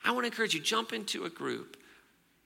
I 0.03 0.11
want 0.11 0.23
to 0.23 0.27
encourage 0.27 0.55
you, 0.55 0.61
jump 0.61 0.93
into 0.93 1.25
a 1.25 1.29
group, 1.29 1.77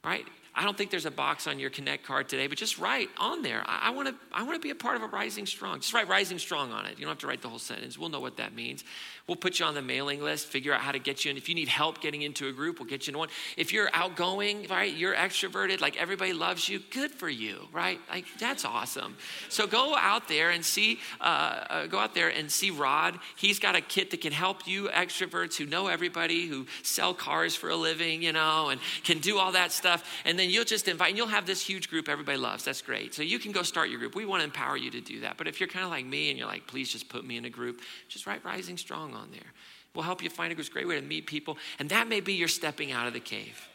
right? 0.04 0.26
I 0.58 0.64
don't 0.64 0.76
think 0.76 0.90
there's 0.90 1.06
a 1.06 1.12
box 1.12 1.46
on 1.46 1.60
your 1.60 1.70
Connect 1.70 2.04
card 2.04 2.28
today, 2.28 2.48
but 2.48 2.58
just 2.58 2.80
write 2.80 3.10
on 3.18 3.44
there. 3.44 3.64
I, 3.68 3.84
I 3.84 3.90
want 3.92 4.08
to 4.08 4.16
I 4.34 4.42
want 4.42 4.56
to 4.56 4.60
be 4.60 4.72
a 4.72 4.76
part 4.76 4.96
of 4.96 5.04
a 5.04 5.08
Rising 5.08 5.46
Strong. 5.46 5.82
Just 5.82 5.94
write 5.94 6.08
Rising 6.08 6.40
Strong 6.40 6.72
on 6.72 6.88
it. 6.88 6.98
You 6.98 7.06
don't 7.06 7.12
have 7.12 7.20
to 7.20 7.28
write 7.28 7.44
the 7.44 7.48
whole 7.48 7.60
sentence. 7.60 7.96
We'll 7.96 8.10
know 8.10 8.20
what 8.20 8.38
that 8.38 8.56
means. 8.56 8.84
We'll 9.28 9.36
put 9.36 9.60
you 9.60 9.66
on 9.66 9.76
the 9.76 9.82
mailing 9.82 10.24
list, 10.24 10.48
figure 10.48 10.74
out 10.74 10.82
how 10.82 10.94
to 10.94 11.00
get 11.00 11.26
you 11.26 11.32
in. 11.32 11.38
If 11.38 11.48
you 11.48 11.54
need 11.54 11.68
help 11.68 12.02
getting 12.02 12.22
into 12.24 12.48
a 12.48 12.52
group, 12.54 12.80
we'll 12.80 12.90
get 12.90 13.06
you 13.06 13.12
in 13.12 13.20
one. 13.20 13.28
If 13.56 13.72
you're 13.72 13.90
outgoing, 13.94 14.66
right, 14.70 14.92
you're 14.92 15.14
extroverted, 15.14 15.80
like 15.80 15.98
everybody 15.98 16.34
loves 16.34 16.68
you, 16.68 16.80
good 16.92 17.12
for 17.12 17.30
you, 17.30 17.68
right? 17.74 18.00
Like 18.10 18.26
that's 18.40 18.66
awesome. 18.66 19.18
So 19.50 19.68
go 19.68 19.96
out 19.96 20.28
there 20.28 20.50
and 20.50 20.66
see, 20.66 21.00
uh, 21.20 21.24
uh, 21.24 21.88
go 21.88 22.00
out 22.00 22.16
there 22.16 22.30
and 22.30 22.50
see 22.50 22.72
Rod. 22.72 23.20
He's 23.36 23.60
got 23.60 23.76
a 23.76 23.82
kit 23.82 24.12
that 24.12 24.22
can 24.22 24.32
help 24.32 24.66
you 24.66 24.88
extroverts 24.88 25.58
who 25.58 25.66
know 25.66 25.88
everybody, 25.88 26.48
who 26.48 26.66
sell 26.82 27.14
cars 27.14 27.54
for 27.54 27.70
a 27.70 27.76
living, 27.76 28.24
you 28.24 28.32
know, 28.32 28.70
and 28.70 28.80
can 29.04 29.20
do 29.20 29.38
all 29.38 29.52
that 29.52 29.72
stuff. 29.72 30.04
And 30.24 30.40
then 30.40 30.47
then 30.48 30.54
you'll 30.54 30.64
just 30.64 30.88
invite, 30.88 31.10
and 31.10 31.18
you'll 31.18 31.28
have 31.28 31.46
this 31.46 31.62
huge 31.62 31.90
group 31.90 32.08
everybody 32.08 32.38
loves. 32.38 32.64
That's 32.64 32.82
great. 32.82 33.14
So 33.14 33.22
you 33.22 33.38
can 33.38 33.52
go 33.52 33.64
start 33.64 33.90
your 33.90 34.00
group. 34.00 34.16
We 34.16 34.26
want 34.26 34.40
to 34.40 34.46
empower 34.46 34.78
you 34.78 34.90
to 34.92 35.02
do 35.02 35.20
that. 35.22 35.38
But 35.38 35.48
if 35.48 35.60
you're 35.60 35.68
kind 35.68 35.84
of 35.84 35.92
like 35.92 36.06
me 36.06 36.30
and 36.30 36.40
you're 36.40 36.48
like, 36.48 36.68
please 36.68 36.92
just 36.92 37.10
put 37.10 37.26
me 37.26 37.36
in 37.36 37.44
a 37.46 37.50
group, 37.50 37.82
just 38.08 38.26
write 38.26 38.46
Rising 38.46 38.78
Strong 38.78 39.14
on 39.14 39.30
there. 39.32 39.52
We'll 39.94 40.06
help 40.06 40.24
you 40.24 40.30
find 40.30 40.52
a 40.52 40.56
great 40.56 40.88
way 40.88 40.96
to 40.96 41.06
meet 41.06 41.28
people. 41.28 41.58
And 41.80 41.90
that 41.90 42.08
may 42.08 42.22
be 42.22 42.34
your 42.34 42.48
stepping 42.48 42.92
out 42.92 43.08
of 43.08 43.14
the 43.14 43.20
cave 43.20 43.68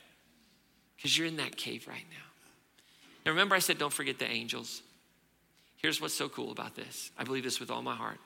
because 0.96 1.16
you're 1.16 1.26
in 1.26 1.36
that 1.36 1.56
cave 1.56 1.86
right 1.86 2.06
now. 2.10 2.16
Now, 3.26 3.32
remember, 3.32 3.54
I 3.54 3.58
said, 3.58 3.76
don't 3.78 3.92
forget 3.92 4.18
the 4.18 4.26
angels. 4.26 4.82
Here's 5.76 6.00
what's 6.00 6.14
so 6.14 6.28
cool 6.28 6.52
about 6.52 6.74
this 6.74 7.10
I 7.18 7.24
believe 7.24 7.44
this 7.44 7.60
with 7.60 7.70
all 7.70 7.82
my 7.82 7.94
heart 7.94 8.18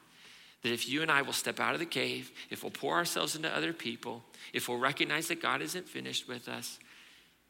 that 0.62 0.72
if 0.72 0.88
you 0.88 1.02
and 1.02 1.10
I 1.10 1.22
will 1.22 1.32
step 1.32 1.60
out 1.60 1.74
of 1.74 1.80
the 1.80 1.86
cave, 1.86 2.32
if 2.50 2.62
we'll 2.62 2.72
pour 2.72 2.96
ourselves 2.96 3.36
into 3.36 3.54
other 3.54 3.72
people, 3.72 4.24
if 4.52 4.68
we'll 4.68 4.78
recognize 4.78 5.28
that 5.28 5.40
God 5.40 5.62
isn't 5.62 5.88
finished 5.88 6.26
with 6.26 6.48
us, 6.48 6.78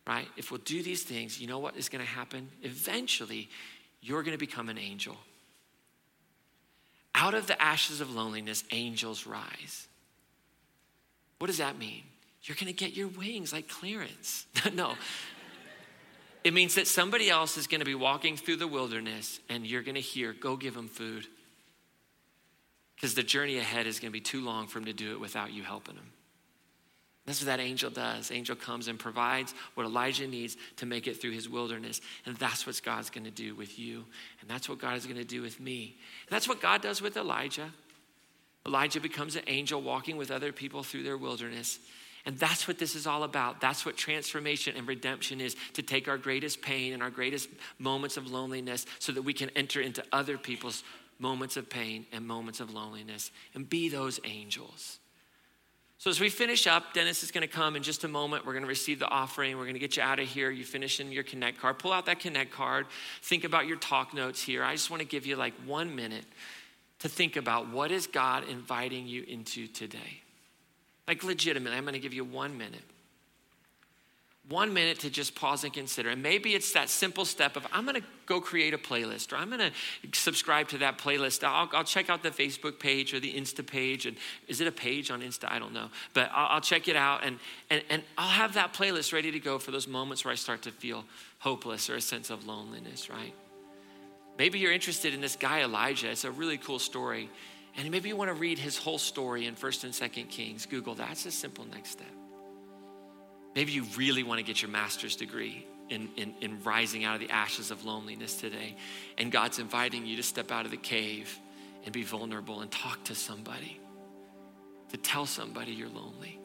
right? 0.07 0.29
If 0.37 0.51
we'll 0.51 0.61
do 0.61 0.83
these 0.83 1.03
things, 1.03 1.41
you 1.41 1.47
know 1.47 1.59
what 1.59 1.77
is 1.77 1.89
going 1.89 2.05
to 2.05 2.11
happen? 2.11 2.49
Eventually, 2.63 3.49
you're 4.01 4.23
going 4.23 4.37
to 4.37 4.39
become 4.39 4.69
an 4.69 4.79
angel. 4.79 5.17
Out 7.15 7.35
of 7.35 7.47
the 7.47 7.61
ashes 7.61 8.01
of 8.01 8.15
loneliness, 8.15 8.63
angels 8.71 9.27
rise. 9.27 9.89
What 11.39 11.49
does 11.49 11.59
that 11.59 11.79
mean? 11.79 12.03
You're 12.43 12.57
going 12.57 12.67
to 12.67 12.73
get 12.73 12.95
your 12.95 13.09
wings 13.09 13.53
like 13.53 13.69
Clarence. 13.69 14.47
no. 14.75 14.95
It 16.45 16.55
means 16.55 16.77
that 16.77 16.87
somebody 16.87 17.29
else 17.29 17.57
is 17.57 17.67
going 17.67 17.81
to 17.81 17.87
be 17.87 17.97
walking 17.97 18.37
through 18.37 18.57
the 18.57 18.69
wilderness 18.69 19.41
and 19.49 19.67
you're 19.67 19.83
going 19.83 19.97
to 19.97 20.01
hear, 20.01 20.33
go 20.33 20.57
give 20.57 20.75
them 20.75 20.89
food. 20.89 21.27
Because 22.95 23.15
the 23.15 23.25
journey 23.25 23.59
ahead 23.59 23.87
is 23.87 23.99
going 23.99 24.11
to 24.11 24.13
be 24.13 24.21
too 24.21 24.45
long 24.45 24.69
for 24.69 24.79
them 24.79 24.87
to 24.87 24.93
do 24.93 25.13
it 25.13 25.21
without 25.21 25.53
you 25.53 25.65
helping 25.65 25.97
them. 25.97 26.13
That's 27.27 27.41
what 27.41 27.47
that 27.47 27.61
angel 27.61 27.91
does. 27.91 28.31
Angel 28.31 28.55
comes 28.55 28.87
and 28.87 28.99
provides 28.99 29.53
what 29.75 29.85
Elijah 29.85 30.29
needs 30.29 30.57
to 30.77 30.87
make 30.87 31.09
it 31.09 31.21
through 31.21 31.33
his 31.33 31.49
wilderness. 31.49 32.01
And 32.25 32.37
that's 32.37 32.67
what 32.67 32.81
God's 32.85 33.11
going 33.11 33.25
to 33.25 33.33
do 33.33 33.57
with 33.57 33.79
you. 33.79 34.05
And 34.41 34.49
that's 34.49 34.69
what 34.69 34.79
God 34.79 34.97
is 34.97 35.07
going 35.07 35.19
to 35.19 35.25
do 35.25 35.43
with 35.43 35.59
me. 35.59 35.97
And 36.27 36.35
that's 36.35 36.49
what 36.49 36.63
God 36.63 36.83
does 36.83 37.03
with 37.03 37.17
Elijah. 37.17 37.73
Elijah 38.65 39.01
becomes 39.01 39.35
an 39.35 39.43
angel 39.49 39.83
walking 39.83 40.17
with 40.17 40.31
other 40.31 40.53
people 40.53 40.85
through 40.85 41.03
their 41.03 41.17
wilderness. 41.17 41.81
And 42.27 42.39
that's 42.39 42.69
what 42.69 42.79
this 42.79 42.95
is 42.95 43.09
all 43.09 43.25
about. 43.25 43.61
That's 43.61 43.85
what 43.85 43.97
transformation 43.97 44.77
and 44.77 44.87
redemption 44.87 45.41
is 45.41 45.57
to 45.75 45.83
take 45.83 46.07
our 46.07 46.19
greatest 46.19 46.63
pain 46.63 46.93
and 46.93 47.03
our 47.03 47.11
greatest 47.11 47.49
moments 47.79 48.17
of 48.17 48.31
loneliness 48.31 48.87
so 49.01 49.11
that 49.13 49.23
we 49.23 49.33
can 49.33 49.51
enter 49.51 49.81
into 49.81 50.05
other 50.13 50.39
people's 50.39 50.85
moments 51.19 51.57
of 51.57 51.69
pain 51.69 52.07
and 52.13 52.25
moments 52.27 52.61
of 52.61 52.73
loneliness 52.73 53.33
and 53.55 53.69
be 53.69 53.89
those 53.89 54.21
angels. 54.25 54.99
So, 55.99 56.11
as 56.11 56.21
we 56.21 56.29
finish 56.29 56.67
up, 56.67 56.93
Dennis 56.93 57.23
is 57.23 57.31
going 57.31 57.47
to 57.47 57.53
come 57.53 57.75
in 57.75 57.83
just 57.83 58.05
a 58.05 58.09
moment. 58.09 58.45
We're 58.45 58.53
going 58.53 58.65
to 58.65 58.69
receive 58.69 58.99
the 58.99 59.09
offering. 59.09 59.57
We're 59.57 59.65
going 59.65 59.75
to 59.75 59.81
get 59.81 59.97
you 59.97 60.03
out 60.03 60.21
of 60.21 60.29
here. 60.29 60.51
You 60.51 60.65
finish 60.65 61.01
in 61.01 61.11
your 61.11 61.23
Connect 61.23 61.59
card. 61.59 61.79
Pull 61.79 61.93
out 61.93 62.07
that 62.07 62.21
Connect 62.21 62.53
card. 62.53 62.87
Think 63.23 63.45
about 63.45 63.67
your 63.67 63.79
talk 63.79 64.13
notes 64.13 64.43
here. 64.43 64.63
I 64.63 64.73
just 64.73 64.91
want 64.91 65.01
to 65.01 65.09
give 65.09 65.25
you 65.25 65.37
like 65.37 65.55
one 65.65 65.97
minute 65.97 66.27
to 66.99 67.09
think 67.09 67.37
about 67.37 67.71
what 67.71 67.91
is 67.91 68.07
God 68.07 68.47
inviting 68.49 69.07
you 69.07 69.25
into 69.27 69.67
today. 69.67 70.21
Like, 71.09 71.25
legitimately, 71.25 71.77
I'm 71.77 71.85
going 71.85 71.95
to 71.95 72.01
give 72.01 72.15
you 72.15 72.25
one 72.25 72.59
minute 72.59 72.83
one 74.49 74.73
minute 74.73 75.01
to 75.01 75.11
just 75.11 75.35
pause 75.35 75.65
and 75.65 75.73
consider. 75.73 76.11
And 76.11 76.23
maybe 76.23 76.55
it's 76.55 76.73
that 76.73 76.89
simple 76.89 77.25
step 77.25 77.57
of 77.57 77.67
I'm 77.73 77.85
going 77.85 78.01
to 78.01 78.07
go 78.27 78.41
create 78.41 78.75
a 78.75 78.79
playlist 78.79 79.33
or 79.33 79.37
I'm 79.37 79.49
going 79.49 79.61
to 79.61 79.73
subscribe 80.13 80.69
to 80.69 80.79
that 80.79 80.99
playlist. 80.99 81.43
I'll, 81.43 81.69
I'll, 81.73 81.85
check 81.85 82.09
out 82.11 82.23
the 82.23 82.31
Facebook 82.31 82.79
page 82.79 83.13
or 83.13 83.19
the 83.19 83.33
Insta 83.33 83.67
page. 83.67 84.07
And 84.07 84.17
is 84.47 84.61
it 84.61 84.69
a 84.69 84.73
page 84.73 85.11
on 85.11 85.21
Insta? 85.21 85.51
I 85.51 85.59
don't 85.59 85.73
know. 85.73 85.89
But 86.15 86.31
I'll, 86.33 86.55
I'll 86.55 86.61
check 86.61 86.87
it 86.87 86.95
out 86.95 87.25
and, 87.25 87.39
and, 87.71 87.83
and 87.91 88.03
I'll 88.17 88.29
have 88.29 88.55
that 88.55 88.73
playlist 88.73 89.13
ready 89.13 89.33
to 89.33 89.41
go 89.41 89.59
for 89.59 89.73
those 89.73 89.89
moments 89.89 90.25
where 90.25 90.33
I 90.33 90.37
start 90.37 90.63
to 90.63 90.71
feel 90.71 91.05
hopeless 91.41 91.91
or 91.91 91.97
a 91.97 92.01
sense 92.01 92.31
of 92.31 92.47
loneliness, 92.47 93.11
right? 93.11 93.35
Maybe 94.39 94.59
you're 94.61 94.73
interested 94.73 95.13
in 95.13 95.21
this 95.21 95.35
guy 95.35 95.63
Elijah. 95.63 96.11
It's 96.11 96.25
a 96.25 96.31
really 96.31 96.59
cool 96.59 96.79
story. 96.79 97.31
And 97.77 97.91
maybe 97.91 98.09
you 98.09 98.17
want 98.17 98.29
to 98.29 98.35
read 98.35 98.59
his 98.59 98.79
whole 98.79 98.99
story 98.99 99.47
in 99.47 99.57
1st 99.57 99.85
and 99.85 99.93
2nd 99.93 100.31
Kings. 100.31 100.67
Google 100.67 100.95
that's 100.95 101.27
a 101.27 101.33
simple 101.33 101.65
next 101.65 101.91
step. 101.91 102.26
Maybe 103.57 103.73
you 103.73 103.87
really 103.97 104.23
want 104.23 104.39
to 104.39 104.45
get 104.45 104.61
your 104.61 104.71
master's 104.71 105.17
degree 105.17 105.67
in, 105.89 106.11
in, 106.17 106.35
in, 106.43 106.63
rising 106.63 107.05
out 107.05 107.15
of 107.15 107.21
the 107.27 107.31
ashes 107.31 107.71
of 107.71 107.87
loneliness 107.87 108.37
today. 108.37 108.77
And 109.17 109.33
God's 109.33 109.59
inviting 109.59 110.05
you 110.05 110.17
to 110.17 110.23
step 110.23 110.53
out 110.53 110.67
of 110.67 110.71
the 110.71 110.77
cave 110.77 111.39
and 111.85 111.93
be 111.93 112.03
vulnerable 112.03 112.61
and 112.61 112.71
talk 112.71 113.03
to 113.05 113.15
somebody, 113.15 113.81
to 114.91 114.99
tell 114.99 115.25
somebody 115.25 115.73
you're 115.73 115.89
lonely. 115.89 116.39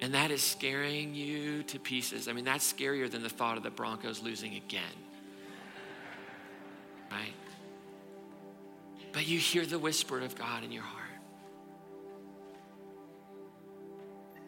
And 0.00 0.14
that 0.14 0.30
is 0.30 0.42
scaring 0.42 1.14
you 1.14 1.62
to 1.64 1.78
pieces. 1.78 2.26
I 2.26 2.32
mean, 2.32 2.46
that's 2.46 2.72
scarier 2.72 3.10
than 3.10 3.22
the 3.22 3.28
thought 3.28 3.58
of 3.58 3.62
the 3.62 3.70
Broncos 3.70 4.22
losing 4.22 4.54
again. 4.54 4.82
Right? 7.10 7.34
But 9.12 9.28
you 9.28 9.38
hear 9.38 9.66
the 9.66 9.78
whisper 9.78 10.18
of 10.20 10.34
God 10.34 10.64
in 10.64 10.72
your 10.72 10.84
heart. 10.84 11.02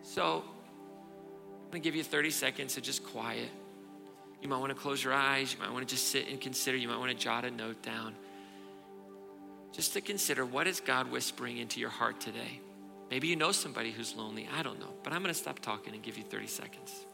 So, 0.01 0.45
going 1.75 1.83
to 1.83 1.89
give 1.89 1.97
you 1.97 2.05
30 2.05 2.31
seconds 2.31 2.75
to 2.75 2.81
just 2.81 3.03
quiet. 3.03 3.51
You 4.41 4.49
might 4.49 4.59
want 4.59 4.71
to 4.71 4.79
close 4.79 5.03
your 5.03 5.13
eyes. 5.13 5.53
You 5.53 5.59
might 5.59 5.73
want 5.73 5.89
to 5.89 5.93
just 5.93 6.09
sit 6.09 6.29
and 6.29 6.41
consider. 6.41 6.77
You 6.77 6.87
might 6.87 6.99
want 6.99 7.11
to 7.11 7.17
jot 7.17 7.45
a 7.45 7.51
note 7.51 7.83
down. 7.83 8.15
Just 9.73 9.93
to 9.95 10.01
consider 10.01 10.47
what 10.47 10.69
is 10.69 10.79
God 10.79 11.11
whispering 11.11 11.59
into 11.59 11.81
your 11.81 11.91
heart 11.91 12.21
today? 12.21 12.61
Maybe 13.11 13.27
you 13.27 13.35
know 13.35 13.51
somebody 13.51 13.91
who's 13.91 14.15
lonely. 14.15 14.49
I 14.57 14.63
don't 14.63 14.79
know. 14.79 14.95
But 15.03 15.15
I'm 15.15 15.23
going 15.23 15.35
to 15.35 15.39
stop 15.39 15.59
talking 15.59 15.95
and 15.95 16.03
give 16.03 16.17
you 16.17 16.23
30 16.23 16.47
seconds. 16.47 17.07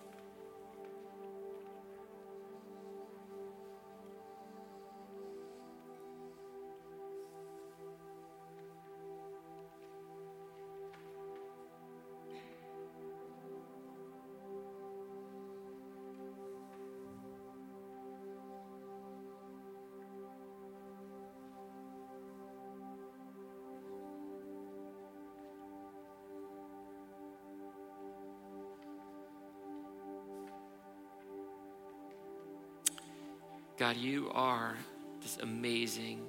God, 33.91 33.97
you 33.97 34.31
are 34.33 34.77
this 35.21 35.39
amazing, 35.43 36.21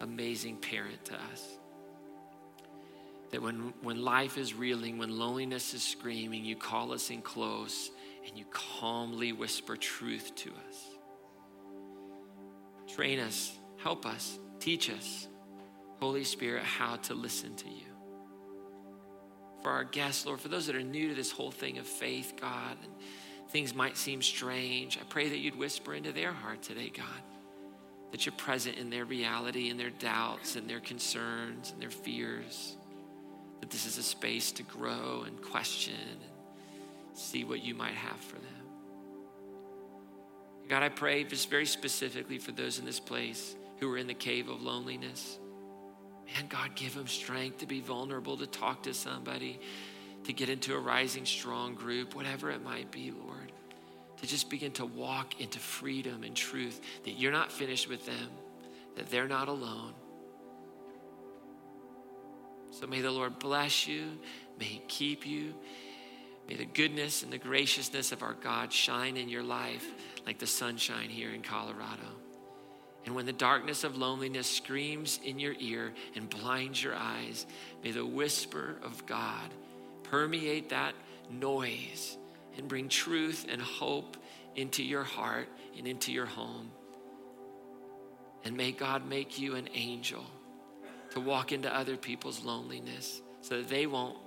amazing 0.00 0.56
parent 0.56 1.04
to 1.04 1.14
us. 1.14 1.58
That 3.32 3.42
when, 3.42 3.74
when 3.82 4.02
life 4.02 4.38
is 4.38 4.54
reeling, 4.54 4.96
when 4.96 5.18
loneliness 5.18 5.74
is 5.74 5.82
screaming, 5.82 6.42
you 6.42 6.56
call 6.56 6.90
us 6.90 7.10
in 7.10 7.20
close 7.20 7.90
and 8.26 8.38
you 8.38 8.46
calmly 8.50 9.34
whisper 9.34 9.76
truth 9.76 10.34
to 10.36 10.52
us. 10.66 10.86
Train 12.94 13.18
us, 13.18 13.58
help 13.76 14.06
us, 14.06 14.38
teach 14.58 14.88
us, 14.88 15.28
Holy 16.00 16.24
Spirit, 16.24 16.62
how 16.62 16.96
to 16.96 17.12
listen 17.12 17.54
to 17.56 17.68
you. 17.68 17.92
For 19.62 19.70
our 19.70 19.84
guests, 19.84 20.24
Lord, 20.24 20.40
for 20.40 20.48
those 20.48 20.66
that 20.66 20.76
are 20.76 20.82
new 20.82 21.10
to 21.10 21.14
this 21.14 21.30
whole 21.30 21.50
thing 21.50 21.76
of 21.76 21.86
faith, 21.86 22.32
God, 22.40 22.78
and 22.82 22.92
things 23.52 23.74
might 23.74 23.96
seem 23.96 24.22
strange, 24.22 24.98
I 24.98 25.04
pray 25.04 25.28
that 25.28 25.38
you'd 25.38 25.58
whisper 25.58 25.94
into 25.94 26.10
their 26.10 26.32
heart 26.32 26.62
today, 26.62 26.90
God, 26.94 27.22
that 28.10 28.24
you're 28.24 28.34
present 28.34 28.78
in 28.78 28.88
their 28.88 29.04
reality 29.04 29.68
and 29.68 29.78
their 29.78 29.90
doubts 29.90 30.56
and 30.56 30.68
their 30.68 30.80
concerns 30.80 31.70
and 31.70 31.80
their 31.80 31.90
fears, 31.90 32.76
that 33.60 33.70
this 33.70 33.84
is 33.86 33.98
a 33.98 34.02
space 34.02 34.52
to 34.52 34.62
grow 34.62 35.24
and 35.26 35.40
question 35.42 35.94
and 35.94 37.18
see 37.18 37.44
what 37.44 37.62
you 37.62 37.74
might 37.74 37.94
have 37.94 38.20
for 38.20 38.36
them. 38.36 38.46
God, 40.68 40.82
I 40.82 40.88
pray 40.88 41.24
just 41.24 41.50
very 41.50 41.66
specifically 41.66 42.38
for 42.38 42.52
those 42.52 42.78
in 42.78 42.86
this 42.86 43.00
place 43.00 43.54
who 43.78 43.92
are 43.92 43.98
in 43.98 44.06
the 44.06 44.14
cave 44.14 44.48
of 44.48 44.62
loneliness. 44.62 45.38
Man, 46.26 46.46
God, 46.48 46.74
give 46.74 46.94
them 46.94 47.08
strength 47.08 47.58
to 47.58 47.66
be 47.66 47.80
vulnerable, 47.80 48.38
to 48.38 48.46
talk 48.46 48.84
to 48.84 48.94
somebody, 48.94 49.60
to 50.24 50.32
get 50.32 50.48
into 50.48 50.74
a 50.74 50.78
rising 50.78 51.26
strong 51.26 51.74
group, 51.74 52.14
whatever 52.14 52.50
it 52.50 52.62
might 52.62 52.90
be, 52.90 53.10
Lord, 53.10 53.41
to 54.22 54.28
just 54.28 54.48
begin 54.48 54.70
to 54.72 54.86
walk 54.86 55.40
into 55.40 55.58
freedom 55.58 56.22
and 56.22 56.34
truth 56.34 56.80
that 57.04 57.12
you're 57.12 57.32
not 57.32 57.50
finished 57.50 57.88
with 57.88 58.06
them, 58.06 58.30
that 58.96 59.10
they're 59.10 59.28
not 59.28 59.48
alone. 59.48 59.92
So 62.70 62.86
may 62.86 63.00
the 63.00 63.10
Lord 63.10 63.38
bless 63.38 63.86
you, 63.86 64.18
may 64.58 64.64
He 64.64 64.82
keep 64.88 65.26
you. 65.26 65.54
May 66.48 66.56
the 66.56 66.64
goodness 66.64 67.22
and 67.22 67.32
the 67.32 67.38
graciousness 67.38 68.10
of 68.10 68.22
our 68.22 68.34
God 68.34 68.72
shine 68.72 69.16
in 69.16 69.28
your 69.28 69.44
life 69.44 69.86
like 70.26 70.38
the 70.38 70.46
sunshine 70.46 71.08
here 71.08 71.30
in 71.30 71.42
Colorado. 71.42 72.02
And 73.04 73.14
when 73.14 73.26
the 73.26 73.32
darkness 73.32 73.84
of 73.84 73.96
loneliness 73.96 74.48
screams 74.48 75.18
in 75.24 75.38
your 75.38 75.54
ear 75.58 75.92
and 76.14 76.28
blinds 76.28 76.82
your 76.82 76.94
eyes, 76.94 77.46
may 77.82 77.90
the 77.90 78.06
whisper 78.06 78.76
of 78.82 79.04
God 79.06 79.50
permeate 80.04 80.70
that 80.70 80.94
noise 81.30 82.18
and 82.56 82.68
bring 82.68 82.88
truth 82.88 83.46
and 83.48 83.60
hope 83.60 84.16
into 84.54 84.82
your 84.82 85.04
heart 85.04 85.48
and 85.76 85.86
into 85.86 86.12
your 86.12 86.26
home. 86.26 86.70
And 88.44 88.56
may 88.56 88.72
God 88.72 89.06
make 89.06 89.38
you 89.38 89.54
an 89.54 89.68
angel 89.74 90.24
to 91.10 91.20
walk 91.20 91.52
into 91.52 91.74
other 91.74 91.96
people's 91.96 92.44
loneliness 92.44 93.22
so 93.40 93.58
that 93.58 93.68
they 93.68 93.86
won't 93.86 94.18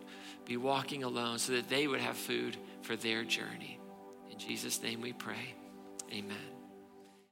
be 0.45 0.57
walking 0.57 1.03
alone, 1.03 1.39
so 1.39 1.53
that 1.53 1.69
they 1.69 1.87
would 1.87 2.01
have 2.01 2.15
food 2.15 2.57
for 2.81 2.95
their 2.95 3.23
journey. 3.23 3.79
In 4.31 4.37
Jesus' 4.37 4.81
name 4.81 5.01
we 5.01 5.13
pray. 5.13 5.55
Amen. 6.11 6.54